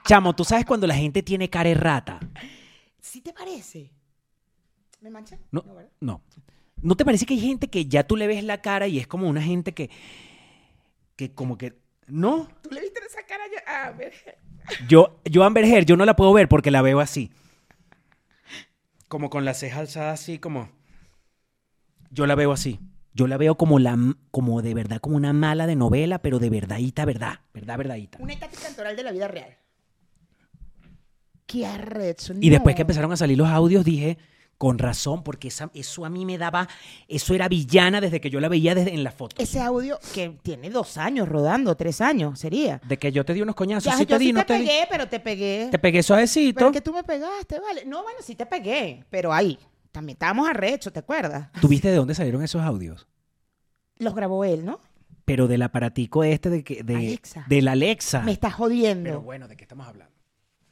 Chamo, 0.04 0.34
tú 0.34 0.44
sabes 0.44 0.64
cuando 0.64 0.86
la 0.86 0.94
gente 0.94 1.22
tiene 1.22 1.48
cara 1.50 1.68
de 1.68 1.74
rata. 1.74 2.18
¿Sí 3.00 3.20
te 3.20 3.32
parece? 3.32 3.90
¿Me 5.00 5.10
mancha? 5.10 5.38
No, 5.50 5.64
no. 6.00 6.22
¿No 6.80 6.96
te 6.96 7.04
parece 7.04 7.26
que 7.26 7.34
hay 7.34 7.40
gente 7.40 7.68
que 7.68 7.86
ya 7.86 8.06
tú 8.06 8.16
le 8.16 8.26
ves 8.26 8.42
la 8.44 8.60
cara 8.60 8.86
y 8.86 8.98
es 8.98 9.06
como 9.06 9.28
una 9.28 9.42
gente 9.42 9.72
que, 9.74 9.90
que 11.18 11.32
como 11.34 11.58
que, 11.58 11.76
no? 12.06 12.48
¿Tú 12.62 12.70
le 12.70 12.80
viste 12.80 13.00
esa 13.04 13.26
cara? 13.26 13.42
A 13.66 13.90
ver. 13.90 14.12
Yo, 14.86 15.20
yo 15.24 15.42
Amber 15.42 15.64
Heard, 15.64 15.84
yo 15.84 15.96
no 15.96 16.04
la 16.04 16.14
puedo 16.14 16.32
ver 16.32 16.48
porque 16.48 16.70
la 16.70 16.80
veo 16.80 17.00
así. 17.00 17.32
Como 19.08 19.28
con 19.28 19.44
las 19.44 19.58
cejas 19.58 19.80
alzadas 19.80 20.20
así, 20.20 20.38
como... 20.38 20.70
Yo 22.12 22.24
la 22.26 22.36
veo 22.36 22.52
así. 22.52 22.78
Yo 23.14 23.26
la 23.26 23.36
veo 23.36 23.56
como 23.56 23.80
la, 23.80 23.98
como 24.30 24.62
de 24.62 24.74
verdad, 24.74 25.00
como 25.00 25.16
una 25.16 25.32
mala 25.32 25.66
de 25.66 25.74
novela, 25.74 26.20
pero 26.20 26.38
de 26.38 26.50
verdadita, 26.50 27.04
verdad. 27.04 27.40
Verdad, 27.52 27.76
verdadita. 27.78 28.18
Una 28.20 28.34
estática 28.34 28.62
cantoral 28.62 28.94
de 28.94 29.02
la 29.02 29.10
vida 29.10 29.26
real. 29.26 29.56
Qué 31.46 31.66
arrecho. 31.66 32.32
Y 32.40 32.48
después 32.48 32.76
que 32.76 32.82
empezaron 32.82 33.10
a 33.10 33.16
salir 33.16 33.36
los 33.36 33.48
audios 33.48 33.84
dije, 33.84 34.18
con 34.58 34.78
razón, 34.78 35.22
porque 35.22 35.48
esa- 35.48 35.70
eso 35.72 36.04
a 36.04 36.10
mí 36.10 36.26
me 36.26 36.36
daba, 36.36 36.68
eso 37.06 37.32
era 37.34 37.48
villana 37.48 38.00
desde 38.00 38.20
que 38.20 38.28
yo 38.28 38.40
la 38.40 38.48
veía 38.48 38.74
desde 38.74 38.92
en 38.92 39.04
la 39.04 39.12
foto. 39.12 39.36
Ese 39.40 39.60
audio 39.60 39.98
que 40.12 40.36
tiene 40.42 40.68
dos 40.68 40.98
años 40.98 41.28
rodando, 41.28 41.76
tres 41.76 42.00
años 42.00 42.40
sería. 42.40 42.80
De 42.88 42.98
que 42.98 43.12
yo 43.12 43.24
te 43.24 43.34
di 43.34 43.40
unos 43.40 43.54
coñazos, 43.54 43.84
Ya, 43.84 43.96
sí 43.96 44.04
yo 44.04 44.16
te 44.16 44.18
di, 44.18 44.26
sí 44.26 44.32
no 44.32 44.40
te 44.40 44.46
te 44.46 44.58
di. 44.58 44.66
pegué, 44.66 44.86
pero 44.90 45.08
te 45.08 45.20
pegué. 45.20 45.68
Te 45.70 45.78
pegué 45.78 46.02
suavecito. 46.02 46.58
Pero 46.58 46.72
que 46.72 46.80
tú 46.80 46.92
me 46.92 47.04
pegaste, 47.04 47.60
vale. 47.60 47.84
No, 47.84 48.02
bueno, 48.02 48.18
sí 48.20 48.34
te 48.34 48.46
pegué, 48.46 49.04
pero 49.10 49.32
ahí. 49.32 49.58
También 49.92 50.16
estábamos 50.16 50.48
arrechos, 50.48 50.92
¿te 50.92 50.98
acuerdas? 50.98 51.48
¿Tú 51.60 51.68
viste 51.68 51.88
de 51.88 51.96
dónde 51.96 52.14
salieron 52.14 52.42
esos 52.42 52.60
audios? 52.62 53.06
Los 53.96 54.14
grabó 54.14 54.44
él, 54.44 54.64
¿no? 54.64 54.80
Pero 55.24 55.46
del 55.46 55.62
aparatico 55.62 56.24
este 56.24 56.50
de 56.50 56.64
que 56.64 56.82
de 56.82 56.96
Alexa. 56.96 57.44
del 57.48 57.68
Alexa. 57.68 58.20
Me 58.22 58.32
estás 58.32 58.54
jodiendo. 58.54 59.04
Pero 59.04 59.22
bueno, 59.22 59.46
¿de 59.46 59.56
qué 59.56 59.64
estamos 59.64 59.86
hablando? 59.86 60.14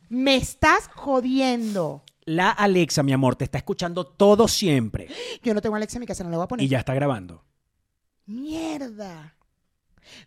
Me 0.08 0.36
estás 0.36 0.88
jodiendo. 0.94 2.02
La 2.26 2.50
Alexa, 2.50 3.02
mi 3.02 3.12
amor, 3.12 3.36
te 3.36 3.44
está 3.44 3.58
escuchando 3.58 4.04
todo 4.04 4.48
siempre 4.48 5.08
Yo 5.42 5.54
no 5.54 5.62
tengo 5.62 5.76
Alexa 5.76 5.96
en 5.98 6.00
mi 6.00 6.06
casa, 6.06 6.24
no 6.24 6.30
la 6.30 6.36
voy 6.38 6.44
a 6.44 6.48
poner. 6.48 6.64
y 6.64 6.68
ya 6.68 6.80
está 6.80 6.92
grabando. 6.92 7.44
Mierda. 8.26 9.34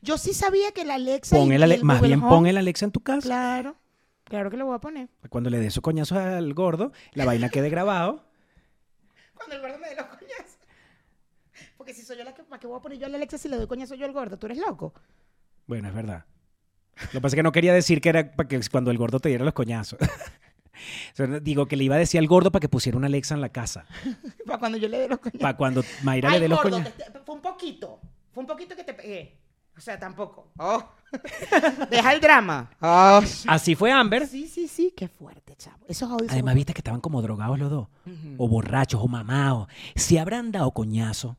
Yo 0.02 0.18
sí 0.18 0.34
sabía 0.34 0.72
que 0.72 0.86
la 0.86 0.96
Alexa. 0.96 1.38
y- 1.38 1.40
Pon 1.42 1.52
el 1.52 1.60
y 1.60 1.64
Ale- 1.64 1.76
el 1.76 1.84
más 1.84 1.98
Google 1.98 2.08
bien 2.16 2.20
Home- 2.24 2.30
pon 2.30 2.48
el 2.48 2.58
Alexa 2.58 2.86
en 2.86 2.92
tu 2.92 3.02
casa. 3.02 3.22
Claro, 3.22 3.76
claro 4.24 4.50
que 4.50 4.58
lo 4.58 4.66
voy 4.66 4.76
a 4.76 4.80
poner. 4.80 5.10
Cuando 5.30 5.50
le 5.50 5.60
dé 5.60 5.70
su 5.72 5.82
coñazo 5.82 6.18
al 6.18 6.54
gordo, 6.54 6.92
la 7.14 7.26
vaina 7.26 7.50
quede 7.50 7.70
grabado. 7.70 8.26
Cuando 9.36 9.56
el 9.56 9.62
gordo 9.62 9.78
me 9.80 9.90
dé 9.90 9.96
los 9.96 10.06
coñazos. 10.06 10.58
Porque 11.78 11.94
si 11.94 12.02
soy 12.04 12.18
yo 12.18 12.24
la 12.24 12.34
que. 12.34 12.44
¿Para 12.44 12.60
qué 12.60 12.68
voy 12.68 12.78
a 12.78 12.82
poner 12.82 12.98
yo 13.00 13.06
a 13.06 13.10
la 13.10 13.18
Alexa 13.18 13.38
si 13.38 13.50
le 13.50 13.58
doy 13.58 13.68
coñazo 13.68 13.96
yo 13.96 14.06
al 14.06 14.14
gordo? 14.14 14.38
¿Tú 14.40 14.46
eres 14.48 14.58
loco? 14.60 14.94
Bueno, 15.68 15.90
es 15.90 15.94
verdad. 15.94 16.26
Lo 17.02 17.10
que 17.12 17.22
pasa 17.22 17.36
es 17.36 17.36
que 17.36 17.44
no 17.44 17.52
quería 17.52 17.74
decir 17.74 18.00
que 18.02 18.10
era 18.10 18.32
para 18.32 18.48
que 18.48 18.60
cuando 18.72 18.92
el 18.92 18.98
gordo 18.98 19.20
te 19.20 19.30
diera 19.30 19.44
los 19.44 19.54
coñazos. 19.54 20.00
Digo 21.42 21.66
que 21.68 21.76
le 21.76 21.84
iba 21.84 21.96
a 21.96 22.00
decir 22.00 22.20
al 22.20 22.28
gordo 22.28 22.52
para 22.52 22.62
que 22.62 22.70
pusiera 22.70 22.98
una 22.98 23.08
Alexa 23.08 23.34
en 23.36 23.42
la 23.42 23.50
casa. 23.50 23.86
Para 24.46 24.60
cuando 24.60 24.78
yo 24.78 24.88
le 24.88 25.00
dé 25.00 25.08
los 25.10 25.20
coñazos. 25.20 25.42
Para 25.42 25.58
cuando 25.58 25.84
Mayra 26.04 26.30
Ay, 26.30 26.36
le 26.36 26.42
dé 26.42 26.48
los 26.50 26.58
gordo, 26.62 26.78
coñazos. 26.78 26.94
te- 26.98 27.12
te- 27.12 27.20
fue 27.20 27.36
un 27.36 27.42
poquito. 27.42 28.00
Fue 28.34 28.42
un 28.42 28.48
poquito 28.48 28.76
que 28.76 28.84
te 28.84 28.94
pegué. 28.94 29.38
O 29.78 29.82
sea, 29.82 29.98
tampoco. 29.98 30.52
Oh. 30.58 30.84
Deja 31.90 32.14
el 32.14 32.20
drama. 32.22 32.70
Oh. 32.82 33.22
Así 33.48 33.76
fue 33.76 33.92
Amber. 33.92 34.28
Sí, 34.28 34.48
sí, 34.48 34.68
sí. 34.68 34.94
Qué 34.96 35.08
fuerte, 35.08 35.56
chavo. 35.56 35.78
Esos 35.88 36.10
audios. 36.12 36.32
Además, 36.32 36.56
viste 36.56 36.74
que 36.74 36.80
estaban 36.80 37.00
como 37.02 37.22
drogados 37.22 37.58
los 37.58 37.70
dos. 37.72 37.88
O 38.38 38.48
borrachos, 38.48 39.02
o 39.02 39.08
mamados. 39.08 39.68
Se 39.96 40.20
habrán 40.20 40.52
dado 40.52 40.72
coñazo. 40.72 41.38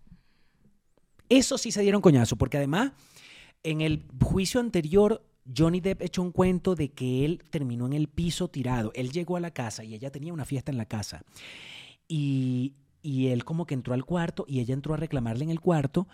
Eso 1.28 1.58
sí 1.58 1.70
se 1.70 1.82
dieron 1.82 2.00
coñazo, 2.00 2.36
porque 2.36 2.56
además, 2.56 2.92
en 3.62 3.80
el 3.82 4.04
juicio 4.22 4.58
anterior, 4.60 5.22
Johnny 5.56 5.80
Depp 5.80 6.02
echó 6.02 6.22
un 6.22 6.32
cuento 6.32 6.74
de 6.74 6.90
que 6.90 7.24
él 7.24 7.42
terminó 7.50 7.86
en 7.86 7.92
el 7.92 8.08
piso 8.08 8.48
tirado. 8.48 8.92
Él 8.94 9.10
llegó 9.10 9.36
a 9.36 9.40
la 9.40 9.50
casa 9.52 9.84
y 9.84 9.94
ella 9.94 10.10
tenía 10.10 10.32
una 10.32 10.44
fiesta 10.44 10.70
en 10.70 10.78
la 10.78 10.86
casa. 10.86 11.22
Y, 12.08 12.74
y 13.02 13.28
él 13.28 13.44
como 13.44 13.66
que 13.66 13.74
entró 13.74 13.94
al 13.94 14.04
cuarto 14.04 14.44
y 14.48 14.60
ella 14.60 14.74
entró 14.74 14.94
a 14.94 14.96
reclamarle 14.96 15.44
en 15.44 15.50
el 15.50 15.60
cuarto 15.60 16.06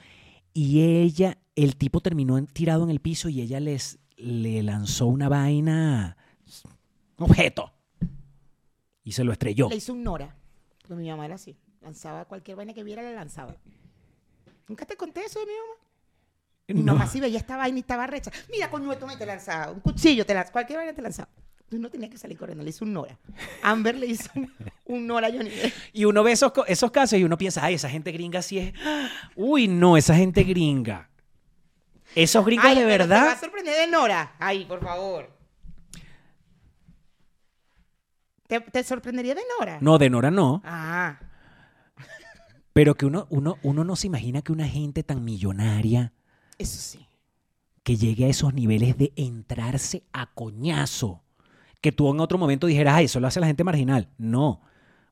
y 0.52 0.82
ella, 0.82 1.38
el 1.54 1.76
tipo 1.76 2.00
terminó 2.00 2.38
en- 2.38 2.46
tirado 2.46 2.84
en 2.84 2.90
el 2.90 3.00
piso 3.00 3.28
y 3.28 3.40
ella 3.40 3.60
les, 3.60 3.98
le 4.16 4.62
lanzó 4.62 5.06
una 5.06 5.28
vaina 5.28 6.16
Un 7.18 7.24
objeto. 7.24 7.72
Y 9.04 9.12
se 9.12 9.22
lo 9.24 9.32
estrelló. 9.32 9.68
Le 9.68 9.76
hizo 9.76 9.92
un 9.92 10.02
Nora. 10.02 10.34
Porque 10.80 10.94
mi 11.02 11.08
mamá 11.08 11.24
era 11.26 11.34
así. 11.36 11.56
Lanzaba 11.80 12.24
cualquier 12.24 12.56
vaina 12.56 12.74
que 12.74 12.82
viera, 12.84 13.02
la 13.02 13.12
lanzaba. 13.12 13.56
¿Nunca 14.68 14.84
te 14.84 14.96
conté 14.96 15.24
eso 15.24 15.38
de 15.40 15.46
mi 15.46 15.52
mamá? 15.52 15.85
No. 16.68 16.94
mamá 16.94 17.06
sí 17.06 17.20
veía 17.20 17.38
esta 17.38 17.56
vaina 17.56 17.78
y 17.78 17.80
estaba 17.80 18.06
recha. 18.06 18.30
Mira, 18.50 18.68
con 18.70 18.84
nueto 18.84 19.06
me 19.06 19.16
te 19.16 19.24
lanzaba. 19.24 19.70
Un 19.70 19.80
cuchillo 19.80 20.26
te 20.26 20.34
lanzaba. 20.34 20.52
Cualquier 20.52 20.78
vaina 20.78 20.92
te 20.92 21.02
lanzaba. 21.02 21.28
Tú 21.68 21.78
no 21.78 21.90
tenías 21.90 22.10
que 22.10 22.18
salir 22.18 22.36
corriendo. 22.38 22.62
Le 22.64 22.70
hizo 22.70 22.84
un 22.84 22.92
Nora. 22.92 23.16
Amber 23.62 23.96
le 23.96 24.06
hizo 24.06 24.30
un, 24.34 24.52
un 24.84 25.06
Nora 25.06 25.28
a 25.28 25.30
Johnny 25.30 25.50
Depp. 25.50 25.72
Y 25.92 26.04
uno 26.04 26.22
ve 26.22 26.32
esos, 26.32 26.52
esos 26.66 26.90
casos 26.90 27.18
y 27.18 27.24
uno 27.24 27.36
piensa, 27.38 27.64
ay, 27.64 27.74
esa 27.74 27.88
gente 27.88 28.10
gringa 28.12 28.42
sí 28.42 28.58
es. 28.58 28.72
Uy, 29.36 29.68
no, 29.68 29.96
esa 29.96 30.14
gente 30.16 30.42
gringa. 30.44 31.08
Esos 32.14 32.44
gringos 32.44 32.66
Ay, 32.66 32.76
de 32.76 32.84
pero 32.84 33.04
Te 33.04 33.10
va 33.10 33.20
verdad. 33.20 33.32
a 33.32 33.38
sorprender 33.40 33.76
de 33.76 33.86
Nora. 33.88 34.34
Ay, 34.38 34.64
por 34.64 34.82
favor. 34.82 35.30
¿Te, 38.46 38.60
te 38.60 38.84
sorprendería 38.84 39.34
de 39.34 39.42
Nora? 39.58 39.78
No, 39.80 39.98
de 39.98 40.08
Nora 40.08 40.30
no. 40.30 40.62
Ah. 40.64 41.18
Pero 42.72 42.94
que 42.94 43.06
uno, 43.06 43.26
uno, 43.30 43.58
uno 43.62 43.84
no 43.84 43.96
se 43.96 44.06
imagina 44.06 44.42
que 44.42 44.52
una 44.52 44.68
gente 44.68 45.02
tan 45.02 45.24
millonaria 45.24 46.12
Eso 46.58 46.78
sí. 46.78 47.06
que 47.82 47.96
llegue 47.96 48.24
a 48.24 48.28
esos 48.28 48.52
niveles 48.54 48.96
de 48.98 49.12
entrarse 49.16 50.04
a 50.12 50.32
coñazo. 50.34 51.22
Que 51.80 51.92
tú 51.92 52.10
en 52.10 52.20
otro 52.20 52.38
momento 52.38 52.66
dijeras, 52.66 52.94
ay, 52.96 53.04
eso 53.04 53.20
lo 53.20 53.28
hace 53.28 53.38
la 53.40 53.46
gente 53.46 53.62
marginal. 53.62 54.08
No. 54.18 54.60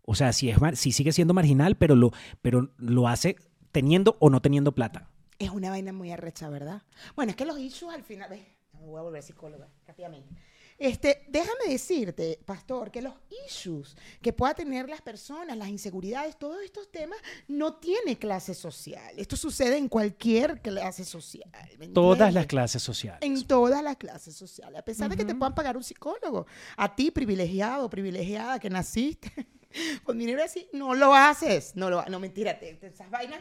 O 0.02 0.14
sea, 0.14 0.32
sí, 0.32 0.50
es, 0.50 0.58
sí 0.74 0.90
sigue 0.92 1.12
siendo 1.12 1.34
marginal, 1.34 1.76
pero 1.76 1.94
lo, 1.94 2.10
pero 2.42 2.72
lo 2.78 3.06
hace 3.08 3.36
teniendo 3.70 4.16
o 4.20 4.28
no 4.30 4.42
teniendo 4.42 4.72
plata. 4.74 5.08
Es 5.38 5.50
una 5.50 5.70
vaina 5.70 5.92
muy 5.92 6.10
arrecha, 6.10 6.48
¿verdad? 6.48 6.82
Bueno, 7.16 7.30
es 7.30 7.36
que 7.36 7.44
los 7.44 7.58
issues 7.58 7.94
al 7.94 8.02
final. 8.02 8.28
Ve, 8.30 8.44
me 8.72 8.86
voy 8.86 8.98
a 8.98 9.02
volver 9.02 9.22
psicóloga 9.22 9.68
rápidamente. 9.86 10.34
Este, 10.76 11.24
déjame 11.28 11.68
decirte, 11.68 12.40
pastor, 12.44 12.90
que 12.90 13.00
los 13.00 13.14
issues 13.46 13.96
que 14.20 14.32
pueda 14.32 14.54
tener 14.54 14.88
las 14.88 15.00
personas, 15.02 15.56
las 15.56 15.68
inseguridades, 15.68 16.36
todos 16.36 16.62
estos 16.64 16.90
temas, 16.90 17.18
no 17.46 17.74
tiene 17.74 18.18
clase 18.18 18.54
social. 18.54 19.14
Esto 19.16 19.36
sucede 19.36 19.76
en 19.76 19.88
cualquier 19.88 20.60
clase 20.60 21.04
social. 21.04 21.48
¿me 21.78 21.88
Todas 21.88 22.34
las 22.34 22.46
clases 22.46 22.82
sociales. 22.82 23.20
En 23.22 23.46
todas 23.46 23.82
las 23.84 23.96
clases 23.96 24.34
sociales. 24.34 24.78
A 24.80 24.84
pesar 24.84 25.08
de 25.08 25.16
que 25.16 25.24
te 25.24 25.34
puedan 25.36 25.54
pagar 25.54 25.76
un 25.76 25.84
psicólogo. 25.84 26.46
A 26.76 26.94
ti, 26.96 27.10
privilegiado, 27.12 27.88
privilegiada, 27.88 28.58
que 28.58 28.68
naciste 28.68 29.32
con 30.02 30.18
dinero 30.18 30.42
así, 30.42 30.68
no 30.72 30.94
lo 30.94 31.14
haces. 31.14 31.76
No, 31.76 31.88
lo, 31.88 32.04
no 32.06 32.18
mentira, 32.18 32.58
te- 32.58 32.74
te- 32.74 32.88
esas 32.88 33.08
vainas 33.10 33.40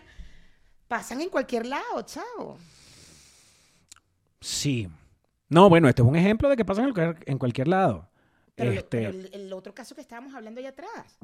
pasan 0.88 1.20
en 1.22 1.30
cualquier 1.30 1.66
lado, 1.66 2.04
chao. 2.06 2.58
Sí. 4.40 4.88
No, 5.54 5.70
bueno, 5.70 5.88
este 5.88 6.02
es 6.02 6.08
un 6.08 6.16
ejemplo 6.16 6.50
de 6.50 6.58
que 6.58 6.66
pasa 6.66 6.84
en 6.84 6.94
cualquier, 6.94 7.30
en 7.30 7.38
cualquier 7.38 7.68
lado. 7.68 8.10
Pero, 8.56 8.72
Este, 8.72 9.06
el, 9.06 9.30
el 9.34 9.54
otro 9.54 9.74
caso 9.74 9.96
que 9.96 10.02
estábamos 10.02 10.34
hablando 10.36 10.60
allá 10.60 10.70
atrás, 10.70 11.18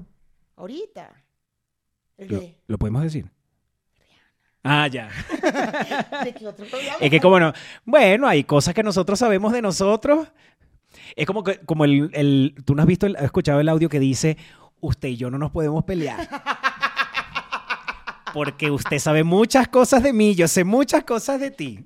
ahorita, 0.55 1.11
el 2.17 2.27
lo, 2.29 2.39
de, 2.39 2.57
lo 2.67 2.77
podemos 2.77 3.03
decir? 3.03 3.29
Ah, 4.63 4.87
ya. 4.87 5.09
¿de 6.23 6.33
qué 6.33 6.47
otro? 6.47 6.65
Es 6.99 7.09
que 7.09 7.19
como 7.19 7.39
no, 7.39 7.53
bueno, 7.85 8.27
hay 8.27 8.43
cosas 8.43 8.73
que 8.73 8.83
nosotros 8.83 9.19
sabemos 9.19 9.53
de 9.53 9.61
nosotros. 9.61 10.27
Es 11.15 11.25
como 11.27 11.43
que, 11.43 11.59
como 11.59 11.85
el, 11.85 12.09
el- 12.13 12.55
tú 12.65 12.75
no 12.75 12.81
has 12.81 12.87
visto, 12.87 13.05
el- 13.05 13.15
has 13.15 13.23
escuchado 13.23 13.59
el 13.59 13.69
audio 13.69 13.89
que 13.89 13.99
dice, 13.99 14.37
usted 14.81 15.09
y 15.09 15.17
yo 15.17 15.29
no 15.31 15.37
nos 15.37 15.51
podemos 15.51 15.83
pelear. 15.85 16.27
Porque 18.33 18.69
usted 18.69 18.99
sabe 18.99 19.23
muchas 19.23 19.67
cosas 19.67 20.03
de 20.03 20.13
mí, 20.13 20.35
yo 20.35 20.47
sé 20.47 20.63
muchas 20.63 21.03
cosas 21.03 21.39
de 21.39 21.51
ti. 21.51 21.85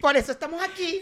Por 0.00 0.16
eso 0.16 0.32
estamos 0.32 0.62
aquí. 0.62 1.00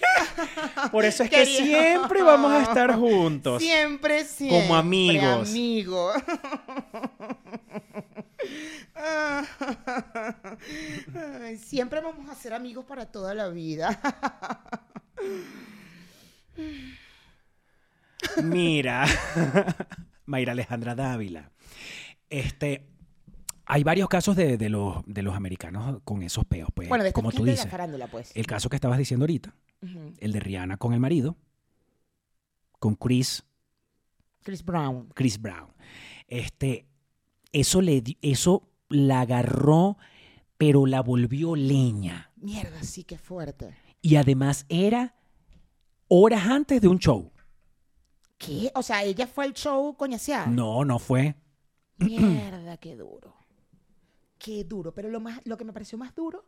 Por 0.90 1.04
eso 1.04 1.22
es 1.22 1.30
que 1.30 1.46
siempre 1.46 2.22
vamos 2.22 2.52
a 2.52 2.62
estar 2.62 2.94
juntos. 2.94 3.62
Siempre, 3.62 4.24
siempre. 4.24 4.60
Como 4.62 4.76
amigos. 4.76 5.50
Amigo. 5.50 6.12
Ay, 11.40 11.56
siempre 11.58 12.00
vamos 12.00 12.28
a 12.30 12.34
ser 12.34 12.54
amigos 12.54 12.84
para 12.84 13.06
toda 13.06 13.34
la 13.34 13.48
vida. 13.48 14.00
Mira, 18.42 19.06
Mayra 20.26 20.52
Alejandra 20.52 20.94
Dávila. 20.94 21.50
Este, 22.30 22.91
hay 23.72 23.84
varios 23.84 24.06
casos 24.10 24.36
de, 24.36 24.58
de 24.58 24.68
los, 24.68 25.02
de 25.06 25.22
los 25.22 25.34
americanos 25.34 26.02
con 26.04 26.22
esos 26.22 26.44
peos, 26.44 26.68
pues, 26.74 26.90
Bueno, 26.90 27.04
de 27.04 27.12
como 27.14 27.32
tú 27.32 27.42
de 27.42 27.52
dices. 27.52 27.64
la 27.64 27.70
farándula, 27.70 28.06
pues. 28.06 28.30
El 28.34 28.46
caso 28.46 28.68
que 28.68 28.76
estabas 28.76 28.98
diciendo 28.98 29.24
ahorita, 29.24 29.54
el 30.18 30.32
de 30.32 30.40
Rihanna 30.40 30.76
con 30.76 30.92
el 30.92 31.00
marido, 31.00 31.38
con 32.78 32.96
Chris, 32.96 33.44
Chris 34.42 34.62
Brown. 34.62 35.08
Chris 35.14 35.40
Brown. 35.40 35.72
Este, 36.28 36.86
eso 37.50 37.80
le 37.80 38.02
eso 38.20 38.68
la 38.90 39.22
agarró, 39.22 39.96
pero 40.58 40.84
la 40.84 41.00
volvió 41.00 41.56
leña. 41.56 42.30
Mierda, 42.36 42.82
sí, 42.82 43.04
qué 43.04 43.16
fuerte. 43.16 43.74
Y 44.02 44.16
además 44.16 44.66
era 44.68 45.14
horas 46.08 46.46
antes 46.46 46.82
de 46.82 46.88
un 46.88 46.98
show. 46.98 47.32
¿Qué? 48.36 48.70
O 48.74 48.82
sea, 48.82 49.02
ella 49.02 49.26
fue 49.26 49.46
al 49.46 49.54
show 49.54 49.96
coñaseada. 49.96 50.46
No, 50.46 50.84
no 50.84 50.98
fue. 50.98 51.36
Mierda, 51.96 52.76
qué 52.76 52.96
duro. 52.96 53.34
Qué 54.42 54.64
duro. 54.64 54.92
Pero 54.92 55.08
lo, 55.08 55.20
más, 55.20 55.40
lo 55.44 55.56
que 55.56 55.64
me 55.64 55.72
pareció 55.72 55.96
más 55.98 56.14
duro 56.14 56.44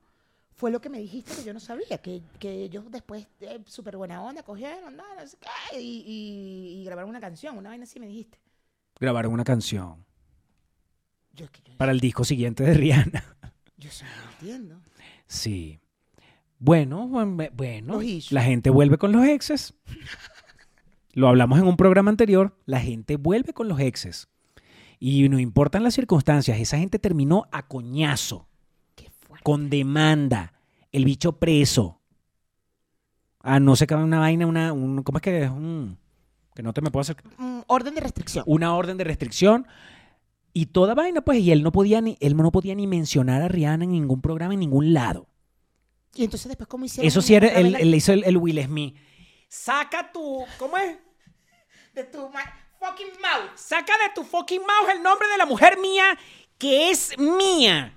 fue 0.56 0.70
lo 0.70 0.80
que 0.80 0.88
me 0.88 0.98
dijiste 0.98 1.34
que 1.34 1.44
yo 1.44 1.52
no 1.52 1.60
sabía. 1.60 1.98
Que, 1.98 2.22
que 2.38 2.64
ellos 2.64 2.84
después, 2.90 3.26
eh, 3.40 3.60
súper 3.66 3.96
buena 3.96 4.22
onda, 4.22 4.42
cogieron, 4.42 4.96
no 4.96 5.02
sé 5.26 5.36
qué, 5.70 5.80
y, 5.80 6.04
y- 6.06 6.80
y 6.80 6.84
grabaron 6.84 7.10
una 7.10 7.20
canción. 7.20 7.56
Una 7.58 7.70
vaina 7.70 7.84
así 7.84 8.00
me 8.00 8.06
dijiste. 8.08 8.38
Grabaron 9.00 9.32
una 9.32 9.42
canción 9.44 10.04
Yo 11.32 11.44
es 11.46 11.50
que 11.50 11.60
yo, 11.62 11.76
para 11.76 11.90
el 11.92 11.98
disco 12.00 12.22
siguiente 12.24 12.62
de 12.62 12.74
Rihanna. 12.74 13.24
yo 13.76 13.88
eso 13.88 14.04
no 14.04 14.24
lo 14.24 14.30
entiendo. 14.32 14.80
Sí. 15.26 15.80
Bueno, 16.58 17.08
buen- 17.08 17.36
bueno, 17.54 18.00
la 18.30 18.42
gente 18.42 18.70
vuelve 18.70 18.96
con 18.98 19.12
los 19.12 19.24
exes. 19.26 19.74
Lo 21.12 21.28
hablamos 21.28 21.60
en 21.60 21.66
un 21.68 21.76
programa 21.76 22.10
anterior, 22.10 22.56
la 22.66 22.80
gente 22.80 23.16
vuelve 23.16 23.52
con 23.52 23.68
los 23.68 23.78
exes. 23.78 24.26
Y 24.98 25.28
no 25.28 25.38
importan 25.38 25.82
las 25.82 25.94
circunstancias, 25.94 26.58
esa 26.58 26.78
gente 26.78 26.98
terminó 26.98 27.46
a 27.52 27.66
coñazo, 27.66 28.48
Qué 28.94 29.10
con 29.42 29.68
demanda, 29.70 30.52
el 30.92 31.04
bicho 31.04 31.32
preso. 31.38 32.00
Ah, 33.40 33.60
no 33.60 33.76
se 33.76 33.86
cabe 33.86 34.04
una 34.04 34.18
vaina, 34.20 34.46
una, 34.46 34.72
un- 34.72 35.02
¿cómo 35.02 35.18
es 35.18 35.22
que 35.22 35.42
es? 35.44 35.50
Un, 35.50 35.98
que 36.54 36.62
no 36.62 36.72
te 36.72 36.80
me 36.80 36.90
puedo 36.90 37.02
hacer 37.02 37.16
orden 37.66 37.94
de 37.94 38.00
restricción. 38.00 38.44
una 38.46 38.74
orden 38.74 38.96
de 38.96 39.04
restricción 39.04 39.66
y 40.52 40.66
toda 40.66 40.94
vaina, 40.94 41.20
pues, 41.22 41.40
y 41.40 41.50
él 41.52 41.62
no 41.62 41.72
podía 41.72 42.00
ni, 42.00 42.16
él 42.20 42.36
no 42.36 42.50
podía 42.52 42.74
ni 42.74 42.86
mencionar 42.86 43.42
a 43.42 43.48
Rihanna 43.48 43.84
en 43.84 43.92
ningún 43.92 44.20
programa, 44.22 44.54
en 44.54 44.60
ningún 44.60 44.94
lado. 44.94 45.26
Y 46.14 46.24
entonces 46.24 46.46
después, 46.48 46.68
¿cómo 46.68 46.84
hicieron? 46.84 47.08
Eso 47.08 47.20
sí 47.20 47.34
era, 47.34 47.48
él, 47.48 47.74
él 47.74 47.92
hizo 47.94 48.12
el, 48.12 48.22
el 48.24 48.36
Will 48.36 48.62
Smith. 48.62 48.96
Saca 49.48 50.12
tu, 50.12 50.44
¿cómo 50.58 50.76
es? 50.78 50.96
De 51.92 52.04
tu 52.04 52.28
fucking 52.84 53.20
mouth. 53.20 53.50
Saca 53.56 53.92
de 53.98 54.14
tu 54.14 54.24
fucking 54.24 54.60
mouth 54.60 54.90
el 54.90 55.02
nombre 55.02 55.28
de 55.28 55.38
la 55.38 55.46
mujer 55.46 55.78
mía 55.78 56.18
que 56.58 56.90
es 56.90 57.16
mía. 57.18 57.94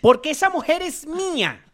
Porque 0.00 0.30
esa 0.30 0.48
mujer 0.48 0.82
es 0.82 1.06
mía. 1.06 1.64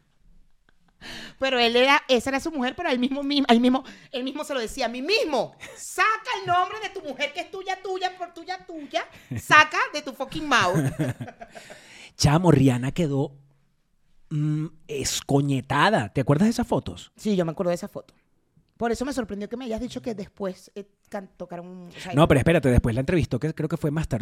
Pero 1.38 1.58
él 1.58 1.76
era, 1.76 2.02
esa 2.08 2.30
era 2.30 2.40
su 2.40 2.50
mujer, 2.50 2.74
pero 2.74 2.88
él 2.88 2.98
mismo, 2.98 3.22
mismo, 3.22 3.46
él 3.48 3.60
mismo, 3.60 3.84
él 4.10 4.24
mismo 4.24 4.42
se 4.42 4.54
lo 4.54 4.60
decía 4.60 4.86
a 4.86 4.88
mí 4.88 5.02
mismo. 5.02 5.54
Saca 5.76 6.30
el 6.40 6.46
nombre 6.46 6.78
de 6.80 6.88
tu 6.88 7.06
mujer 7.06 7.32
que 7.32 7.40
es 7.40 7.50
tuya, 7.50 7.80
tuya, 7.82 8.16
por 8.16 8.32
tuya, 8.32 8.58
tuya. 8.66 9.06
Saca 9.40 9.78
de 9.92 10.02
tu 10.02 10.12
fucking 10.12 10.48
mouth. 10.48 10.76
Chamo, 12.16 12.50
Rihanna 12.50 12.92
quedó 12.92 13.32
mm, 14.30 14.66
escoñetada. 14.88 16.12
¿Te 16.12 16.22
acuerdas 16.22 16.46
de 16.46 16.52
esas 16.52 16.66
fotos? 16.66 17.12
Sí, 17.16 17.36
yo 17.36 17.44
me 17.44 17.52
acuerdo 17.52 17.70
de 17.70 17.76
esa 17.76 17.88
foto. 17.88 18.14
Por 18.76 18.92
eso 18.92 19.04
me 19.06 19.12
sorprendió 19.12 19.48
que 19.48 19.56
me 19.56 19.64
hayas 19.64 19.80
dicho 19.80 20.02
que 20.02 20.14
después 20.14 20.70
eh, 20.74 20.86
tocaron. 21.36 21.88
No, 22.14 22.28
pero 22.28 22.38
espérate, 22.38 22.70
después 22.70 22.94
la 22.94 23.00
entrevistó, 23.00 23.38
que 23.40 23.54
creo 23.54 23.68
que 23.68 23.78
fue 23.78 23.90
Marta, 23.90 24.18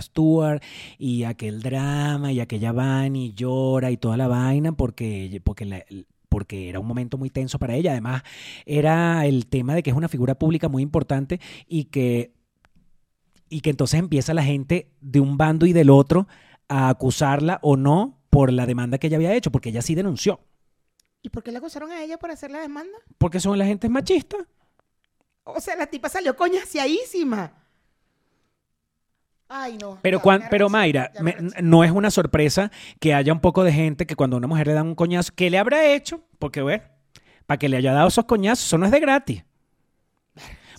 Stewart, 0.00 0.62
y 0.98 1.24
aquel 1.24 1.60
drama, 1.60 2.32
y 2.32 2.40
aquella 2.40 2.72
van 2.72 3.16
y 3.16 3.34
llora 3.34 3.90
y 3.90 3.98
toda 3.98 4.16
la 4.16 4.28
vaina, 4.28 4.72
porque, 4.72 5.42
porque, 5.44 5.84
porque 6.28 6.70
era 6.70 6.80
un 6.80 6.86
momento 6.86 7.18
muy 7.18 7.28
tenso 7.28 7.58
para 7.58 7.74
ella. 7.74 7.92
Además, 7.92 8.22
era 8.64 9.26
el 9.26 9.46
tema 9.46 9.74
de 9.74 9.82
que 9.82 9.90
es 9.90 9.96
una 9.96 10.08
figura 10.08 10.38
pública 10.38 10.68
muy 10.68 10.82
importante 10.82 11.38
y 11.68 11.84
que, 11.84 12.32
y 13.50 13.60
que 13.60 13.70
entonces 13.70 14.00
empieza 14.00 14.32
la 14.32 14.42
gente 14.42 14.90
de 15.02 15.20
un 15.20 15.36
bando 15.36 15.66
y 15.66 15.74
del 15.74 15.90
otro 15.90 16.28
a 16.68 16.88
acusarla 16.88 17.58
o 17.62 17.76
no 17.76 18.22
por 18.30 18.52
la 18.52 18.64
demanda 18.64 18.96
que 18.98 19.08
ella 19.08 19.16
había 19.16 19.34
hecho, 19.34 19.52
porque 19.52 19.68
ella 19.68 19.82
sí 19.82 19.94
denunció. 19.94 20.40
¿Y 21.22 21.28
por 21.28 21.42
qué 21.42 21.50
le 21.52 21.58
acusaron 21.58 21.90
a 21.90 22.02
ella 22.02 22.18
por 22.18 22.30
hacer 22.30 22.50
la 22.50 22.60
demanda? 22.60 22.96
Porque 23.18 23.40
son 23.40 23.58
la 23.58 23.64
gente 23.66 23.88
machista. 23.88 24.36
O 25.44 25.60
sea, 25.60 25.76
la 25.76 25.86
tipa 25.86 26.08
salió 26.08 26.36
coñaseadísima. 26.36 27.52
Ay, 29.48 29.78
no. 29.80 29.98
Pero, 30.02 30.18
ya, 30.18 30.22
cuan- 30.22 30.44
pero 30.50 30.68
Mayra, 30.68 31.12
me 31.20 31.36
no 31.62 31.84
es 31.84 31.90
una 31.92 32.10
sorpresa 32.10 32.70
que 32.98 33.14
haya 33.14 33.32
un 33.32 33.40
poco 33.40 33.62
de 33.62 33.72
gente 33.72 34.04
que 34.06 34.16
cuando 34.16 34.36
a 34.36 34.38
una 34.38 34.48
mujer 34.48 34.66
le 34.66 34.72
dan 34.72 34.88
un 34.88 34.94
coñazo, 34.96 35.32
¿qué 35.36 35.50
le 35.50 35.58
habrá 35.58 35.84
hecho? 35.86 36.20
Porque, 36.38 36.62
bueno, 36.62 36.82
Para 37.46 37.58
que 37.58 37.68
le 37.68 37.76
haya 37.76 37.92
dado 37.92 38.08
esos 38.08 38.24
coñazos. 38.24 38.66
Eso 38.66 38.76
no 38.78 38.86
es 38.86 38.90
de 38.92 38.98
gratis. 38.98 39.44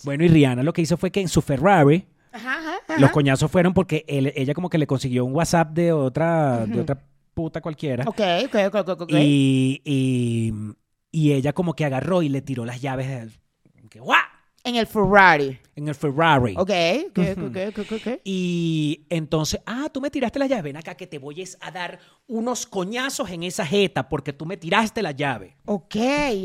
Bueno, 0.04 0.22
y 0.24 0.28
Rihanna 0.28 0.62
lo 0.62 0.72
que 0.74 0.82
hizo 0.82 0.98
fue 0.98 1.10
que 1.10 1.20
en 1.20 1.28
su 1.28 1.40
Ferrari 1.40 2.06
Ajá, 2.30 2.58
ajá, 2.58 2.74
ajá. 2.86 3.00
los 3.00 3.10
coñazos 3.10 3.50
fueron 3.50 3.72
porque 3.72 4.04
él- 4.06 4.32
ella 4.36 4.52
como 4.52 4.68
que 4.68 4.76
le 4.78 4.86
consiguió 4.86 5.24
un 5.24 5.34
WhatsApp 5.34 5.70
de 5.72 5.92
otra, 5.92 6.66
de 6.66 6.80
otra 6.82 6.98
puta 7.38 7.60
cualquiera. 7.60 8.02
Ok, 8.04 8.20
ok, 8.46 8.54
ok, 8.66 8.74
ok, 8.88 9.00
ok. 9.02 9.12
Y, 9.12 9.80
y, 9.84 10.52
y 11.12 11.32
ella 11.34 11.52
como 11.52 11.74
que 11.74 11.84
agarró 11.84 12.20
y 12.22 12.28
le 12.28 12.42
tiró 12.42 12.64
las 12.64 12.80
llaves 12.80 13.06
de- 13.06 13.88
que, 13.88 14.00
¡guau! 14.00 14.18
En 14.64 14.74
el 14.74 14.88
Ferrari. 14.88 15.56
en 15.76 15.86
el 15.86 15.94
Ferrari. 15.94 16.54
Ok, 16.58 16.70
ok, 17.10 17.18
ok, 17.38 17.78
ok, 17.78 17.92
ok. 17.92 18.20
Y 18.24 19.06
entonces, 19.08 19.60
ah, 19.66 19.88
tú 19.92 20.00
me 20.00 20.10
tiraste 20.10 20.40
la 20.40 20.46
llave, 20.48 20.62
ven 20.62 20.76
acá 20.78 20.96
que 20.96 21.06
te 21.06 21.18
voy 21.18 21.44
a 21.60 21.70
dar 21.70 22.00
unos 22.26 22.66
coñazos 22.66 23.30
en 23.30 23.44
esa 23.44 23.64
jeta 23.64 24.08
porque 24.08 24.32
tú 24.32 24.44
me 24.44 24.56
tiraste 24.56 25.00
la 25.00 25.12
llave. 25.12 25.56
Ok, 25.64 25.94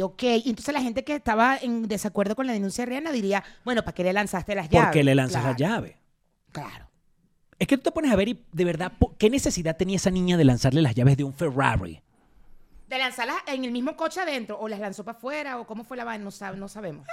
ok. 0.04 0.24
Y 0.46 0.50
entonces 0.52 0.74
la 0.76 0.82
gente 0.82 1.04
que 1.04 1.16
estaba 1.16 1.58
en 1.58 1.88
desacuerdo 1.88 2.36
con 2.36 2.46
la 2.46 2.54
denuncia 2.54 2.86
de 2.86 2.92
Rihanna 2.92 3.12
diría, 3.12 3.44
bueno, 3.66 3.82
¿para 3.84 3.96
qué 3.96 4.04
le 4.04 4.14
lanzaste 4.14 4.54
las 4.54 4.70
llaves? 4.70 4.86
Porque 4.90 5.04
le 5.04 5.16
lanzas 5.16 5.44
la 5.44 5.56
Claro, 5.56 5.76
llave. 5.82 5.98
Claro. 6.52 6.88
Es 7.60 7.68
que 7.68 7.78
tú 7.78 7.84
te 7.84 7.92
pones 7.92 8.12
a 8.12 8.16
ver 8.16 8.28
y 8.30 8.44
de 8.52 8.66
verdad, 8.66 8.92
¿qué 9.18 9.30
necesidad 9.30 9.78
tenía 9.78 9.96
esa 9.98 10.10
niña 10.12 10.38
de 10.38 10.44
lanzarle 10.46 10.82
las 10.82 10.96
llaves 10.96 11.18
de 11.18 11.24
un 11.24 11.34
Ferrari? 11.34 12.02
¿De 12.88 13.00
lanzarlas 13.00 13.38
en 13.48 13.64
el 13.66 13.72
mismo 13.72 13.96
coche 13.96 14.20
adentro 14.22 14.60
o 14.60 14.68
las 14.68 14.80
lanzó 14.80 15.04
para 15.04 15.18
afuera 15.18 15.58
o 15.60 15.66
cómo 15.66 15.84
fue 15.84 15.98
la 15.98 16.04
vaina? 16.04 16.24
No, 16.24 16.30
sab- 16.30 16.56
no 16.58 16.68
sabemos. 16.68 17.08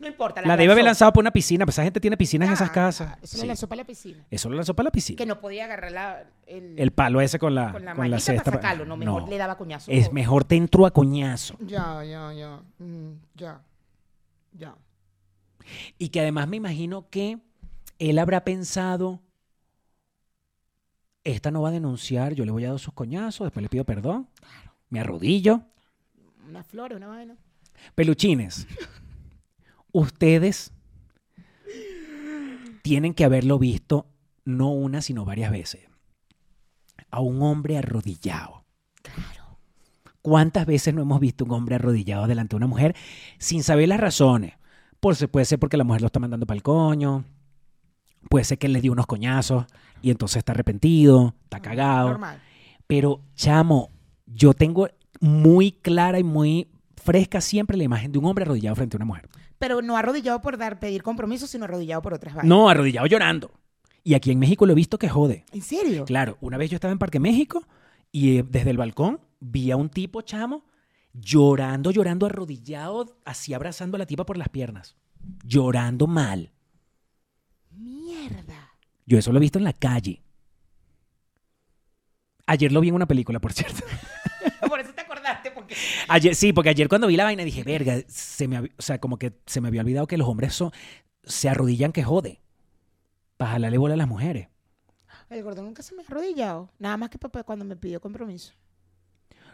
no 0.00 0.08
importa. 0.08 0.40
La 0.42 0.48
las 0.48 0.58
debe 0.58 0.72
haber 0.72 0.84
lanzado 0.84 1.12
por 1.12 1.22
una 1.22 1.30
piscina, 1.30 1.64
pues 1.64 1.74
esa 1.76 1.84
gente 1.84 2.00
tiene 2.00 2.16
piscinas 2.16 2.48
en 2.48 2.54
esas 2.54 2.70
Ah, 2.70 2.72
casas. 2.72 3.18
Eso 3.22 3.36
Sí. 3.36 3.42
lo 3.42 3.46
lanzó 3.48 3.68
para 3.68 3.76
la 3.82 3.84
piscina. 3.86 4.24
Eso 4.28 4.48
lo 4.48 4.56
lanzó 4.56 4.74
para 4.74 4.84
la 4.84 4.90
piscina. 4.90 5.16
Que 5.18 5.26
no 5.26 5.40
podía 5.40 5.66
agarrar 5.66 5.92
la, 5.92 6.24
el, 6.46 6.74
El 6.76 6.90
palo 6.90 7.20
ese 7.20 7.38
con 7.38 7.54
la, 7.54 7.70
con 7.70 7.84
la 7.84 7.94
con 7.94 8.10
la 8.10 8.18
cesta. 8.18 8.42
para 8.42 8.56
sacarlo. 8.56 8.84
No, 8.86 8.96
mejor 8.96 9.28
le 9.28 9.38
daba 9.38 9.56
coñazo. 9.56 9.90
Es 9.92 10.12
mejor 10.12 10.42
te 10.44 10.56
entró 10.56 10.84
a 10.84 10.90
coñazo. 10.90 11.56
Ya, 11.60 12.02
ya, 12.02 12.32
ya. 12.32 12.60
Mm, 12.78 13.12
ya. 13.36 13.60
Ya. 14.58 14.74
Y 15.98 16.08
que 16.08 16.20
además 16.20 16.48
me 16.48 16.56
imagino 16.56 17.08
que 17.08 17.38
él 18.00 18.18
habrá 18.18 18.42
pensado, 18.44 19.20
esta 21.24 21.50
no 21.50 21.62
va 21.62 21.68
a 21.68 21.72
denunciar, 21.72 22.34
yo 22.34 22.44
le 22.44 22.50
voy 22.50 22.64
a 22.64 22.70
dar 22.70 22.78
sus 22.78 22.94
coñazos, 22.94 23.46
después 23.46 23.62
le 23.62 23.68
pido 23.68 23.84
perdón, 23.84 24.28
me 24.88 25.00
arrodillo. 25.00 25.62
Una 26.48 26.62
flor, 26.62 26.92
una 26.94 27.08
vaina. 27.08 27.36
Peluchines, 27.94 28.66
ustedes 29.92 30.72
tienen 32.82 33.14
que 33.14 33.24
haberlo 33.24 33.58
visto 33.58 34.06
no 34.44 34.70
una, 34.72 35.02
sino 35.02 35.24
varias 35.24 35.50
veces. 35.50 35.82
A 37.10 37.20
un 37.20 37.42
hombre 37.42 37.78
arrodillado. 37.78 38.64
Claro. 39.02 39.58
¿Cuántas 40.22 40.66
veces 40.66 40.94
no 40.94 41.02
hemos 41.02 41.20
visto 41.20 41.44
un 41.44 41.52
hombre 41.52 41.76
arrodillado 41.76 42.26
delante 42.26 42.50
de 42.50 42.56
una 42.58 42.66
mujer 42.66 42.94
sin 43.38 43.62
saber 43.62 43.88
las 43.88 44.00
razones? 44.00 44.54
Por, 44.98 45.16
puede 45.28 45.46
ser 45.46 45.58
porque 45.58 45.78
la 45.78 45.84
mujer 45.84 46.02
lo 46.02 46.06
está 46.08 46.20
mandando 46.20 46.46
para 46.46 46.56
el 46.56 46.62
coño, 46.62 47.24
puede 48.28 48.44
ser 48.44 48.58
que 48.58 48.66
él 48.66 48.74
le 48.74 48.82
dio 48.82 48.92
unos 48.92 49.06
coñazos 49.06 49.66
y 50.02 50.10
entonces 50.10 50.38
está 50.38 50.52
arrepentido, 50.52 51.34
está 51.44 51.60
cagado. 51.60 52.10
Normal. 52.10 52.40
Pero, 52.86 53.20
chamo, 53.34 53.90
yo 54.26 54.54
tengo 54.54 54.88
muy 55.20 55.72
clara 55.72 56.18
y 56.18 56.24
muy 56.24 56.68
fresca 56.96 57.40
siempre 57.40 57.76
la 57.76 57.84
imagen 57.84 58.12
de 58.12 58.18
un 58.18 58.24
hombre 58.26 58.44
arrodillado 58.44 58.76
frente 58.76 58.96
a 58.96 58.98
una 58.98 59.06
mujer. 59.06 59.28
Pero 59.58 59.82
no 59.82 59.96
arrodillado 59.96 60.40
por 60.40 60.56
dar, 60.56 60.80
pedir 60.80 61.02
compromiso, 61.02 61.46
sino 61.46 61.64
arrodillado 61.64 62.02
por 62.02 62.14
otras 62.14 62.34
vainas. 62.34 62.48
No, 62.48 62.68
arrodillado 62.68 63.06
llorando. 63.06 63.50
Y 64.02 64.14
aquí 64.14 64.30
en 64.30 64.38
México 64.38 64.64
lo 64.64 64.72
he 64.72 64.76
visto 64.76 64.98
que 64.98 65.08
jode. 65.08 65.44
¿En 65.52 65.62
serio? 65.62 66.04
Claro, 66.06 66.38
una 66.40 66.56
vez 66.56 66.70
yo 66.70 66.76
estaba 66.76 66.92
en 66.92 66.98
Parque 66.98 67.20
México 67.20 67.62
y 68.10 68.38
eh, 68.38 68.44
desde 68.48 68.70
el 68.70 68.78
balcón 68.78 69.20
vi 69.40 69.70
a 69.70 69.76
un 69.76 69.90
tipo, 69.90 70.22
chamo, 70.22 70.64
llorando, 71.12 71.90
llorando, 71.90 72.26
arrodillado, 72.26 73.18
así 73.24 73.52
abrazando 73.52 73.96
a 73.96 73.98
la 73.98 74.06
tipa 74.06 74.24
por 74.24 74.38
las 74.38 74.48
piernas. 74.48 74.96
Llorando 75.44 76.06
mal. 76.06 76.52
Mierda. 77.70 78.59
Yo 79.10 79.18
eso 79.18 79.32
lo 79.32 79.38
he 79.38 79.40
visto 79.40 79.58
en 79.58 79.64
la 79.64 79.72
calle. 79.72 80.22
Ayer 82.46 82.70
lo 82.70 82.80
vi 82.80 82.90
en 82.90 82.94
una 82.94 83.06
película, 83.06 83.40
por 83.40 83.52
cierto. 83.52 83.82
por 84.68 84.78
eso 84.78 84.92
te 84.94 85.00
acordaste, 85.00 85.50
porque... 85.50 85.74
Ayer, 86.06 86.36
sí, 86.36 86.52
porque 86.52 86.68
ayer 86.70 86.88
cuando 86.88 87.08
vi 87.08 87.16
la 87.16 87.24
vaina 87.24 87.42
dije, 87.42 87.64
verga, 87.64 87.96
se 88.06 88.46
me, 88.46 88.60
o 88.60 88.68
sea, 88.78 89.00
como 89.00 89.18
que 89.18 89.32
se 89.46 89.60
me 89.60 89.66
había 89.66 89.80
olvidado 89.80 90.06
que 90.06 90.16
los 90.16 90.28
hombres 90.28 90.54
son, 90.54 90.70
se 91.24 91.48
arrodillan 91.48 91.90
que 91.90 92.04
jode. 92.04 92.40
Para 93.36 93.50
jalarle 93.52 93.78
bola 93.78 93.94
a 93.94 93.96
las 93.96 94.06
mujeres. 94.06 94.46
El 95.28 95.42
gordo 95.42 95.62
nunca 95.64 95.82
se 95.82 95.92
me 95.96 96.02
ha 96.02 96.06
arrodillado. 96.06 96.70
Nada 96.78 96.96
más 96.96 97.10
que 97.10 97.18
papá 97.18 97.42
cuando 97.42 97.64
me 97.64 97.74
pidió 97.74 98.00
compromiso. 98.00 98.52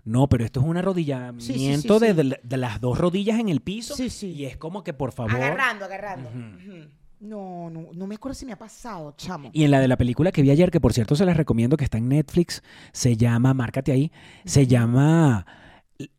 No, 0.05 0.29
pero 0.29 0.45
esto 0.45 0.61
es 0.61 0.66
un 0.66 0.77
arrodillamiento 0.77 1.40
Sí, 1.47 1.55
sí, 1.55 1.59
sí, 1.81 1.88
de, 1.88 2.11
sí. 2.11 2.12
de 2.14 2.25
la- 2.25 2.40
de 2.42 2.57
las 2.59 2.79
dos 2.83 2.99
rodillas 2.99 3.40
en 3.40 3.49
el 3.49 3.61
piso. 3.62 3.97
Sí, 3.97 4.11
sí. 4.11 4.33
Y 4.33 4.45
es 4.45 4.59
como 4.59 4.85
que, 4.85 4.92
por 4.92 5.12
favor. 5.12 5.35
Agarrando, 5.35 5.87
agarrando. 5.87 6.29
Ujú. 6.29 6.90
No, 7.27 7.69
no, 7.71 7.89
no 7.93 8.07
me 8.07 8.15
acuerdo 8.15 8.35
si 8.35 8.47
me 8.47 8.53
ha 8.53 8.59
pasado, 8.59 9.15
chamo. 9.17 9.51
Y 9.53 9.65
en 9.65 9.71
la 9.71 9.81
de 9.81 9.89
la 9.89 9.97
película 9.97 10.31
que 10.33 10.43
vi 10.43 10.51
ayer, 10.51 10.71
que 10.71 10.81
por 10.81 10.93
cierto 10.93 11.17
se 11.17 11.25
las 11.25 11.37
recomiendo, 11.37 11.77
que 11.77 11.85
está 11.85 11.99
en 11.99 12.09
Netflix, 12.09 12.62
se 12.93 13.17
llama, 13.17 13.53
márcate 13.55 13.93
ahí, 13.93 14.12
se 14.45 14.67
llama 14.67 15.47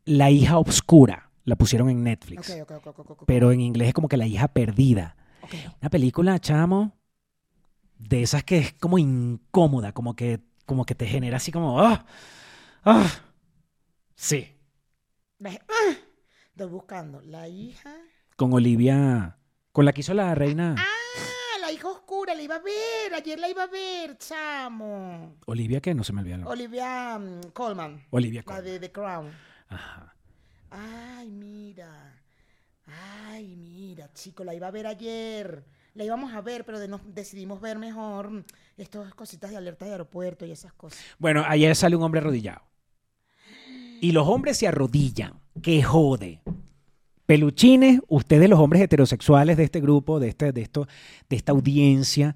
La 0.06 0.30
hija 0.32 0.58
obscura. 0.58 1.30
La 1.46 1.56
pusieron 1.56 1.90
en 1.90 2.04
Netflix. 2.04 2.50
Ok, 2.50 2.62
ok, 2.64 2.72
ok, 2.72 2.88
ok, 2.88 3.00
ok, 3.00 3.12
ok. 3.12 3.24
Pero 3.26 3.54
en 3.54 3.62
inglés 3.62 3.90
es 3.90 3.94
como 3.94 4.10
que 4.10 4.18
La 4.18 4.28
hija 4.28 4.50
perdida. 4.50 5.16
Una 5.82 5.90
película, 5.90 6.40
chamo, 6.40 6.98
de 7.98 8.22
esas 8.22 8.44
que 8.44 8.58
es 8.58 8.74
como 8.74 8.98
incómoda, 8.98 9.94
como 9.94 10.14
que, 10.16 10.42
como 10.66 10.86
que 10.86 10.94
te 10.94 11.06
genera 11.06 11.38
así 11.38 11.54
como, 11.54 11.80
¡ah! 11.80 12.06
¡ah! 12.84 13.10
Sí. 14.16 14.50
Ve- 15.40 15.62
¡Ah! 15.70 15.94
Estoy 16.50 16.68
buscando. 16.70 17.22
La 17.22 17.48
hija. 17.48 17.94
Con 18.36 18.52
Olivia, 18.52 19.38
con 19.78 19.86
la 19.86 19.94
que 19.94 20.02
hizo 20.02 20.16
la 20.16 20.34
reina. 20.34 20.74
Ah, 20.76 21.60
la 21.62 21.72
hija 21.72 21.88
oscura, 21.88 22.34
la 22.34 22.42
iba 22.42 22.56
a 22.56 22.60
ver. 22.60 23.14
Ayer 23.14 23.38
la 23.38 23.48
iba 23.48 23.62
a 23.62 23.68
ver, 23.68 24.18
chamo. 24.18 25.36
Olivia, 25.46 25.80
que 25.82 25.94
no 25.94 26.04
se 26.04 26.14
me 26.14 26.22
olvida. 26.22 26.34
el 26.34 26.42
nombre. 26.42 26.60
Olivia 26.64 27.20
mm, 27.20 27.42
Colman. 27.54 28.04
Olivia 28.10 28.40
La 28.42 28.44
Colman. 28.46 28.66
de 28.66 28.80
The 28.80 28.92
Crown. 28.92 29.32
Ajá. 29.70 30.16
Ay, 30.72 31.30
mira. 31.30 32.20
Ay, 32.88 33.56
mira, 33.56 34.12
chico, 34.14 34.44
la 34.44 34.56
iba 34.56 34.66
a 34.66 34.72
ver 34.72 34.88
ayer. 34.88 35.64
La 35.94 36.04
íbamos 36.04 36.34
a 36.34 36.42
ver, 36.42 36.66
pero 36.66 36.80
de- 36.80 36.88
nos 36.88 37.02
decidimos 37.14 37.62
ver 37.62 37.78
mejor 37.78 38.32
mm, 38.32 38.46
estas 38.78 39.14
cositas 39.14 39.52
de 39.52 39.58
alerta 39.58 39.86
de 39.86 39.92
aeropuerto 39.92 40.44
y 40.48 40.52
esas 40.54 40.74
cosas. 40.74 41.00
Bueno, 41.20 41.44
ayer 41.48 41.76
sale 41.76 41.96
un 41.96 42.02
hombre 42.02 42.20
arrodillado. 42.22 42.64
Y 44.02 44.12
los 44.12 44.28
hombres 44.28 44.58
se 44.58 44.68
arrodillan. 44.68 45.40
¡Qué 45.62 45.84
jode! 45.84 46.42
Peluchines, 47.28 48.00
ustedes 48.08 48.50
los 48.50 48.58
hombres 48.60 48.82
heterosexuales 48.82 49.58
de 49.58 49.66
este 49.66 49.80
grupo, 49.82 50.20
de, 50.20 50.30
este, 50.30 50.52
de, 50.52 50.62
esto, 50.62 50.88
de 51.30 51.36
esta 51.36 51.52
audiencia, 51.52 52.36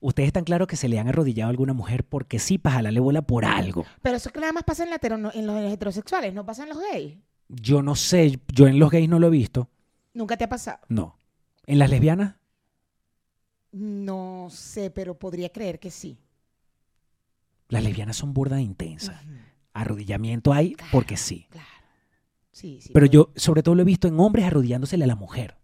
ustedes 0.00 0.28
están 0.28 0.44
claros 0.44 0.68
que 0.68 0.76
se 0.76 0.86
le 0.88 0.98
han 0.98 1.08
arrodillado 1.08 1.48
a 1.48 1.50
alguna 1.50 1.72
mujer 1.72 2.04
porque 2.04 2.38
sí, 2.38 2.58
para 2.58 2.76
jalarle 2.76 3.00
bola 3.00 3.22
por 3.22 3.44
algo. 3.44 3.84
Pero 4.02 4.16
eso 4.18 4.30
que 4.30 4.38
nada 4.40 4.52
más 4.52 4.64
pasa 4.64 4.84
en, 4.84 4.90
la 4.90 5.00
hetero- 5.00 5.32
en 5.34 5.46
los 5.46 5.72
heterosexuales, 5.72 6.32
no 6.34 6.44
pasa 6.46 6.62
en 6.62 6.68
los 6.68 6.78
gays. 6.92 7.16
Yo 7.48 7.82
no 7.82 7.96
sé, 7.96 8.38
yo 8.52 8.66
en 8.66 8.78
los 8.78 8.90
gays 8.90 9.08
no 9.08 9.18
lo 9.18 9.26
he 9.28 9.30
visto. 9.30 9.68
¿Nunca 10.12 10.36
te 10.36 10.44
ha 10.44 10.48
pasado? 10.48 10.78
No. 10.88 11.16
¿En 11.66 11.78
las 11.78 11.88
lesbianas? 11.90 12.34
No 13.72 14.48
sé, 14.50 14.90
pero 14.90 15.18
podría 15.18 15.50
creer 15.50 15.78
que 15.78 15.90
sí. 15.90 16.18
Las 17.68 17.82
lesbianas 17.82 18.16
son 18.16 18.32
burda 18.32 18.60
intensas. 18.60 19.22
Ujú, 19.24 19.32
Arrodillamiento 19.74 20.52
hay 20.52 20.76
porque 20.92 21.16
sí. 21.16 21.46
Claro. 21.50 21.66
Sí, 22.58 22.80
sí. 22.80 22.90
Pero 22.92 23.06
puede- 23.06 23.14
yo 23.14 23.30
sobre 23.36 23.62
todo 23.62 23.76
lo 23.76 23.82
he 23.82 23.84
visto 23.84 24.08
en 24.08 24.18
hombres 24.18 24.44
arrodillándosele 24.46 25.04
a 25.04 25.06
la 25.06 25.14
mujer. 25.14 25.54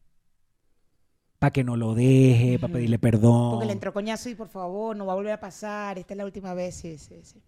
Para 1.40 1.52
que 1.52 1.64
no 1.64 1.76
lo 1.76 1.94
deje, 1.94 2.56
para 2.60 2.72
pedirle 2.72 3.00
perdón. 3.00 3.50
Porque 3.50 3.66
le 3.66 3.72
entró 3.72 3.92
coñazo 3.92 4.28
y 4.30 4.36
por 4.36 4.48
favor, 4.48 4.96
no 4.96 5.04
va 5.04 5.12
a 5.14 5.16
volver 5.16 5.32
a 5.32 5.40
pasar. 5.40 5.98
Esta 5.98 6.14
es 6.14 6.18
la 6.18 6.24
última 6.24 6.54
vez. 6.54 6.76
Sí, 6.76 6.96
sí, 6.96 7.16
sí. 7.24 7.42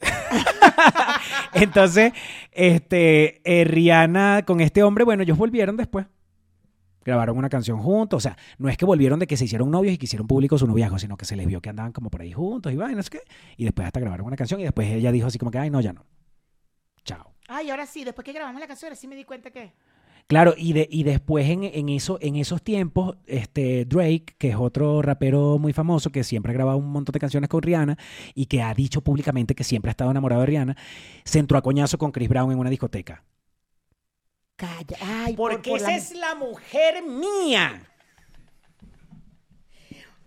Entonces, 1.52 2.12
este, 2.52 3.42
eh, 3.44 3.64
Rihanna 3.64 4.44
con 4.46 4.62
este 4.62 4.82
hombre, 4.82 5.04
bueno, 5.04 5.22
ellos 5.24 5.36
volvieron 5.36 5.76
después. 5.76 6.06
Grabaron 7.04 7.36
una 7.36 7.50
canción 7.50 7.78
juntos. 7.80 8.16
O 8.16 8.20
sea, 8.20 8.38
no 8.56 8.70
es 8.70 8.78
que 8.78 8.86
volvieron 8.86 9.18
de 9.18 9.26
que 9.26 9.36
se 9.36 9.44
hicieron 9.44 9.70
novios 9.70 9.92
y 9.92 9.98
que 9.98 10.06
hicieron 10.06 10.26
público 10.26 10.56
su 10.56 10.66
noviazgo, 10.66 10.98
sino 10.98 11.18
que 11.18 11.26
se 11.26 11.36
les 11.36 11.46
vio 11.46 11.60
que 11.60 11.68
andaban 11.68 11.92
como 11.92 12.08
por 12.08 12.22
ahí 12.22 12.32
juntos 12.32 12.72
y 12.72 12.76
vainas 12.76 13.10
que. 13.10 13.20
Y 13.58 13.64
después 13.64 13.84
hasta 13.86 14.00
grabaron 14.00 14.26
una 14.26 14.36
canción 14.36 14.58
y 14.60 14.64
después 14.64 14.88
ella 14.90 15.12
dijo 15.12 15.26
así 15.26 15.38
como 15.38 15.50
que, 15.50 15.58
ay, 15.58 15.68
no, 15.68 15.82
ya 15.82 15.92
no. 15.92 16.04
Chao. 17.08 17.32
Ay, 17.48 17.70
ahora 17.70 17.86
sí, 17.86 18.04
después 18.04 18.24
que 18.26 18.32
grabamos 18.34 18.60
la 18.60 18.66
canción, 18.66 18.88
ahora 18.88 18.96
sí 18.96 19.08
me 19.08 19.16
di 19.16 19.24
cuenta 19.24 19.50
que. 19.50 19.72
Claro, 20.26 20.52
y, 20.58 20.74
de, 20.74 20.86
y 20.90 21.04
después 21.04 21.48
en, 21.48 21.64
en, 21.64 21.88
eso, 21.88 22.18
en 22.20 22.36
esos 22.36 22.60
tiempos, 22.62 23.16
este, 23.26 23.86
Drake, 23.86 24.34
que 24.36 24.50
es 24.50 24.56
otro 24.56 25.00
rapero 25.00 25.56
muy 25.58 25.72
famoso, 25.72 26.10
que 26.12 26.22
siempre 26.22 26.52
ha 26.52 26.54
grabado 26.54 26.76
un 26.76 26.90
montón 26.92 27.14
de 27.14 27.18
canciones 27.18 27.48
con 27.48 27.62
Rihanna 27.62 27.96
y 28.34 28.44
que 28.44 28.60
ha 28.60 28.74
dicho 28.74 29.00
públicamente 29.00 29.54
que 29.54 29.64
siempre 29.64 29.88
ha 29.88 29.92
estado 29.92 30.10
enamorado 30.10 30.42
de 30.42 30.46
Rihanna, 30.48 30.76
se 31.24 31.38
entró 31.38 31.56
a 31.56 31.62
coñazo 31.62 31.96
con 31.96 32.12
Chris 32.12 32.28
Brown 32.28 32.52
en 32.52 32.58
una 32.58 32.68
discoteca. 32.68 33.24
Calla. 34.56 34.98
Ay, 35.00 35.34
Porque 35.34 35.70
por, 35.70 35.78
por 35.80 35.88
esa 35.88 35.90
la- 35.92 35.96
es 35.96 36.14
la 36.14 36.34
mujer 36.34 37.02
mía. 37.04 37.82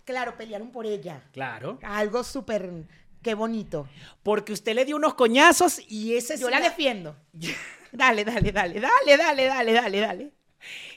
Claro, 0.04 0.36
pelearon 0.36 0.72
por 0.72 0.84
ella. 0.84 1.22
Claro. 1.32 1.78
Algo 1.84 2.24
súper 2.24 2.72
Qué 3.22 3.34
bonito. 3.34 3.88
Porque 4.22 4.52
usted 4.52 4.74
le 4.74 4.84
dio 4.84 4.96
unos 4.96 5.14
coñazos 5.14 5.80
y 5.88 6.16
ese 6.16 6.34
es 6.34 6.40
Yo 6.40 6.50
la 6.50 6.60
defiendo. 6.60 7.16
Dale, 7.92 8.24
dale, 8.24 8.52
dale, 8.52 8.80
dale, 8.80 9.16
dale, 9.18 9.46
dale, 9.46 9.72
dale, 9.74 10.00
dale. 10.00 10.32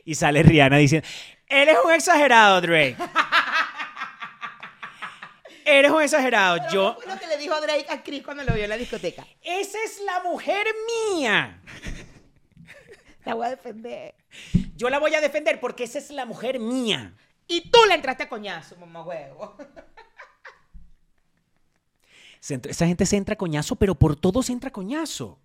Y 0.05 0.15
sale 0.15 0.43
Rihanna 0.43 0.77
diciendo, 0.77 1.05
eres 1.45 1.75
un 1.83 1.91
exagerado, 1.91 2.61
Drake. 2.61 2.95
eres 5.65 5.91
un 5.91 6.01
exagerado. 6.01 6.57
Pero 6.59 6.71
Yo, 6.71 6.95
¿qué 6.95 7.03
fue 7.03 7.13
lo 7.13 7.19
que 7.19 7.27
le 7.27 7.37
dijo 7.37 7.59
Drake 7.59 7.87
a 7.89 8.01
Chris 8.01 8.23
cuando 8.23 8.43
lo 8.43 8.53
vio 8.53 8.63
en 8.63 8.69
la 8.69 8.77
discoteca? 8.77 9.27
esa 9.41 9.77
es 9.83 9.99
la 10.05 10.23
mujer 10.23 10.65
mía. 11.11 11.59
La 13.25 13.33
voy 13.33 13.47
a 13.47 13.49
defender. 13.49 14.15
Yo 14.77 14.89
la 14.89 14.99
voy 14.99 15.13
a 15.15 15.19
defender 15.21 15.59
porque 15.59 15.83
esa 15.83 15.99
es 15.99 16.11
la 16.11 16.25
mujer 16.25 16.61
mía. 16.61 17.13
Y 17.45 17.69
tú 17.69 17.79
le 17.89 17.95
entraste 17.95 18.23
a 18.23 18.29
coñazo, 18.29 18.77
mamá 18.77 19.03
huevo. 19.03 19.57
Se 22.45 22.53
entra- 22.53 22.69
Esa 22.69 22.85
gente 22.85 23.07
se 23.07 23.17
entra 23.17 23.35
coñazo, 23.35 23.75
pero 23.75 23.95
por 23.95 24.15
todo 24.15 24.43
se 24.43 24.53
entra 24.53 24.69
coñazo. 24.69 25.39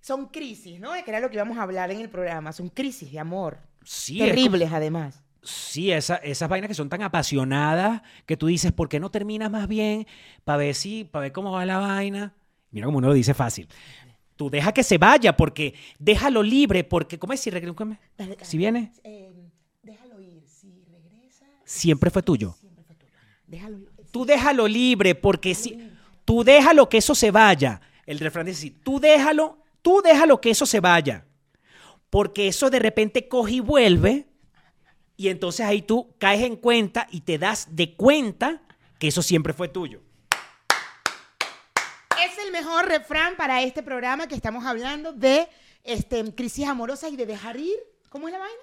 Son 0.00 0.26
crisis, 0.26 0.78
¿no? 0.78 0.92
Que 1.04 1.10
era 1.10 1.18
lo 1.18 1.28
que 1.28 1.34
íbamos 1.34 1.58
a 1.58 1.62
hablar 1.64 1.90
en 1.90 2.00
el 2.00 2.08
programa. 2.08 2.52
Son 2.52 2.68
crisis 2.68 3.10
de 3.10 3.18
amor. 3.18 3.58
Sí, 3.82 4.22
es 4.22 4.28
Terribles, 4.28 4.70
además. 4.72 5.20
sí, 5.42 5.90
esa- 5.90 6.14
esas 6.18 6.48
vainas 6.48 6.68
que 6.68 6.74
son 6.74 6.88
tan 6.88 7.02
apasionadas 7.02 8.02
que 8.24 8.36
tú 8.36 8.46
dices, 8.46 8.70
¿por 8.70 8.88
qué 8.88 9.00
no 9.00 9.10
terminas 9.10 9.50
más 9.50 9.66
bien? 9.66 10.06
Para 10.44 10.58
ver 10.58 10.76
si, 10.76 11.02
para 11.02 11.22
ver 11.24 11.32
cómo 11.32 11.50
va 11.50 11.66
la 11.66 11.78
vaina. 11.78 12.32
Mira 12.70 12.86
cómo 12.86 12.98
uno 12.98 13.08
lo 13.08 13.14
dice 13.14 13.34
fácil. 13.34 13.66
Tú 14.36 14.48
deja 14.48 14.70
que 14.70 14.84
se 14.84 14.98
vaya, 14.98 15.36
porque 15.36 15.74
déjalo 15.98 16.44
libre, 16.44 16.84
porque, 16.84 17.18
¿cómo 17.18 17.32
es 17.32 17.40
si 17.40 17.50
regresa? 17.50 17.98
Si 18.42 18.56
viene, 18.56 18.92
eh, 19.02 19.32
déjalo 19.82 20.20
ir. 20.20 20.44
Si 20.46 20.84
regresa, 20.88 21.46
siempre 21.64 22.10
fue 22.10 22.22
tuyo. 22.22 22.54
siempre 22.60 22.84
fue 22.84 22.94
tuyo. 22.94 23.10
Déjalo 23.48 23.78
ir. 23.80 23.88
Tú 24.12 24.24
déjalo 24.24 24.68
libre, 24.68 25.14
porque 25.16 25.54
si 25.56 25.90
tú 26.24 26.44
déjalo 26.44 26.88
que 26.88 26.98
eso 26.98 27.14
se 27.14 27.30
vaya. 27.30 27.80
El 28.06 28.18
refrán 28.18 28.46
dice 28.46 28.58
así, 28.58 28.70
tú 28.70 29.00
déjalo, 29.00 29.58
tú 29.80 30.02
déjalo 30.02 30.40
que 30.40 30.50
eso 30.50 30.66
se 30.66 30.80
vaya. 30.80 31.26
Porque 32.10 32.48
eso 32.48 32.68
de 32.70 32.78
repente 32.78 33.28
coge 33.28 33.54
y 33.54 33.60
vuelve, 33.60 34.26
y 35.16 35.28
entonces 35.28 35.64
ahí 35.64 35.82
tú 35.82 36.14
caes 36.18 36.42
en 36.42 36.56
cuenta 36.56 37.06
y 37.10 37.20
te 37.20 37.38
das 37.38 37.68
de 37.70 37.94
cuenta 37.94 38.62
que 38.98 39.08
eso 39.08 39.22
siempre 39.22 39.52
fue 39.52 39.68
tuyo. 39.68 40.02
Es 42.24 42.38
el 42.44 42.52
mejor 42.52 42.86
refrán 42.86 43.36
para 43.36 43.62
este 43.62 43.82
programa 43.82 44.26
que 44.26 44.34
estamos 44.34 44.64
hablando 44.64 45.12
de 45.12 45.48
este, 45.84 46.34
crisis 46.34 46.66
amorosas 46.66 47.12
y 47.12 47.16
de 47.16 47.26
dejar 47.26 47.56
ir. 47.56 47.76
¿Cómo 48.08 48.28
es 48.28 48.32
la 48.32 48.38
vaina? 48.38 48.62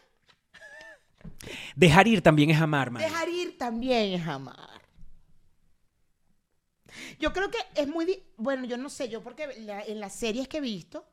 Dejar 1.76 2.08
ir 2.08 2.22
también 2.22 2.50
es 2.50 2.60
amar, 2.60 2.92
man. 2.92 3.02
Dejar 3.02 3.30
ir 3.30 3.58
también 3.58 4.20
es 4.20 4.28
amar. 4.28 4.79
Yo 7.20 7.32
creo 7.34 7.50
que 7.50 7.58
es 7.76 7.88
muy... 7.88 8.24
Bueno, 8.38 8.66
yo 8.66 8.78
no 8.78 8.90
sé, 8.90 9.10
yo 9.10 9.22
porque 9.24 9.48
la- 9.62 9.84
en 9.84 10.00
las 10.00 10.14
series 10.14 10.48
que 10.48 10.58
he 10.58 10.62
visto, 10.62 11.06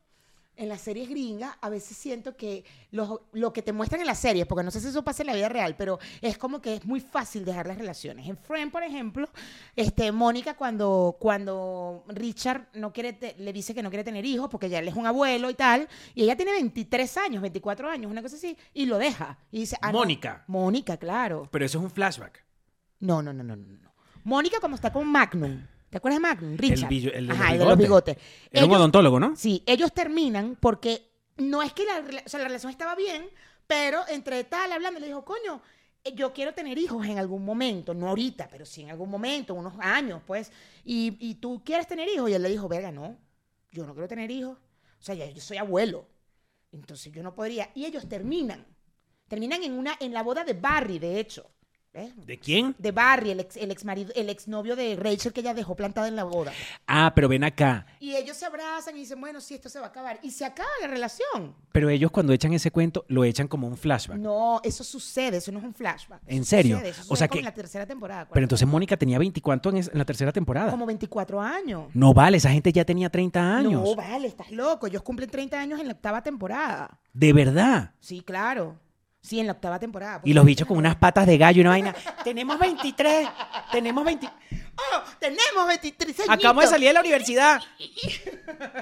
en 0.59 0.69
las 0.69 0.81
series 0.81 1.07
gringas, 1.07 1.55
a 1.61 1.69
veces 1.69 1.95
siento 1.95 2.35
que 2.35 2.65
lo, 2.89 3.27
lo 3.33 3.53
que 3.53 3.61
te 3.61 3.73
muestran 3.73 4.01
en 4.01 4.07
las 4.07 4.17
series, 4.17 4.47
porque 4.47 4.63
no 4.63 4.71
sé 4.71 4.79
si 4.81 4.87
eso 4.87 5.03
pasa 5.03 5.21
en 5.21 5.27
la 5.27 5.35
vida 5.35 5.49
real, 5.49 5.75
pero 5.77 5.99
es 6.19 6.39
como 6.39 6.59
que 6.61 6.73
es 6.77 6.83
muy 6.85 6.99
fácil 6.99 7.45
dejar 7.45 7.67
las 7.67 7.77
relaciones. 7.77 8.27
En 8.27 8.35
Friend, 8.37 8.71
por 8.71 8.81
ejemplo, 8.81 9.29
este, 9.75 10.11
Mónica 10.11 10.55
cuando, 10.57 11.15
cuando 11.19 12.03
Richard 12.07 12.69
no 12.73 12.91
quiere 12.91 13.13
te- 13.13 13.35
le 13.37 13.53
dice 13.53 13.75
que 13.75 13.83
no 13.83 13.89
quiere 13.91 14.03
tener 14.03 14.25
hijos 14.25 14.49
porque 14.49 14.67
ya 14.67 14.79
él 14.79 14.87
es 14.87 14.95
un 14.95 15.05
abuelo 15.05 15.51
y 15.51 15.53
tal, 15.53 15.87
y 16.15 16.23
ella 16.23 16.35
tiene 16.35 16.53
23 16.53 17.17
años, 17.17 17.41
24 17.43 17.87
años, 17.91 18.09
una 18.09 18.23
cosa 18.23 18.35
así, 18.37 18.57
y 18.73 18.87
lo 18.87 18.97
deja. 18.97 19.37
Y 19.51 19.59
dice, 19.59 19.77
ah, 19.79 19.91
no. 19.91 19.99
Mónica. 19.99 20.43
Mónica, 20.47 20.97
claro. 20.97 21.47
Pero 21.51 21.65
eso 21.65 21.77
es 21.77 21.83
un 21.83 21.91
flashback. 21.91 22.43
No, 22.99 23.21
no, 23.21 23.31
no, 23.31 23.43
no, 23.43 23.55
no. 23.55 23.77
no. 23.77 23.93
Mónica 24.23 24.59
como 24.59 24.73
está 24.73 24.91
con 24.91 25.05
Magnum. 25.07 25.67
¿Te 25.97 25.99
acuerdas 25.99 26.17
de 26.17 26.21
Magnum? 26.21 26.57
Richard. 26.57 26.89
billo- 26.89 27.11
el 27.11 27.25
de 27.27 27.33
los 27.33 27.37
Ajá, 27.41 27.53
el 27.53 27.59
de 27.59 27.65
los 27.65 27.77
bigotes. 27.77 28.17
Era 28.51 28.65
un 28.65 28.71
odontólogo, 28.71 29.19
¿no? 29.19 29.35
Sí, 29.35 29.63
ellos 29.65 29.91
terminan 29.93 30.55
porque 30.59 31.09
no 31.37 31.63
es 31.63 31.73
que 31.73 31.85
la, 31.85 32.03
o 32.23 32.29
sea, 32.29 32.39
la 32.39 32.45
relación 32.47 32.69
estaba 32.71 32.93
bien, 32.95 33.27
pero 33.65 34.01
entre 34.07 34.43
tal 34.43 34.71
hablando 34.71 34.99
le 34.99 35.07
dijo, 35.07 35.25
coño, 35.25 35.59
eh, 36.03 36.13
yo 36.13 36.33
quiero 36.33 36.53
tener 36.53 36.77
hijos 36.77 37.03
en 37.07 37.17
algún 37.17 37.43
momento, 37.43 37.95
no 37.95 38.09
ahorita, 38.09 38.47
pero 38.51 38.63
sí 38.63 38.83
en 38.83 38.91
algún 38.91 39.09
momento, 39.09 39.55
unos 39.55 39.73
años, 39.79 40.21
pues. 40.27 40.51
Y, 40.85 41.17
y 41.19 41.35
tú 41.35 41.63
quieres 41.65 41.87
tener 41.87 42.07
hijos. 42.07 42.29
Y 42.29 42.33
él 42.33 42.43
le 42.43 42.49
dijo, 42.49 42.67
verga, 42.67 42.91
no, 42.91 43.17
yo 43.71 43.85
no 43.87 43.93
quiero 43.93 44.07
tener 44.07 44.29
hijos. 44.29 44.55
O 44.99 45.03
sea, 45.03 45.15
ya 45.15 45.25
yo 45.31 45.41
soy 45.41 45.57
abuelo. 45.57 46.07
Entonces 46.71 47.11
yo 47.11 47.23
no 47.23 47.33
podría. 47.33 47.71
Y 47.73 47.85
ellos 47.85 48.07
terminan. 48.07 48.67
Terminan 49.27 49.63
en, 49.63 49.73
una, 49.73 49.95
en 49.99 50.13
la 50.13 50.21
boda 50.21 50.43
de 50.43 50.53
Barry, 50.53 50.99
de 50.99 51.19
hecho. 51.19 51.49
¿De 52.25 52.37
quién? 52.39 52.75
de 52.77 52.91
Barry, 52.91 53.31
el 53.31 53.39
ex, 53.41 53.57
el 53.57 53.71
ex 53.71 53.83
marido, 53.85 54.11
el 54.15 54.29
exnovio 54.29 54.75
de 54.75 54.95
Rachel 54.95 55.33
que 55.33 55.41
ella 55.41 55.53
dejó 55.53 55.75
plantada 55.75 56.07
en 56.07 56.15
la 56.15 56.23
boda. 56.23 56.51
Ah, 56.87 57.11
pero 57.15 57.27
ven 57.27 57.43
acá. 57.43 57.85
Y 57.99 58.15
ellos 58.15 58.37
se 58.37 58.45
abrazan 58.45 58.95
y 58.95 58.99
dicen, 58.99 59.19
bueno, 59.19 59.41
sí, 59.41 59.53
esto 59.55 59.69
se 59.69 59.79
va 59.79 59.85
a 59.85 59.89
acabar. 59.89 60.19
Y 60.23 60.31
se 60.31 60.45
acaba 60.45 60.69
la 60.81 60.87
relación. 60.87 61.55
Pero 61.71 61.89
ellos 61.89 62.11
cuando 62.11 62.33
echan 62.33 62.53
ese 62.53 62.71
cuento, 62.71 63.05
lo 63.07 63.23
echan 63.23 63.47
como 63.47 63.67
un 63.67 63.77
flashback. 63.77 64.17
No, 64.17 64.61
eso 64.63 64.83
sucede, 64.83 65.37
eso 65.37 65.51
no 65.51 65.59
es 65.59 65.65
un 65.65 65.73
flashback. 65.73 66.21
¿En 66.27 66.41
Eso 66.41 66.49
serio? 66.49 66.77
sucede, 66.77 66.89
eso 66.91 67.03
O 67.09 67.15
sea 67.15 67.27
como 67.27 67.33
que- 67.35 67.39
en 67.39 67.45
la 67.45 67.53
tercera 67.53 67.85
temporada. 67.85 68.27
Pero 68.31 68.43
entonces 68.43 68.67
Mónica 68.67 68.97
tenía 68.97 69.17
24 69.19 69.71
en, 69.71 69.77
es- 69.77 69.89
en 69.91 69.97
la 69.97 70.05
tercera 70.05 70.31
temporada. 70.31 70.71
Como 70.71 70.85
24 70.85 71.41
años. 71.41 71.85
No 71.93 72.13
vale, 72.13 72.37
esa 72.37 72.49
gente 72.51 72.71
ya 72.71 72.85
tenía 72.85 73.09
30 73.09 73.57
años. 73.57 73.81
No, 73.83 73.95
vale, 73.95 74.27
estás 74.27 74.51
loco. 74.51 74.87
Ellos 74.87 75.01
cumplen 75.01 75.29
30 75.29 75.59
años 75.59 75.79
en 75.79 75.87
la 75.87 75.93
octava 75.93 76.21
temporada. 76.21 76.99
De 77.13 77.33
verdad. 77.33 77.91
Sí, 77.99 78.21
claro. 78.21 78.75
Sí, 79.27 79.39
en 79.41 79.47
la 79.47 79.51
octava 79.53 79.77
temporada. 79.77 80.21
Y 80.23 80.33
los 80.33 80.45
bichos 80.45 80.65
con 80.67 80.77
unas 80.77 80.95
patas 80.95 81.27
de 81.27 81.37
gallo 81.37 81.57
y 81.57 81.61
una 81.61 81.71
vaina. 81.71 81.93
tenemos 82.23 82.57
23. 82.57 83.27
Tenemos 83.73 84.05
20. 84.05 84.25
¡Oh! 84.25 85.01
Tenemos 85.19 85.67
23 85.67 86.29
Acabamos 86.29 86.63
de 86.63 86.69
salir 86.69 86.87
de 86.87 86.93
la 86.93 87.01
universidad. 87.01 87.59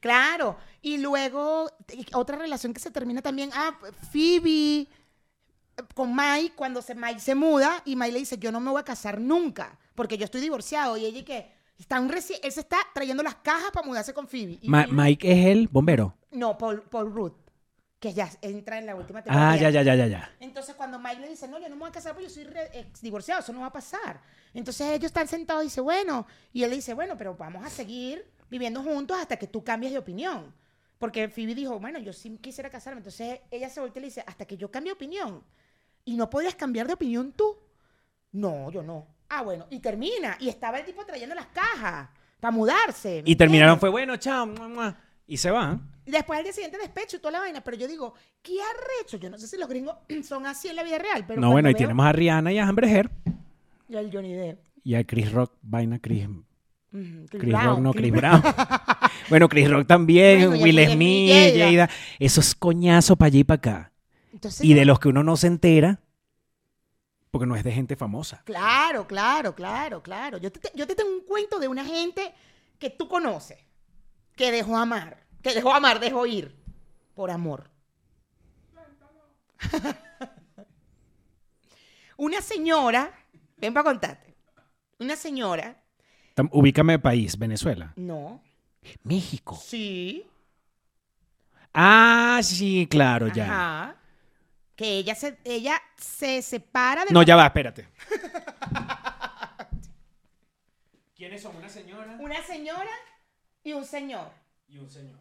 Claro. 0.00 0.58
Y 0.82 0.98
luego, 0.98 1.70
otra 2.12 2.36
relación 2.36 2.74
que 2.74 2.80
se 2.80 2.90
termina 2.90 3.22
también. 3.22 3.50
Ah, 3.54 3.74
Phoebe 4.12 4.86
con 5.94 6.14
Mike, 6.14 6.52
cuando 6.54 6.82
se, 6.82 6.94
Mike 6.94 7.20
se 7.20 7.34
muda 7.34 7.80
y 7.86 7.96
Mike 7.96 8.12
le 8.12 8.18
dice, 8.18 8.38
yo 8.38 8.52
no 8.52 8.60
me 8.60 8.70
voy 8.70 8.80
a 8.80 8.84
casar 8.84 9.18
nunca, 9.20 9.78
porque 9.94 10.18
yo 10.18 10.24
estoy 10.26 10.40
divorciado. 10.42 10.96
Y 10.98 11.06
ella 11.06 11.24
que 11.24 11.50
está 11.78 12.00
un 12.00 12.10
reci- 12.10 12.38
él 12.42 12.52
se 12.52 12.60
está 12.60 12.76
trayendo 12.92 13.22
las 13.22 13.36
cajas 13.36 13.70
para 13.72 13.86
mudarse 13.86 14.12
con 14.12 14.28
Phoebe. 14.28 14.58
Y 14.60 14.68
Ma- 14.68 14.84
Phoebe- 14.84 14.92
Mike 14.92 15.32
es 15.32 15.46
el 15.46 15.68
bombero. 15.68 16.14
no, 16.32 16.58
Paul, 16.58 16.82
Paul 16.82 17.10
Rudd, 17.12 17.32
que 18.04 18.12
ya 18.12 18.28
entra 18.42 18.76
en 18.76 18.84
la 18.84 18.94
última 18.94 19.22
temporada. 19.22 19.52
Ah, 19.52 19.56
ya, 19.56 19.70
ya, 19.70 19.80
ya, 19.80 19.94
ya, 19.94 20.06
ya. 20.06 20.30
Entonces 20.38 20.74
cuando 20.74 20.98
Mike 20.98 21.22
le 21.22 21.28
dice, 21.30 21.48
no, 21.48 21.58
yo 21.58 21.70
no 21.70 21.74
me 21.74 21.80
voy 21.80 21.88
a 21.88 21.92
casar 21.92 22.12
porque 22.12 22.28
yo 22.28 22.34
soy 22.34 22.46
ex 22.74 23.00
divorciado, 23.00 23.40
eso 23.40 23.50
no 23.54 23.60
va 23.60 23.68
a 23.68 23.72
pasar. 23.72 24.20
Entonces 24.52 24.88
ellos 24.88 25.06
están 25.06 25.26
sentados 25.26 25.62
y 25.62 25.68
dice, 25.68 25.80
bueno, 25.80 26.26
y 26.52 26.64
él 26.64 26.68
le 26.68 26.76
dice, 26.76 26.92
bueno, 26.92 27.16
pero 27.16 27.34
vamos 27.34 27.64
a 27.64 27.70
seguir 27.70 28.30
viviendo 28.50 28.82
juntos 28.82 29.16
hasta 29.18 29.38
que 29.38 29.46
tú 29.46 29.64
cambies 29.64 29.92
de 29.94 29.98
opinión. 29.98 30.54
Porque 30.98 31.30
Phoebe 31.30 31.54
dijo, 31.54 31.80
bueno, 31.80 31.98
yo 31.98 32.12
sí 32.12 32.36
quisiera 32.42 32.68
casarme. 32.68 32.98
Entonces 32.98 33.40
ella 33.50 33.70
se 33.70 33.80
voltea 33.80 34.00
y 34.00 34.02
le 34.02 34.08
dice, 34.08 34.22
hasta 34.26 34.44
que 34.44 34.58
yo 34.58 34.70
cambie 34.70 34.90
de 34.90 34.96
opinión. 34.96 35.42
¿Y 36.04 36.18
no 36.18 36.28
podías 36.28 36.56
cambiar 36.56 36.86
de 36.86 36.92
opinión 36.92 37.32
tú? 37.32 37.56
No, 38.32 38.70
yo 38.70 38.82
no. 38.82 39.06
Ah, 39.30 39.40
bueno, 39.40 39.66
y 39.70 39.78
termina. 39.78 40.36
Y 40.40 40.50
estaba 40.50 40.78
el 40.78 40.84
tipo 40.84 41.06
trayendo 41.06 41.34
las 41.34 41.46
cajas 41.46 42.10
para 42.38 42.52
mudarse. 42.52 43.22
¿me 43.22 43.30
Y 43.30 43.34
terminaron, 43.34 43.80
fue 43.80 43.88
bueno, 43.88 44.14
chao. 44.18 44.46
mua, 44.46 44.68
mua. 44.68 45.03
Y 45.26 45.36
se 45.38 45.50
van. 45.50 45.90
Y 46.06 46.10
Después 46.10 46.36
al 46.38 46.44
día 46.44 46.52
siguiente 46.52 46.76
despecho 46.78 47.16
y 47.16 47.20
toda 47.20 47.32
la 47.32 47.38
vaina. 47.40 47.62
Pero 47.62 47.76
yo 47.76 47.88
digo, 47.88 48.14
¿qué 48.42 48.56
arrecho? 48.62 49.16
Yo 49.16 49.30
no 49.30 49.38
sé 49.38 49.46
si 49.48 49.56
los 49.56 49.68
gringos 49.68 49.96
son 50.28 50.46
así 50.46 50.68
en 50.68 50.76
la 50.76 50.82
vida 50.82 50.98
real. 50.98 51.24
Pero 51.26 51.40
no, 51.40 51.50
bueno, 51.50 51.70
y 51.70 51.72
veo- 51.72 51.78
tenemos 51.78 52.04
a 52.06 52.12
Rihanna 52.12 52.52
y 52.52 52.58
a 52.58 52.68
Amber 52.68 52.84
Heard. 52.84 53.10
Y 53.88 53.96
al 53.96 54.10
Johnny 54.12 54.32
Depp. 54.34 54.58
Y 54.82 54.94
a 54.96 55.04
Chris 55.04 55.32
Rock, 55.32 55.52
vaina 55.62 55.98
Chris. 55.98 56.26
Chris 56.90 57.28
Chris 57.30 57.42
Brown, 57.52 57.66
Rock, 57.66 57.78
no, 57.80 57.92
Chris 57.92 58.02
Chris 58.10 58.20
Brown. 58.20 58.42
bueno, 59.30 59.48
Chris 59.48 59.70
Rock 59.70 59.86
también, 59.86 60.48
Bueno, 60.50 60.62
Will 60.62 60.88
Smith, 60.90 61.54
Jada. 61.58 61.90
Esos 62.18 62.54
coñazos 62.54 63.16
para 63.16 63.26
allá 63.28 63.38
y 63.38 63.44
para 63.44 63.56
acá. 63.56 63.92
Entonces, 64.32 64.64
Y 64.64 64.74
de 64.74 64.84
los 64.84 65.00
que 65.00 65.08
uno 65.08 65.22
no 65.24 65.36
se 65.36 65.46
entera, 65.48 66.00
porque 67.30 67.46
no 67.46 67.56
es 67.56 67.64
de 67.64 67.72
gente 67.72 67.96
famosa. 67.96 68.42
Claro, 68.44 69.06
claro, 69.06 69.54
claro, 69.54 70.02
claro. 70.02 70.38
Yo 70.38 70.52
te- 70.52 70.70
yo 70.74 70.86
te 70.86 70.94
tengo 70.94 71.10
un 71.10 71.22
cuento 71.24 71.58
de 71.58 71.66
una 71.66 71.84
gente 71.84 72.32
que 72.78 72.90
tú 72.90 73.08
conoces, 73.08 73.58
que 74.36 74.52
dejó 74.52 74.76
amar, 74.76 75.24
que 75.42 75.54
dejó 75.54 75.72
amar, 75.74 76.00
dejó 76.00 76.26
ir, 76.26 76.54
por 77.14 77.30
amor. 77.30 77.70
una 82.16 82.40
señora, 82.40 83.12
ven 83.56 83.74
para 83.74 83.84
contarte, 83.84 84.34
una 84.98 85.16
señora, 85.16 85.80
Tam- 86.34 86.48
Ubícame 86.52 86.98
país, 86.98 87.38
Venezuela. 87.38 87.92
no, 87.96 88.42
México. 89.02 89.56
sí, 89.56 90.26
Ah, 91.76 92.38
sí, 92.42 92.86
claro, 92.88 93.26
ya. 93.28 93.44
ajá, 93.46 93.96
que 94.76 94.98
ella 94.98 95.14
se, 95.16 95.38
ella 95.44 95.80
se 95.96 96.40
separa 96.42 97.04
de 97.04 97.12
No, 97.12 97.22
ya 97.22 97.34
va, 97.36 97.46
espérate. 97.46 97.88
¿Quiénes 101.16 101.42
son? 101.42 101.56
Una 101.56 101.68
señora 101.68 102.16
una 102.20 102.42
señora 102.42 102.90
y 103.64 103.72
un 103.72 103.84
señor. 103.84 104.30
y 104.68 104.78
un 104.78 104.88
señor. 104.90 105.18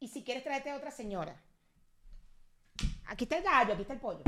Y 0.00 0.08
si 0.08 0.24
quieres 0.24 0.42
tráete 0.42 0.70
a 0.70 0.76
otra 0.76 0.90
señora. 0.90 1.40
Aquí 3.06 3.24
está 3.24 3.36
el 3.36 3.44
gallo, 3.44 3.72
aquí 3.74 3.82
está 3.82 3.94
el 3.94 4.00
pollo. 4.00 4.22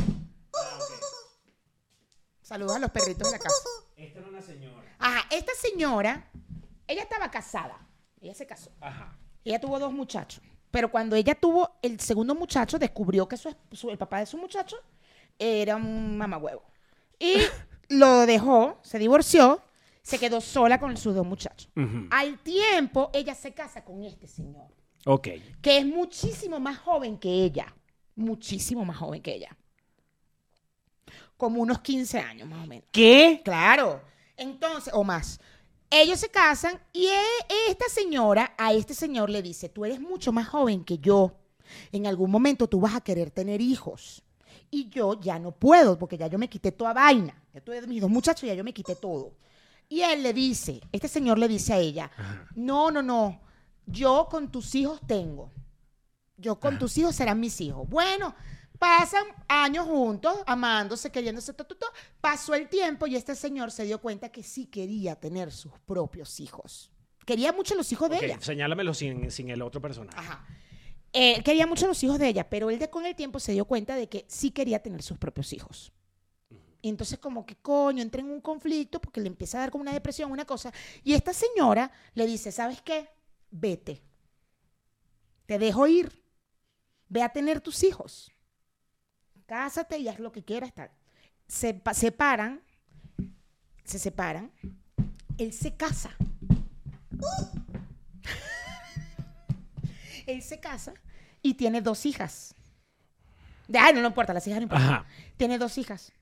Saludos 2.43 2.76
a 2.76 2.78
los 2.78 2.91
perritos 2.91 3.30
de 3.30 3.39
la 3.39 3.43
casa. 3.43 3.57
Esta 3.97 4.18
era 4.18 4.28
una 4.28 4.43
señora. 4.43 4.97
Ajá, 4.99 5.22
esta 5.30 5.53
señora, 5.55 6.30
ella 6.87 7.03
estaba 7.03 7.30
casada. 7.30 7.78
Ella 8.20 8.35
se 8.35 8.47
casó. 8.47 8.70
Ajá. 8.80 9.16
Ella 9.45 9.61
tuvo 9.61 9.78
dos 9.78 9.93
muchachos. 9.93 10.43
Pero 10.70 10.91
cuando 10.91 11.16
ella 11.16 11.35
tuvo 11.35 11.78
el 11.82 12.01
segundo 12.01 12.35
muchacho, 12.35 12.78
descubrió 12.78 13.26
que 13.28 13.37
su, 13.37 13.55
su- 13.72 13.91
el 13.91 13.99
papá 13.99 14.18
de 14.18 14.26
su 14.26 14.37
muchacho 14.37 14.76
era 15.39 15.76
un 15.76 16.18
mamagüevo. 16.18 16.62
Y 17.18 17.37
lo 17.89 18.26
dejó, 18.26 18.78
se 18.82 18.99
divorció, 18.99 19.62
se 20.05 20.18
quedó 20.18 20.40
sola 20.40 20.78
con 20.78 20.96
sus 20.98 21.14
dos 21.14 21.26
muchachos. 21.26 21.68
Al 22.11 22.38
tiempo, 22.40 23.11
ella 23.12 23.34
se 23.34 23.52
casa 23.55 23.82
con 23.84 24.05
este 24.05 24.28
señor, 24.28 24.68
Ok. 25.07 25.28
que 25.62 25.78
es 25.78 25.86
muchísimo 25.86 26.61
más 26.61 26.78
joven 26.78 27.18
que 27.18 27.30
ella. 27.30 27.74
Muchísimo 28.14 28.84
más 28.84 28.98
joven 28.98 29.20
que 29.22 29.34
ella. 29.34 29.57
Como 31.36 31.61
unos 31.62 31.80
15 31.80 32.20
años 32.20 32.48
más 32.48 32.64
o 32.64 32.66
menos. 32.68 32.84
¿Qué? 32.92 33.40
Claro. 33.44 34.02
Entonces, 34.36 34.92
o 34.94 35.02
más. 35.02 35.40
Ellos 35.90 36.20
se 36.20 36.28
casan 36.28 36.78
y 36.92 37.07
e- 37.07 37.70
esta 37.70 37.86
señora 37.88 38.55
a 38.59 38.72
este 38.72 38.94
señor 38.94 39.30
le 39.30 39.42
dice, 39.42 39.68
tú 39.68 39.84
eres 39.84 40.00
mucho 40.00 40.32
más 40.32 40.48
joven 40.48 40.84
que 40.84 40.98
yo. 40.98 41.32
En 41.92 42.07
algún 42.07 42.30
momento 42.30 42.68
tú 42.68 42.78
vas 42.80 42.94
a 42.94 43.00
querer 43.00 43.30
tener 43.30 43.61
hijos. 43.61 44.22
Y 44.70 44.88
yo 44.90 45.18
ya 45.20 45.38
no 45.38 45.52
puedo 45.52 45.98
porque 45.98 46.18
ya 46.18 46.26
yo 46.26 46.38
me 46.38 46.48
quité 46.48 46.72
toda 46.72 46.92
vaina. 46.92 47.42
Ya 47.55 47.61
tuve 47.61 47.80
mis 47.86 48.00
dos 48.02 48.11
muchachos 48.11 48.44
y 48.44 48.48
ya 48.48 48.55
yo 48.55 48.64
me 48.64 48.74
quité 48.74 48.94
todo. 48.96 49.32
Y 49.89 50.01
él 50.03 50.22
le 50.22 50.32
dice, 50.32 50.80
este 50.93 51.09
señor 51.09 51.39
le 51.39 51.49
dice 51.49 51.72
a 51.72 51.78
ella, 51.78 52.11
no, 52.55 52.91
no, 52.91 53.03
no, 53.03 53.41
yo 53.87 54.28
con 54.30 54.51
tus 54.51 54.74
hijos 54.74 55.01
tengo. 55.07 55.53
Yo 56.37 56.59
con 56.59 56.78
tus 56.78 56.99
hijos 56.99 57.14
serán 57.14 57.39
mis 57.39 57.61
hijos. 57.61 57.89
Bueno, 57.89 58.35
pasan 58.78 59.24
años 59.49 59.87
juntos, 59.87 60.37
amándose, 60.47 61.11
queriéndose, 61.11 61.53
to, 61.53 61.64
to, 61.64 61.76
to. 61.76 61.87
pasó 62.20 62.55
el 62.55 62.68
tiempo 62.68 63.07
y 63.07 63.14
este 63.14 63.35
señor 63.35 63.70
se 63.70 63.85
dio 63.85 64.01
cuenta 64.01 64.30
que 64.30 64.43
sí 64.43 64.66
quería 64.66 65.14
tener 65.14 65.53
sus 65.53 65.72
propios 65.87 66.41
hijos. 66.41 66.91
Quería 67.24 67.53
mucho 67.53 67.74
los 67.74 67.91
hijos 67.93 68.11
de 68.11 68.18
ella. 68.24 68.39
señálamelo 68.41 68.93
sin, 68.93 69.30
sin 69.30 69.49
el 69.49 69.62
otro 69.62 69.80
personaje. 69.80 70.18
Ajá. 70.18 70.45
Él 71.12 71.45
quería 71.45 71.66
mucho 71.66 71.87
los 71.87 72.03
hijos 72.03 72.18
de 72.18 72.28
ella, 72.28 72.51
pero 72.51 72.70
él 72.70 72.78
de, 72.78 72.91
con 72.91 73.07
el 73.07 73.14
tiempo 73.14 73.39
se 73.39 73.53
dio 73.53 73.64
cuenta 73.64 73.95
de 73.95 74.09
que 74.09 74.24
sí 74.28 74.51
quería 74.51 74.82
tener 74.82 75.01
sus 75.01 75.16
propios 75.16 75.53
hijos. 75.53 75.93
Y 76.85 76.91
entonces 76.91 77.18
como 77.18 77.47
que 77.47 77.57
coño, 77.57 78.03
entra 78.03 78.20
en 78.20 78.28
un 78.28 78.43
conflicto 78.43 79.01
porque 79.01 79.18
le 79.18 79.28
empieza 79.28 79.57
a 79.57 79.61
dar 79.62 79.70
como 79.70 79.80
una 79.80 79.95
depresión, 79.95 80.30
una 80.30 80.45
cosa. 80.45 80.70
Y 81.03 81.14
esta 81.14 81.32
señora 81.32 81.91
le 82.12 82.26
dice, 82.26 82.53
¿sabes 82.53 82.82
qué? 82.82 83.09
Vete. 83.51 84.03
Te 85.47 85.59
dejo 85.59 85.87
ir. 85.87 86.22
Ve 87.09 87.22
a 87.22 87.30
tener 87.30 87.62
tus 87.62 87.82
hijos. 87.85 88.30
Cásate 89.47 89.97
y 89.97 90.09
haz 90.09 90.18
lo 90.20 90.30
que 90.30 90.45
quieras. 90.45 90.74
Tal. 90.74 90.91
Se 91.49 91.72
pa- 91.72 91.95
separan. 91.95 92.61
Se 93.85 93.99
separan. 93.99 94.53
Él 95.39 95.55
se 95.55 95.74
casa. 95.74 96.11
Él 100.26 100.43
se 100.43 100.61
casa 100.61 100.93
y 101.41 101.55
tiene 101.55 101.80
dos 101.80 102.05
hijas. 102.05 102.55
De, 103.68 103.78
ay, 103.78 103.95
no, 103.95 104.03
no 104.03 104.09
importa, 104.09 104.35
las 104.35 104.47
hijas 104.47 104.59
no 104.59 104.64
importan. 104.64 104.87
Ajá. 104.87 105.07
Tiene 105.39 105.57
dos 105.57 105.78
hijas. 105.78 106.12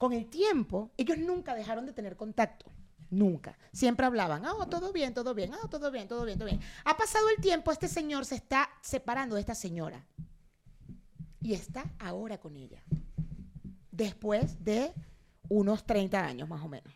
Con 0.00 0.14
el 0.14 0.30
tiempo, 0.30 0.90
ellos 0.96 1.18
nunca 1.18 1.54
dejaron 1.54 1.84
de 1.84 1.92
tener 1.92 2.16
contacto. 2.16 2.64
Nunca. 3.10 3.58
Siempre 3.70 4.06
hablaban, 4.06 4.46
ah, 4.46 4.66
todo 4.70 4.94
bien, 4.94 5.12
todo 5.12 5.34
bien, 5.34 5.52
ah, 5.52 5.68
todo 5.68 5.90
bien, 5.90 6.08
todo 6.08 6.24
bien, 6.24 6.38
todo 6.38 6.48
bien. 6.48 6.58
Ha 6.86 6.96
pasado 6.96 7.28
el 7.28 7.42
tiempo, 7.42 7.70
este 7.70 7.86
señor 7.86 8.24
se 8.24 8.36
está 8.36 8.70
separando 8.80 9.34
de 9.34 9.42
esta 9.42 9.54
señora. 9.54 10.06
Y 11.42 11.52
está 11.52 11.84
ahora 11.98 12.38
con 12.38 12.56
ella. 12.56 12.82
Después 13.90 14.64
de 14.64 14.94
unos 15.50 15.84
30 15.84 16.24
años, 16.24 16.48
más 16.48 16.62
o 16.62 16.68
menos. 16.68 16.94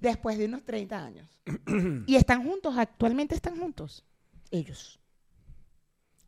Después 0.00 0.36
de 0.36 0.46
unos 0.46 0.64
30 0.64 0.98
años. 0.98 1.38
y 2.08 2.16
están 2.16 2.42
juntos, 2.42 2.76
actualmente 2.76 3.36
están 3.36 3.56
juntos. 3.56 4.04
Ellos. 4.50 4.98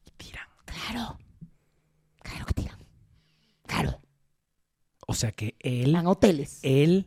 Y 0.05 0.13
tiran. 0.13 0.47
Claro. 0.65 1.19
Claro 2.25 2.45
que 2.47 2.55
tiran. 2.55 2.79
Claro. 3.67 4.01
O 5.07 5.15
sea 5.15 5.31
que 5.33 5.55
él, 5.61 5.93
Van 5.93 6.07
a 6.07 6.11
hoteles. 6.11 6.59
él, 6.63 7.07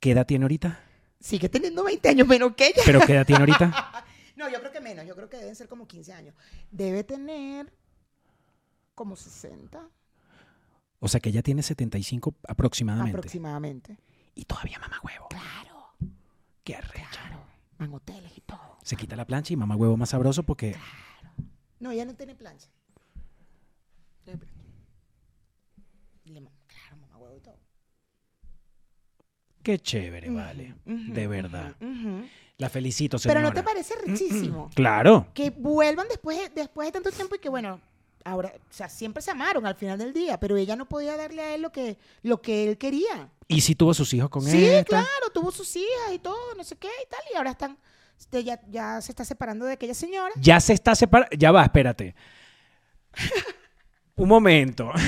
¿qué 0.00 0.10
edad 0.12 0.26
tiene 0.26 0.44
ahorita? 0.46 0.80
Sigue 1.20 1.48
teniendo 1.48 1.84
20 1.84 2.08
años 2.08 2.26
menos 2.26 2.54
que 2.56 2.68
ella. 2.68 2.82
¿Pero 2.84 3.00
qué 3.06 3.12
edad 3.14 3.26
tiene 3.26 3.40
ahorita? 3.40 4.04
No, 4.36 4.50
yo 4.50 4.60
creo 4.60 4.70
que 4.70 4.82
menos. 4.82 5.06
Yo 5.06 5.14
creo 5.16 5.30
que 5.30 5.38
deben 5.38 5.56
ser 5.56 5.66
como 5.66 5.88
15 5.88 6.12
años. 6.12 6.34
Debe 6.70 7.04
tener 7.04 7.72
como 8.94 9.16
60 9.16 9.88
O 10.98 11.08
sea 11.08 11.20
que 11.20 11.30
ella 11.30 11.42
tiene 11.42 11.62
75 11.62 12.34
aproximadamente. 12.46 13.16
aproximadamente. 13.16 13.96
Y 14.34 14.44
todavía 14.44 14.78
mamá 14.78 15.00
huevo. 15.02 15.28
Claro, 15.30 15.88
Qué 16.64 16.74
arrecha. 16.76 17.08
claro. 17.12 17.40
Van 17.78 17.94
hoteles 17.94 18.30
y 18.36 18.42
todo. 18.42 18.76
Se 18.82 18.94
quita 18.96 19.16
la 19.16 19.24
plancha 19.26 19.54
y 19.54 19.56
mamá 19.56 19.74
huevo 19.74 19.96
más 19.96 20.10
sabroso 20.10 20.42
porque... 20.42 20.76
No, 21.80 21.90
ella 21.92 22.04
no 22.04 22.14
tiene 22.14 22.34
plancha. 22.34 22.68
Tiene 24.24 24.38
plancha. 24.38 24.60
Le 26.26 26.40
ma- 26.40 26.50
claro, 26.66 26.96
mamá 26.98 27.16
huevo 27.18 27.36
y 27.36 27.40
todo. 27.40 27.58
Qué 29.62 29.78
chévere, 29.80 30.30
vale. 30.30 30.74
De 30.84 31.26
verdad. 31.26 31.74
La 32.58 32.68
felicito, 32.68 33.18
señora. 33.18 33.40
Pero 33.40 33.48
no 33.48 33.54
te 33.54 33.62
parece 33.62 33.94
richísimo. 34.04 34.70
Claro. 34.74 35.26
que 35.34 35.50
vuelvan 35.50 36.06
después 36.08 36.38
de, 36.38 36.48
después 36.50 36.86
de 36.88 36.92
tanto 36.92 37.10
tiempo 37.10 37.34
y 37.34 37.38
que 37.38 37.48
bueno, 37.48 37.80
ahora, 38.24 38.52
o 38.56 38.72
sea, 38.72 38.88
siempre 38.88 39.22
se 39.22 39.30
amaron 39.32 39.66
al 39.66 39.74
final 39.74 39.98
del 39.98 40.12
día, 40.12 40.38
pero 40.38 40.56
ella 40.56 40.76
no 40.76 40.86
podía 40.88 41.16
darle 41.16 41.42
a 41.42 41.54
él 41.54 41.62
lo 41.62 41.70
que, 41.72 41.98
lo 42.22 42.40
que 42.40 42.68
él 42.68 42.78
quería. 42.78 43.28
¿Y 43.48 43.60
si 43.60 43.74
tuvo 43.74 43.92
sus 43.92 44.12
hijos 44.14 44.30
con 44.30 44.42
Sí, 44.42 44.64
esta? 44.64 44.84
claro, 44.88 45.30
tuvo 45.34 45.50
sus 45.52 45.74
hijas 45.76 46.12
y 46.14 46.18
todo, 46.18 46.54
no 46.56 46.64
sé 46.64 46.76
qué 46.76 46.88
y 46.88 47.08
tal, 47.10 47.20
y 47.32 47.36
ahora 47.36 47.50
están, 47.50 47.76
este, 48.18 48.42
ya, 48.44 48.60
ya 48.70 49.00
se 49.00 49.12
está 49.12 49.24
separando 49.24 49.64
de 49.66 49.72
aquella 49.74 49.94
señora. 49.94 50.32
Ya 50.36 50.58
se 50.60 50.72
está 50.72 50.94
separando. 50.94 51.36
Ya 51.36 51.50
va, 51.52 51.62
espérate. 51.64 52.14
Un 54.16 54.28
momento. 54.28 54.90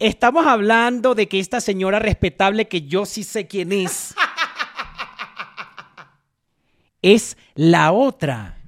Estamos 0.00 0.46
hablando 0.46 1.14
de 1.14 1.28
que 1.28 1.38
esta 1.38 1.60
señora 1.60 1.98
respetable, 1.98 2.68
que 2.68 2.82
yo 2.82 3.04
sí 3.04 3.22
sé 3.22 3.46
quién 3.46 3.70
es, 3.70 4.14
es 7.02 7.36
la 7.54 7.92
otra. 7.92 8.58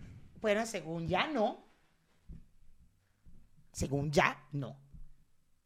Bueno, 0.42 0.66
según 0.66 1.08
ya 1.08 1.26
no. 1.26 1.64
Según 3.72 4.12
ya 4.12 4.36
no. 4.52 4.76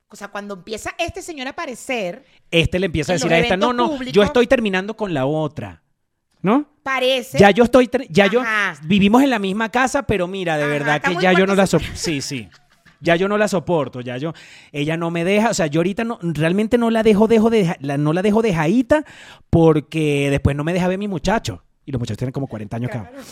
O 0.09 0.15
sea, 0.15 0.29
cuando 0.29 0.55
empieza 0.55 0.95
este 0.99 1.21
señor 1.21 1.49
a 1.49 1.51
aparecer, 1.51 2.25
Este 2.49 2.79
le 2.79 2.87
empieza 2.87 3.13
a 3.13 3.15
decir 3.15 3.33
a 3.33 3.39
esta, 3.39 3.57
no, 3.57 3.73
no, 3.73 4.01
yo 4.05 4.23
estoy 4.23 4.47
terminando 4.47 4.97
con 4.97 5.13
la 5.13 5.27
otra. 5.27 5.83
¿No? 6.43 6.69
parece... 6.85 7.39
Ya 7.39 7.51
yo 7.51 7.65
estoy, 7.65 7.91
ya 8.09 8.29
yo, 8.29 8.41
vivimos 8.85 9.21
en 9.21 9.31
la 9.31 9.41
misma 9.41 9.69
casa, 9.69 10.05
pero 10.05 10.29
mira, 10.29 10.57
de 10.57 10.63
Ajá, 10.63 10.73
verdad 10.73 11.03
que 11.03 11.17
ya 11.21 11.33
yo 11.33 11.45
no 11.45 11.57
la 11.57 11.67
soporto. 11.67 11.97
Sí, 11.97 12.23
sí. 12.23 12.49
Ya 13.01 13.17
yo 13.17 13.29
no 13.29 13.37
la 13.37 13.49
soporto, 13.49 14.01
ya 14.01 14.17
yo, 14.17 14.33
ella 14.73 14.97
no 14.97 15.11
me 15.11 15.25
deja, 15.25 15.51
o 15.51 15.55
sea, 15.55 15.67
yo 15.67 15.81
ahorita 15.81 16.05
no, 16.05 16.19
realmente 16.23 16.79
no 16.79 16.91
la 16.91 17.03
dejo, 17.03 17.29
dejo 17.29 17.51
de, 17.51 17.77
la, 17.81 17.99
no 17.99 18.13
la 18.13 18.23
dejo 18.23 18.41
dejadita 18.41 19.05
porque 19.51 20.29
después 20.31 20.57
no 20.57 20.65
me 20.65 20.73
deja 20.73 20.89
ver 20.89 20.97
a 20.97 20.99
mis 20.99 21.09
muchachos. 21.09 21.61
Y 21.85 21.93
los 21.93 21.99
muchachos 21.99 22.19
tienen 22.19 22.33
como 22.33 22.47
40 22.47 22.77
años 22.77 22.91
cada 22.91 23.09
Claro. 23.09 23.25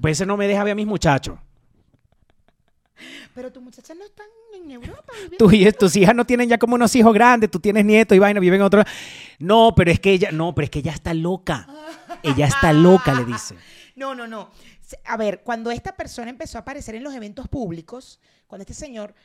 Pues 0.00 0.18
ese 0.18 0.26
no 0.26 0.36
me 0.36 0.48
deja 0.48 0.64
ver 0.64 0.72
a 0.72 0.74
mis 0.74 0.86
muchachos. 0.86 1.38
Pero 3.34 3.50
tus 3.52 3.62
muchachas 3.62 3.96
no 3.96 4.04
están 4.04 4.26
en 4.54 4.70
Europa. 4.70 5.12
Tus, 5.38 5.52
tus 5.78 5.96
hijas 5.96 6.14
no 6.14 6.24
tienen 6.24 6.48
ya 6.48 6.58
como 6.58 6.74
unos 6.76 6.94
hijos 6.94 7.12
grandes, 7.12 7.50
tú 7.50 7.58
tienes 7.58 7.84
nietos 7.84 8.14
y 8.16 8.18
vaina, 8.18 8.40
viven 8.40 8.60
en 8.60 8.66
otro 8.66 8.78
lado. 8.78 8.90
No, 9.38 9.74
pero 9.76 9.90
es 9.90 10.00
que 10.00 10.12
ella, 10.12 10.30
no, 10.32 10.54
pero 10.54 10.64
es 10.64 10.70
que 10.70 10.78
ella 10.80 10.92
está 10.92 11.14
loca. 11.14 11.66
Ella 12.22 12.46
está 12.46 12.72
loca, 12.72 13.14
le 13.14 13.24
dice. 13.24 13.56
No, 13.96 14.12
no, 14.12 14.26
no. 14.26 14.50
A 15.04 15.16
ver, 15.16 15.42
cuando 15.44 15.70
esta 15.70 15.94
persona 15.94 16.28
empezó 16.28 16.58
a 16.58 16.62
aparecer 16.62 16.96
en 16.96 17.04
los 17.04 17.14
eventos 17.14 17.46
públicos, 17.46 18.18
cuando 18.54 18.62
este 18.62 18.74
señor, 18.74 19.16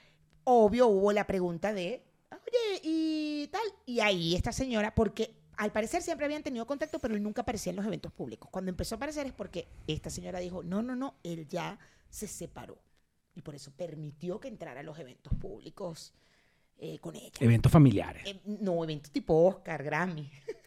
obvio, 0.43 0.88
hubo 0.88 1.11
la 1.11 1.27
pregunta 1.27 1.71
de, 1.71 2.03
oye, 2.32 2.82
y 2.82 3.47
tal, 3.51 3.61
y 3.86 3.99
ahí 3.99 4.34
esta 4.34 4.51
señora, 4.51 4.95
porque 4.95 5.36
al 5.55 5.71
parecer 5.71 6.01
siempre 6.01 6.25
habían 6.25 6.41
tenido 6.41 6.65
contacto, 6.65 6.97
pero 6.97 7.13
él 7.13 7.21
nunca 7.21 7.43
aparecía 7.43 7.69
en 7.69 7.75
los 7.75 7.86
eventos 7.86 8.11
públicos. 8.11 8.49
Cuando 8.49 8.71
empezó 8.71 8.95
a 8.95 8.97
aparecer 8.97 9.27
es 9.27 9.34
porque 9.34 9.67
esta 9.86 10.09
señora 10.09 10.39
dijo, 10.39 10.63
no, 10.63 10.82
no, 10.82 10.95
no, 10.95 11.13
él 11.21 11.47
ya 11.47 11.77
se 12.09 12.25
separó. 12.25 12.80
Y 13.36 13.43
por 13.43 13.53
eso 13.53 13.69
permitió 13.69 14.39
que 14.39 14.47
entrara 14.47 14.80
a 14.80 14.84
los 14.84 14.97
eventos 14.97 15.32
públicos 15.36 16.11
eh, 16.80 16.97
con 16.97 17.15
ella. 17.15 17.34
Eventos 17.39 17.71
familiares. 17.71 18.23
Eh, 18.25 18.41
no, 18.45 18.84
eventos 18.84 19.11
tipo 19.11 19.45
Oscar, 19.45 19.84
Grammy. 19.84 20.27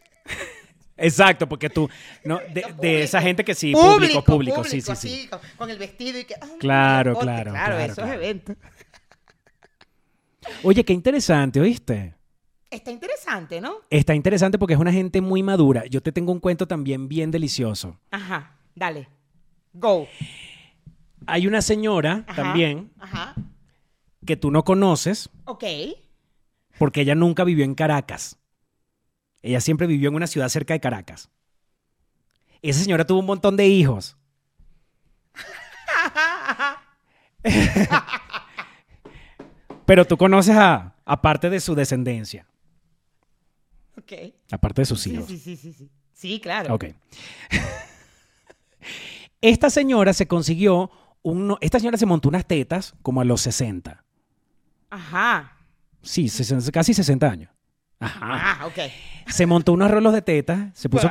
Exacto, 0.95 1.49
porque 1.49 1.69
tú, 1.69 1.89
no, 2.23 2.37
de, 2.53 2.61
Público. 2.61 2.81
de 2.81 3.03
esa 3.03 3.21
gente 3.21 3.43
que 3.43 3.55
sí, 3.55 3.73
público, 3.73 4.23
público, 4.23 4.63
sí, 4.63 4.79
sí, 4.79 4.81
sí. 4.81 4.91
así, 4.91 5.27
con, 5.27 5.39
con 5.57 5.69
el 5.69 5.77
vestido 5.77 6.19
y 6.19 6.25
que... 6.25 6.35
Claro, 6.59 7.17
claro, 7.17 7.51
claro, 7.51 7.79
esos 7.79 7.95
claro. 7.95 8.13
eventos. 8.13 8.55
Oye, 10.63 10.83
qué 10.83 10.93
interesante, 10.93 11.59
¿oíste? 11.59 12.15
Está 12.69 12.91
interesante, 12.91 13.61
¿no? 13.61 13.75
Está 13.89 14.15
interesante 14.15 14.57
porque 14.57 14.73
es 14.73 14.79
una 14.79 14.91
gente 14.91 15.21
muy 15.21 15.43
madura. 15.43 15.85
Yo 15.85 16.01
te 16.01 16.11
tengo 16.11 16.31
un 16.31 16.39
cuento 16.39 16.67
también 16.67 17.07
bien 17.07 17.31
delicioso. 17.31 17.99
Ajá, 18.11 18.57
dale. 18.75 19.07
Go. 19.73 20.07
Hay 21.27 21.47
una 21.47 21.61
señora 21.61 22.23
Ajá, 22.27 22.35
también 22.43 22.91
Ajá. 22.99 23.35
que 24.25 24.35
tú 24.35 24.51
no 24.51 24.63
conoces 24.63 25.29
Ok. 25.45 25.63
porque 26.77 27.01
ella 27.01 27.15
nunca 27.15 27.43
vivió 27.43 27.63
en 27.63 27.75
Caracas. 27.75 28.39
Ella 29.43 29.61
siempre 29.61 29.85
vivió 29.85 30.09
en 30.09 30.15
una 30.15 30.25
ciudad 30.25 30.49
cerca 30.49 30.73
de 30.73 30.79
Caracas. 30.79 31.29
Esa 32.63 32.81
señora 32.81 33.05
tuvo 33.05 33.19
un 33.19 33.27
montón 33.27 33.55
de 33.57 33.67
hijos. 33.67 34.17
Pero 39.85 40.05
tú 40.05 40.17
conoces 40.17 40.55
a, 40.55 40.95
aparte 41.05 41.49
de 41.49 41.59
su 41.59 41.75
descendencia, 41.75 42.47
Ok. 43.97 44.13
aparte 44.51 44.81
de 44.81 44.85
sus 44.85 45.05
hijos. 45.07 45.25
sí, 45.27 45.37
sí, 45.37 45.55
sí, 45.57 45.73
sí. 45.73 45.89
Sí, 46.13 46.39
claro. 46.39 46.73
Ok. 46.73 46.85
Esta 49.41 49.69
señora 49.69 50.13
se 50.13 50.25
consiguió 50.27 50.89
un... 51.21 51.57
Esta 51.59 51.79
señora 51.79 51.97
se 51.97 52.05
montó 52.05 52.29
unas 52.29 52.47
tetas 52.47 52.95
como 53.01 53.19
a 53.19 53.25
los 53.25 53.41
60. 53.41 54.01
Ajá. 54.89 55.57
Sí, 56.01 56.29
60 56.29 56.71
casi 56.71 56.93
60 56.93 57.29
años. 57.29 57.51
Ajá. 58.05 58.59
Ah, 58.61 58.65
ok. 58.67 58.77
Se 59.27 59.45
montó 59.45 59.73
unos 59.73 59.89
rolos 59.89 60.13
de 60.13 60.21
tetas. 60.21 60.69
Se 60.73 60.89
puso, 60.89 61.09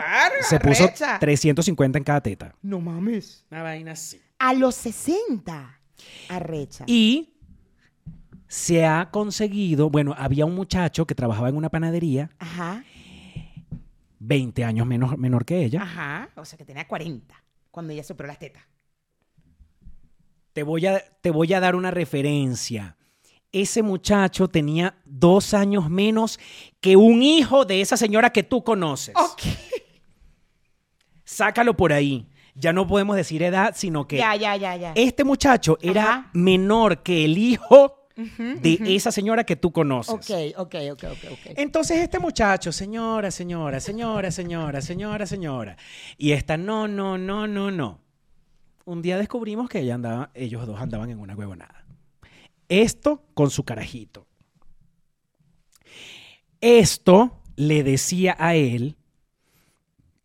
se 0.48 0.60
puso 0.60 0.84
arrecha. 0.84 1.18
350 1.18 1.98
en 1.98 2.04
cada 2.04 2.20
teta. 2.20 2.54
No 2.62 2.80
mames. 2.80 3.44
Una 3.50 3.62
vaina 3.62 3.92
así. 3.92 4.20
A 4.38 4.54
los 4.54 4.74
60. 4.76 5.80
Arrecha. 6.28 6.84
Y 6.86 7.34
se 8.48 8.84
ha 8.84 9.10
conseguido... 9.10 9.88
Bueno, 9.88 10.14
había 10.18 10.44
un 10.44 10.54
muchacho 10.54 11.06
que 11.06 11.14
trabajaba 11.14 11.48
en 11.48 11.56
una 11.56 11.70
panadería, 11.70 12.30
Ajá. 12.38 12.84
20 14.18 14.64
años 14.64 14.86
menos, 14.86 15.16
menor 15.18 15.44
que 15.44 15.64
ella. 15.64 15.82
Ajá. 15.82 16.28
O 16.36 16.44
sea 16.44 16.56
que 16.58 16.64
tenía 16.64 16.86
40 16.86 17.34
cuando 17.70 17.92
ella 17.92 18.04
superó 18.04 18.26
las 18.28 18.38
tetas. 18.38 18.62
Te 20.52 20.62
voy, 20.62 20.86
a, 20.86 21.02
te 21.22 21.30
voy 21.30 21.52
a 21.54 21.60
dar 21.60 21.74
una 21.74 21.90
referencia. 21.90 22.96
Ese 23.52 23.82
muchacho 23.82 24.48
tenía 24.48 24.94
dos 25.04 25.52
años 25.52 25.90
menos 25.90 26.40
que 26.80 26.96
un 26.96 27.22
hijo 27.22 27.64
de 27.66 27.82
esa 27.82 27.96
señora 27.96 28.30
que 28.30 28.42
tú 28.42 28.64
conoces. 28.64 29.14
Ok. 29.14 29.42
Sácalo 31.24 31.76
por 31.76 31.92
ahí. 31.92 32.26
Ya 32.54 32.72
no 32.72 32.86
podemos 32.86 33.16
decir 33.16 33.42
edad, 33.42 33.72
sino 33.76 34.06
que 34.06 34.18
Ya, 34.18 34.36
ya, 34.36 34.56
ya, 34.56 34.76
ya. 34.76 34.92
este 34.94 35.24
muchacho 35.24 35.78
era 35.80 36.02
Ajá. 36.02 36.30
menor 36.34 37.02
que 37.02 37.24
el 37.24 37.38
hijo 37.38 37.98
de 38.14 38.78
esa 38.94 39.10
señora 39.10 39.44
que 39.44 39.56
tú 39.56 39.72
conoces. 39.72 40.12
Ok, 40.14 40.58
ok, 40.58 40.74
ok, 40.92 41.04
ok, 41.12 41.32
ok. 41.32 41.38
Entonces 41.56 41.98
este 41.98 42.18
muchacho, 42.18 42.70
señora, 42.70 43.30
señora, 43.30 43.80
señora, 43.80 44.30
señora, 44.30 44.82
señora, 44.82 45.26
señora, 45.26 45.76
y 46.18 46.32
esta 46.32 46.58
no, 46.58 46.86
no, 46.88 47.16
no, 47.16 47.46
no, 47.46 47.70
no. 47.70 48.00
Un 48.84 49.00
día 49.00 49.16
descubrimos 49.16 49.70
que 49.70 49.78
ella 49.78 49.94
andaba, 49.94 50.30
ellos 50.34 50.66
dos 50.66 50.78
andaban 50.78 51.08
en 51.08 51.20
una 51.20 51.34
huevonada. 51.34 51.81
Esto 52.72 53.26
con 53.34 53.50
su 53.50 53.64
carajito. 53.64 54.26
Esto 56.62 57.42
le 57.54 57.82
decía 57.82 58.34
a 58.38 58.54
él, 58.54 58.96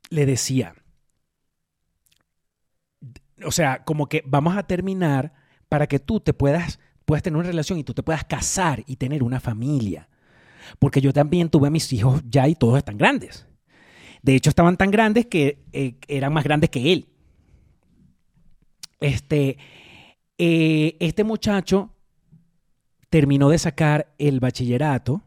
le 0.10 0.26
decía, 0.26 0.74
o 3.43 3.52
sea, 3.52 3.84
como 3.84 4.08
que 4.08 4.24
vamos 4.26 4.56
a 4.56 4.64
terminar 4.64 5.34
para 5.68 5.88
que 5.88 6.00
tú 6.00 6.22
te 6.22 6.32
puedas, 6.32 6.80
puedas 7.04 7.22
tener 7.22 7.36
una 7.36 7.50
relación 7.50 7.80
y 7.80 7.84
tú 7.84 7.93
te 7.93 8.02
puedas 8.02 8.24
casar 8.24 8.82
y 8.88 8.95
tener 8.95 9.24
una 9.24 9.41
familia. 9.41 10.08
Porque 10.80 11.02
yo 11.02 11.12
también 11.12 11.50
tuve 11.50 11.68
a 11.68 11.72
mis 11.72 11.91
hijos 11.91 12.22
ya 12.30 12.48
y 12.48 12.56
todos 12.56 12.78
están 12.78 12.98
grandes. 12.98 13.45
De 14.22 14.36
hecho, 14.36 14.52
estaban 14.52 14.78
tan 14.78 14.89
grandes 14.89 15.26
que 15.26 15.66
eh, 15.74 15.98
eran 16.08 16.32
más 16.32 16.45
grandes 16.45 16.70
que 16.70 16.93
él. 16.93 17.10
Este, 19.02 19.58
eh, 20.38 20.95
este 21.02 21.26
muchacho 21.26 21.97
terminó 23.18 23.49
de 23.49 23.57
sacar 23.57 24.13
el 24.20 24.39
bachillerato 24.39 25.24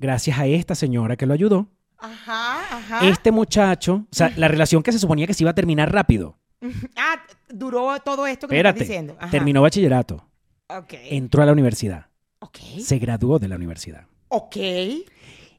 gracias 0.00 0.38
a 0.38 0.46
esta 0.46 0.74
señora 0.74 1.14
que 1.14 1.26
lo 1.26 1.34
ayudó. 1.34 1.68
Ajá, 1.98 2.60
ajá. 2.78 3.06
Este 3.06 3.30
muchacho, 3.30 4.06
o 4.10 4.14
sea, 4.14 4.32
la 4.36 4.48
relación 4.48 4.82
que 4.82 4.92
se 4.92 4.98
suponía 4.98 5.26
que 5.26 5.34
se 5.34 5.44
iba 5.44 5.50
a 5.50 5.54
terminar 5.54 5.92
rápido. 5.92 6.38
Ah, 6.96 7.20
duró 7.50 7.94
todo 8.02 8.26
esto 8.26 8.48
que 8.48 8.54
me 8.54 8.58
Espérate, 8.60 8.78
estás 8.78 8.88
diciendo. 8.88 9.16
Ajá. 9.20 9.30
terminó 9.30 9.60
bachillerato, 9.60 10.26
Ok. 10.68 10.94
entró 11.10 11.42
a 11.42 11.46
la 11.46 11.52
universidad, 11.52 12.06
Ok. 12.38 12.58
se 12.80 12.98
graduó 12.98 13.38
de 13.38 13.48
la 13.48 13.56
universidad. 13.56 14.06
Ok. 14.28 14.56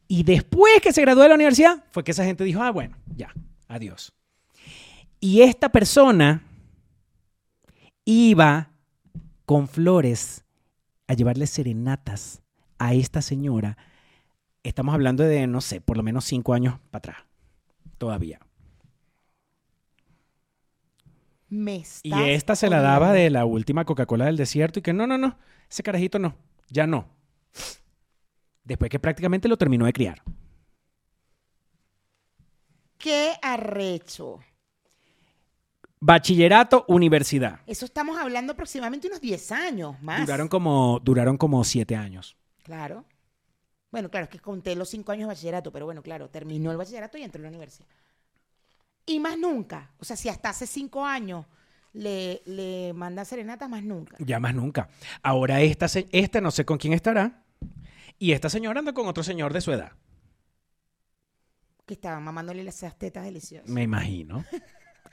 Y 0.07 0.23
después 0.23 0.81
que 0.81 0.91
se 0.91 1.01
graduó 1.01 1.21
de 1.21 1.29
la 1.29 1.35
universidad, 1.35 1.83
fue 1.91 2.03
que 2.03 2.11
esa 2.11 2.25
gente 2.25 2.43
dijo, 2.43 2.63
ah, 2.63 2.71
bueno, 2.71 2.97
ya, 3.15 3.31
adiós. 3.67 4.11
Y 5.19 5.41
esta 5.43 5.69
persona 5.69 6.41
iba 8.05 8.71
con 9.45 9.67
flores 9.67 10.42
a 11.13 11.15
llevarle 11.15 11.47
serenatas 11.47 12.41
a 12.77 12.93
esta 12.93 13.21
señora. 13.21 13.77
Estamos 14.63 14.93
hablando 14.93 15.23
de, 15.23 15.47
no 15.47 15.61
sé, 15.61 15.81
por 15.81 15.97
lo 15.97 16.03
menos 16.03 16.25
cinco 16.25 16.53
años 16.53 16.79
para 16.91 16.99
atrás. 16.99 17.17
Todavía. 17.97 18.39
Me 21.49 21.83
Y 22.01 22.13
esta 22.13 22.55
se 22.55 22.69
la 22.69 22.81
daba 22.81 23.13
de 23.13 23.29
la 23.29 23.45
última 23.45 23.85
Coca-Cola 23.85 24.25
del 24.25 24.37
desierto 24.37 24.79
y 24.79 24.81
que 24.81 24.91
no, 24.91 25.05
no, 25.05 25.19
no, 25.19 25.37
ese 25.69 25.83
carajito 25.83 26.17
no, 26.17 26.35
ya 26.69 26.87
no. 26.87 27.07
Después 28.63 28.89
que 28.89 28.99
prácticamente 28.99 29.47
lo 29.47 29.57
terminó 29.57 29.85
de 29.85 29.93
criar. 29.93 30.23
Qué 32.97 33.33
arrecho. 33.41 34.39
Bachillerato, 36.05 36.83
universidad. 36.89 37.61
Eso 37.65 37.85
estamos 37.85 38.17
hablando 38.17 38.51
aproximadamente 38.51 39.07
unos 39.07 39.21
10 39.21 39.51
años 39.53 40.01
más. 40.01 40.19
Duraron 40.19 40.49
como, 40.49 40.99
duraron 41.01 41.37
como 41.37 41.63
siete 41.63 41.95
años. 41.95 42.35
Claro. 42.63 43.05
Bueno, 43.89 44.09
claro, 44.11 44.25
es 44.25 44.29
que 44.29 44.39
conté 44.39 44.75
los 44.75 44.89
cinco 44.89 45.13
años 45.13 45.29
de 45.29 45.35
bachillerato, 45.35 45.71
pero 45.71 45.85
bueno, 45.85 46.01
claro, 46.03 46.29
terminó 46.29 46.71
el 46.71 46.77
bachillerato 46.77 47.17
y 47.17 47.23
entró 47.23 47.39
a 47.39 47.43
la 47.43 47.47
universidad. 47.47 47.87
Y 49.05 49.21
más 49.21 49.37
nunca. 49.37 49.91
O 49.97 50.03
sea, 50.03 50.17
si 50.17 50.27
hasta 50.27 50.49
hace 50.49 50.67
cinco 50.67 51.05
años 51.05 51.45
le, 51.93 52.41
le 52.47 52.91
manda 52.91 53.23
serenata, 53.23 53.69
más 53.69 53.83
nunca. 53.83 54.17
Ya 54.19 54.41
más 54.41 54.53
nunca. 54.53 54.89
Ahora 55.21 55.61
esta, 55.61 55.85
esta 56.11 56.41
no 56.41 56.51
sé 56.51 56.65
con 56.65 56.77
quién 56.77 56.91
estará. 56.91 57.45
Y 58.19 58.33
esta 58.33 58.49
señora 58.49 58.79
anda 58.79 58.91
con 58.91 59.07
otro 59.07 59.23
señor 59.23 59.53
de 59.53 59.61
su 59.61 59.71
edad. 59.71 59.93
Que 61.85 61.93
estaban 61.93 62.25
mamándole 62.25 62.67
esas 62.67 62.97
tetas 62.97 63.23
deliciosas. 63.23 63.69
Me 63.69 63.83
imagino. 63.83 64.43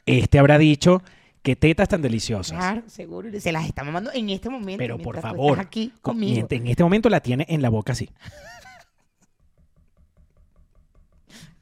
Este 0.06 0.38
habrá 0.38 0.58
dicho 0.58 1.02
que 1.42 1.56
tetas 1.56 1.88
tan 1.88 2.02
deliciosas. 2.02 2.56
Claro, 2.58 2.82
seguro. 2.86 3.28
y 3.28 3.40
Se 3.40 3.52
las 3.52 3.64
está 3.66 3.82
mamando 3.84 4.10
en 4.12 4.28
este 4.30 4.48
momento. 4.50 4.78
Pero 4.78 4.98
por 4.98 5.14
mientras 5.14 5.32
tú 5.32 5.36
favor. 5.38 5.52
estás 5.52 5.66
aquí 5.66 5.88
con- 6.02 6.14
conmigo. 6.14 6.46
en 6.50 6.66
este 6.66 6.82
momento 6.82 7.08
la 7.08 7.20
tiene 7.20 7.46
en 7.48 7.62
la 7.62 7.68
boca 7.70 7.92
así. 7.92 8.10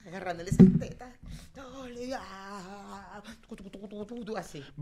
Agarrándole 0.07 0.51
esas 0.51 0.67
tetas. 0.79 1.11
Dale, 1.55 2.15
ah, 2.19 3.23
tu, 3.49 3.57
tu, 3.57 3.65
tu, 3.65 3.89
tu, 3.89 4.05
tu, 4.07 4.25
tu, 4.25 4.37
Así. 4.37 4.63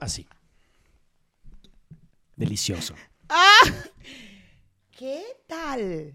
Así. 0.00 0.26
Delicioso. 2.34 2.94
¿Qué 4.90 5.22
tal? 5.46 6.14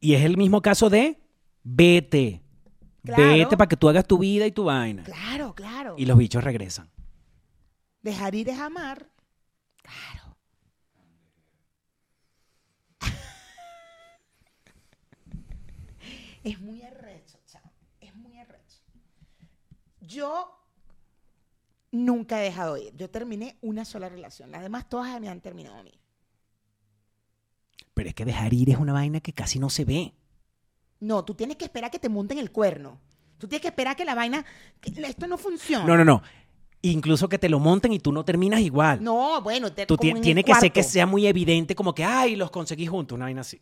Y 0.00 0.14
es 0.14 0.24
el 0.24 0.36
mismo 0.36 0.62
caso 0.62 0.88
de 0.90 1.19
vete. 1.70 2.42
Claro. 3.02 3.22
Vete 3.22 3.56
para 3.56 3.68
que 3.68 3.76
tú 3.76 3.88
hagas 3.88 4.06
tu 4.06 4.18
vida 4.18 4.46
y 4.46 4.52
tu 4.52 4.64
vaina. 4.64 5.04
Claro, 5.04 5.54
claro. 5.54 5.94
Y 5.96 6.06
los 6.06 6.18
bichos 6.18 6.44
regresan. 6.44 6.90
Dejar 8.02 8.34
ir 8.34 8.48
es 8.48 8.58
amar. 8.58 9.08
Claro. 9.82 10.36
es 16.44 16.60
muy 16.60 16.82
arrecho, 16.82 17.38
chao. 17.46 17.70
Es 18.00 18.14
muy 18.14 18.38
arrecho. 18.38 18.78
Yo 20.00 20.56
nunca 21.90 22.40
he 22.40 22.44
dejado 22.44 22.76
ir. 22.76 22.94
Yo 22.96 23.10
terminé 23.10 23.56
una 23.60 23.84
sola 23.84 24.08
relación. 24.08 24.50
Las 24.50 24.62
demás 24.62 24.88
todas 24.88 25.20
me 25.20 25.28
han 25.28 25.40
terminado 25.40 25.76
a 25.76 25.82
mí. 25.82 25.98
Pero 27.94 28.08
es 28.08 28.14
que 28.14 28.24
dejar 28.24 28.54
ir 28.54 28.70
es 28.70 28.78
una 28.78 28.92
vaina 28.92 29.20
que 29.20 29.32
casi 29.32 29.58
no 29.58 29.70
se 29.70 29.84
ve. 29.84 30.14
No, 31.00 31.24
tú 31.24 31.34
tienes 31.34 31.56
que 31.56 31.64
esperar 31.64 31.90
que 31.90 31.98
te 31.98 32.08
monten 32.08 32.38
el 32.38 32.50
cuerno. 32.50 32.98
Tú 33.38 33.48
tienes 33.48 33.62
que 33.62 33.68
esperar 33.68 33.96
que 33.96 34.04
la 34.04 34.14
vaina... 34.14 34.44
que 34.80 34.92
esto 35.02 35.26
no 35.26 35.38
funciona. 35.38 35.84
No, 35.86 35.96
no, 35.96 36.04
no. 36.04 36.22
Incluso 36.82 37.28
que 37.28 37.38
te 37.38 37.48
lo 37.48 37.58
monten 37.58 37.92
y 37.92 37.98
tú 37.98 38.12
no 38.12 38.24
terminas 38.24 38.60
igual. 38.60 39.02
No, 39.02 39.40
bueno, 39.42 39.72
te, 39.72 39.86
Tú 39.86 39.96
como 39.96 40.02
ti- 40.02 40.10
en 40.10 40.16
el 40.18 40.22
tiene 40.22 40.44
que 40.44 40.54
ser 40.54 40.70
que 40.72 40.80
cuarto. 40.80 40.90
sea 40.92 41.06
muy 41.06 41.26
evidente, 41.26 41.74
como 41.74 41.94
que, 41.94 42.04
ay, 42.04 42.36
los 42.36 42.50
conseguí 42.50 42.86
juntos, 42.86 43.16
una 43.16 43.26
vaina 43.26 43.40
así. 43.42 43.58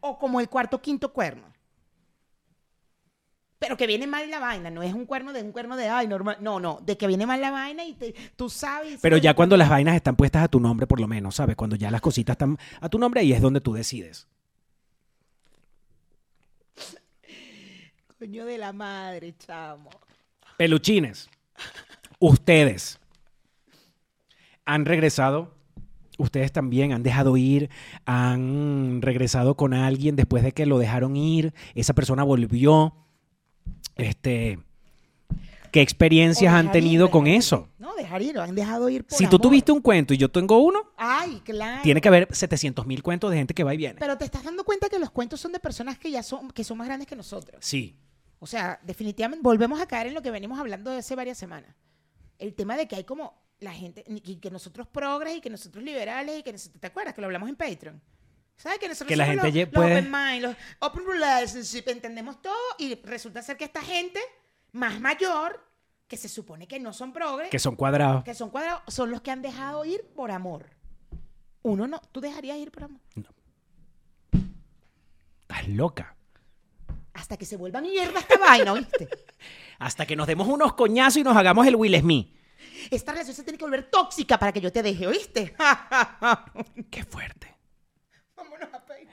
O 0.00 0.18
como 0.18 0.40
el 0.40 0.48
cuarto 0.48 0.80
quinto 0.80 1.12
cuerno. 1.12 1.44
Pero 3.58 3.76
que 3.78 3.86
viene 3.86 4.06
mal 4.06 4.30
la 4.30 4.40
vaina, 4.40 4.70
no 4.70 4.82
es 4.82 4.92
un 4.92 5.06
cuerno 5.06 5.32
de 5.32 5.42
un 5.42 5.52
cuerno 5.52 5.76
de 5.76 5.88
ay, 5.88 6.06
normal. 6.06 6.36
No, 6.40 6.60
no, 6.60 6.80
de 6.84 6.98
que 6.98 7.06
viene 7.06 7.24
mal 7.26 7.40
la 7.40 7.50
vaina 7.50 7.82
y 7.84 7.94
te- 7.94 8.14
tú 8.36 8.50
sabes. 8.50 8.98
Pero 9.00 9.16
ya 9.16 9.32
cuando 9.34 9.56
las 9.56 9.70
vainas 9.70 9.94
están 9.96 10.16
puestas 10.16 10.44
a 10.44 10.48
tu 10.48 10.60
nombre, 10.60 10.86
por 10.86 11.00
lo 11.00 11.08
menos, 11.08 11.36
¿sabes? 11.36 11.56
Cuando 11.56 11.76
ya 11.76 11.90
las 11.90 12.02
cositas 12.02 12.34
están 12.34 12.58
a 12.80 12.88
tu 12.90 12.98
nombre, 12.98 13.22
ahí 13.22 13.32
es 13.32 13.40
donde 13.40 13.62
tú 13.62 13.72
decides. 13.72 14.28
Coño 18.24 18.46
de 18.46 18.56
la 18.56 18.72
madre, 18.72 19.34
chamo. 19.36 19.90
Peluchines, 20.56 21.28
ustedes, 22.18 22.98
han 24.64 24.86
regresado. 24.86 25.52
Ustedes 26.16 26.50
también 26.50 26.92
han 26.94 27.02
dejado 27.02 27.36
ir, 27.36 27.68
han 28.06 29.02
regresado 29.02 29.58
con 29.58 29.74
alguien 29.74 30.16
después 30.16 30.42
de 30.42 30.52
que 30.52 30.64
lo 30.64 30.78
dejaron 30.78 31.16
ir, 31.16 31.52
esa 31.74 31.92
persona 31.92 32.22
volvió. 32.22 32.94
Este, 33.96 34.58
¿Qué 35.70 35.82
experiencias 35.82 36.54
han 36.54 36.72
tenido 36.72 37.04
ir, 37.04 37.10
con 37.10 37.26
eso? 37.26 37.68
No, 37.76 37.94
dejar 37.94 38.22
ir, 38.22 38.36
lo 38.36 38.40
han 38.40 38.54
dejado 38.54 38.88
ir 38.88 39.04
por 39.04 39.18
Si 39.18 39.24
tú 39.24 39.36
amor. 39.36 39.40
tuviste 39.42 39.70
un 39.70 39.82
cuento 39.82 40.14
y 40.14 40.16
yo 40.16 40.30
tengo 40.30 40.56
uno, 40.60 40.78
Ay, 40.96 41.42
claro. 41.44 41.82
tiene 41.82 42.00
que 42.00 42.08
haber 42.08 42.26
700 42.30 42.86
mil 42.86 43.02
cuentos 43.02 43.30
de 43.30 43.36
gente 43.36 43.52
que 43.52 43.64
va 43.64 43.74
y 43.74 43.76
viene. 43.76 43.96
Pero 43.98 44.16
te 44.16 44.24
estás 44.24 44.44
dando 44.44 44.64
cuenta 44.64 44.88
que 44.88 44.98
los 44.98 45.10
cuentos 45.10 45.42
son 45.42 45.52
de 45.52 45.58
personas 45.60 45.98
que 45.98 46.10
ya 46.10 46.22
son, 46.22 46.50
que 46.52 46.64
son 46.64 46.78
más 46.78 46.86
grandes 46.86 47.06
que 47.06 47.16
nosotros. 47.16 47.58
Sí, 47.60 47.98
O 48.44 48.46
sea, 48.46 48.78
definitivamente 48.82 49.42
volvemos 49.42 49.80
a 49.80 49.86
caer 49.86 50.08
en 50.08 50.14
lo 50.14 50.20
que 50.22 50.30
venimos 50.30 50.58
hablando 50.58 50.90
de 50.90 50.98
hace 50.98 51.16
varias 51.16 51.38
semanas. 51.38 51.74
El 52.38 52.54
tema 52.54 52.76
de 52.76 52.86
que 52.86 52.96
hay 52.96 53.04
como 53.04 53.42
la 53.58 53.72
gente, 53.72 54.04
y 54.06 54.36
que 54.36 54.50
nosotros 54.50 54.86
progres 54.86 55.36
y 55.36 55.40
que 55.40 55.48
nosotros 55.48 55.82
liberales 55.82 56.40
y 56.40 56.42
que 56.42 56.52
nosotros, 56.52 56.78
¿te 56.80 56.86
acuerdas 56.86 57.14
que 57.14 57.22
lo 57.22 57.26
hablamos 57.26 57.48
en 57.48 57.56
Patreon? 57.56 58.02
¿Sabes? 58.56 58.78
Que 58.78 58.88
nosotros 58.88 59.08
Que 59.08 59.16
la 59.16 59.24
gente 59.26 59.44
los, 59.44 59.54
ye- 59.54 59.64
los 59.64 59.72
puede- 59.74 59.98
open 59.98 60.10
mind, 60.12 60.42
los 60.42 60.56
open 60.80 61.04
relationship, 61.06 61.84
entendemos 61.88 62.42
todo 62.42 62.54
y 62.78 62.94
resulta 62.96 63.40
ser 63.42 63.56
que 63.56 63.64
esta 63.64 63.80
gente 63.82 64.20
más 64.72 65.00
mayor, 65.00 65.66
que 66.06 66.16
se 66.18 66.28
supone 66.28 66.68
que 66.68 66.78
no 66.78 66.92
son 66.92 67.12
progres, 67.14 67.48
que 67.48 67.58
son 67.58 67.76
cuadrados. 67.76 68.22
que 68.24 68.34
son 68.34 68.50
cuadrados, 68.50 68.82
son 68.88 69.10
los 69.10 69.22
que 69.22 69.30
han 69.30 69.40
dejado 69.40 69.84
ir 69.86 70.04
por 70.14 70.30
amor. 70.30 70.68
Uno 71.62 71.86
no, 71.88 71.98
tú 72.12 72.20
dejarías 72.20 72.58
ir 72.58 72.70
por 72.70 72.84
amor. 72.84 73.00
Estás 75.48 75.68
loca. 75.68 76.16
Hasta 77.24 77.38
que 77.38 77.46
se 77.46 77.56
vuelva 77.56 77.80
mierda 77.80 78.20
esta 78.20 78.36
vaina, 78.36 78.74
¿oíste? 78.74 79.08
Hasta 79.78 80.04
que 80.04 80.14
nos 80.14 80.26
demos 80.26 80.46
unos 80.46 80.74
coñazos 80.74 81.16
y 81.16 81.24
nos 81.24 81.34
hagamos 81.34 81.66
el 81.66 81.74
Will 81.74 81.98
Smith. 81.98 82.28
Esta 82.90 83.12
relación 83.12 83.34
se 83.34 83.42
tiene 83.42 83.56
que 83.56 83.64
volver 83.64 83.88
tóxica 83.90 84.38
para 84.38 84.52
que 84.52 84.60
yo 84.60 84.70
te 84.70 84.82
deje, 84.82 85.06
¿oíste? 85.06 85.54
Qué 86.90 87.02
fuerte. 87.04 87.56
Vámonos 88.36 88.68
a 88.74 88.78
Patreon. 88.78 89.08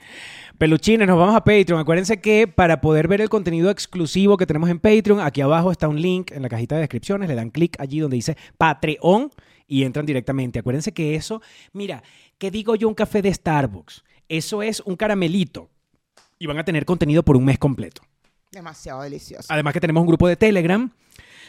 Peluchines, 0.57 1.07
nos 1.07 1.17
vamos 1.17 1.37
a 1.37 1.45
Patreon. 1.45 1.79
Acuérdense 1.79 2.19
que 2.19 2.49
para 2.49 2.81
poder 2.81 3.07
ver 3.07 3.21
el 3.21 3.29
contenido 3.29 3.69
exclusivo 3.69 4.35
que 4.35 4.45
tenemos 4.45 4.69
en 4.69 4.81
Patreon, 4.81 5.21
aquí 5.21 5.39
abajo 5.39 5.71
está 5.71 5.87
un 5.87 6.01
link 6.01 6.31
en 6.31 6.41
la 6.41 6.49
cajita 6.49 6.75
de 6.75 6.81
descripciones. 6.81 7.29
Le 7.29 7.35
dan 7.35 7.49
clic 7.49 7.79
allí 7.79 8.01
donde 8.01 8.17
dice 8.17 8.35
Patreon 8.57 9.31
y 9.67 9.83
entran 9.85 10.05
directamente. 10.05 10.59
Acuérdense 10.59 10.91
que 10.91 11.15
eso, 11.15 11.41
mira, 11.71 12.03
¿qué 12.37 12.51
digo 12.51 12.75
yo 12.75 12.89
un 12.89 12.93
café 12.93 13.21
de 13.21 13.33
Starbucks? 13.33 14.03
Eso 14.27 14.61
es 14.61 14.81
un 14.81 14.97
caramelito. 14.97 15.69
Y 16.41 16.47
van 16.47 16.57
a 16.57 16.65
tener 16.65 16.85
contenido 16.85 17.21
por 17.21 17.37
un 17.37 17.45
mes 17.45 17.59
completo. 17.59 18.01
Demasiado 18.51 19.03
delicioso. 19.03 19.45
Además 19.47 19.73
que 19.73 19.79
tenemos 19.79 20.01
un 20.01 20.07
grupo 20.07 20.27
de 20.27 20.35
Telegram 20.35 20.89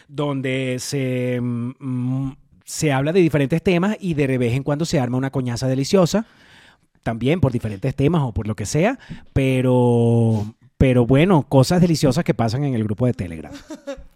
donde 0.07 0.77
se, 0.81 1.41
mm, 1.41 2.33
se 2.67 2.93
habla 2.93 3.15
de 3.15 3.21
diferentes 3.21 3.63
temas 3.63 3.97
y 4.01 4.13
de 4.13 4.37
vez 4.37 4.53
en 4.53 4.63
cuando 4.63 4.85
se 4.85 5.01
arma 5.01 5.17
una 5.17 5.31
coñaza 5.31 5.67
deliciosa, 5.67 6.27
también 7.03 7.41
por 7.41 7.53
diferentes 7.53 7.95
temas 7.97 8.21
o 8.21 8.33
por 8.33 8.47
lo 8.47 8.55
que 8.55 8.67
sea, 8.67 8.99
pero, 9.33 10.55
pero 10.77 11.07
bueno, 11.07 11.47
cosas 11.49 11.81
deliciosas 11.81 12.23
que 12.23 12.35
pasan 12.35 12.65
en 12.65 12.75
el 12.75 12.85
grupo 12.85 13.07
de 13.07 13.15
Telegram. 13.15 13.53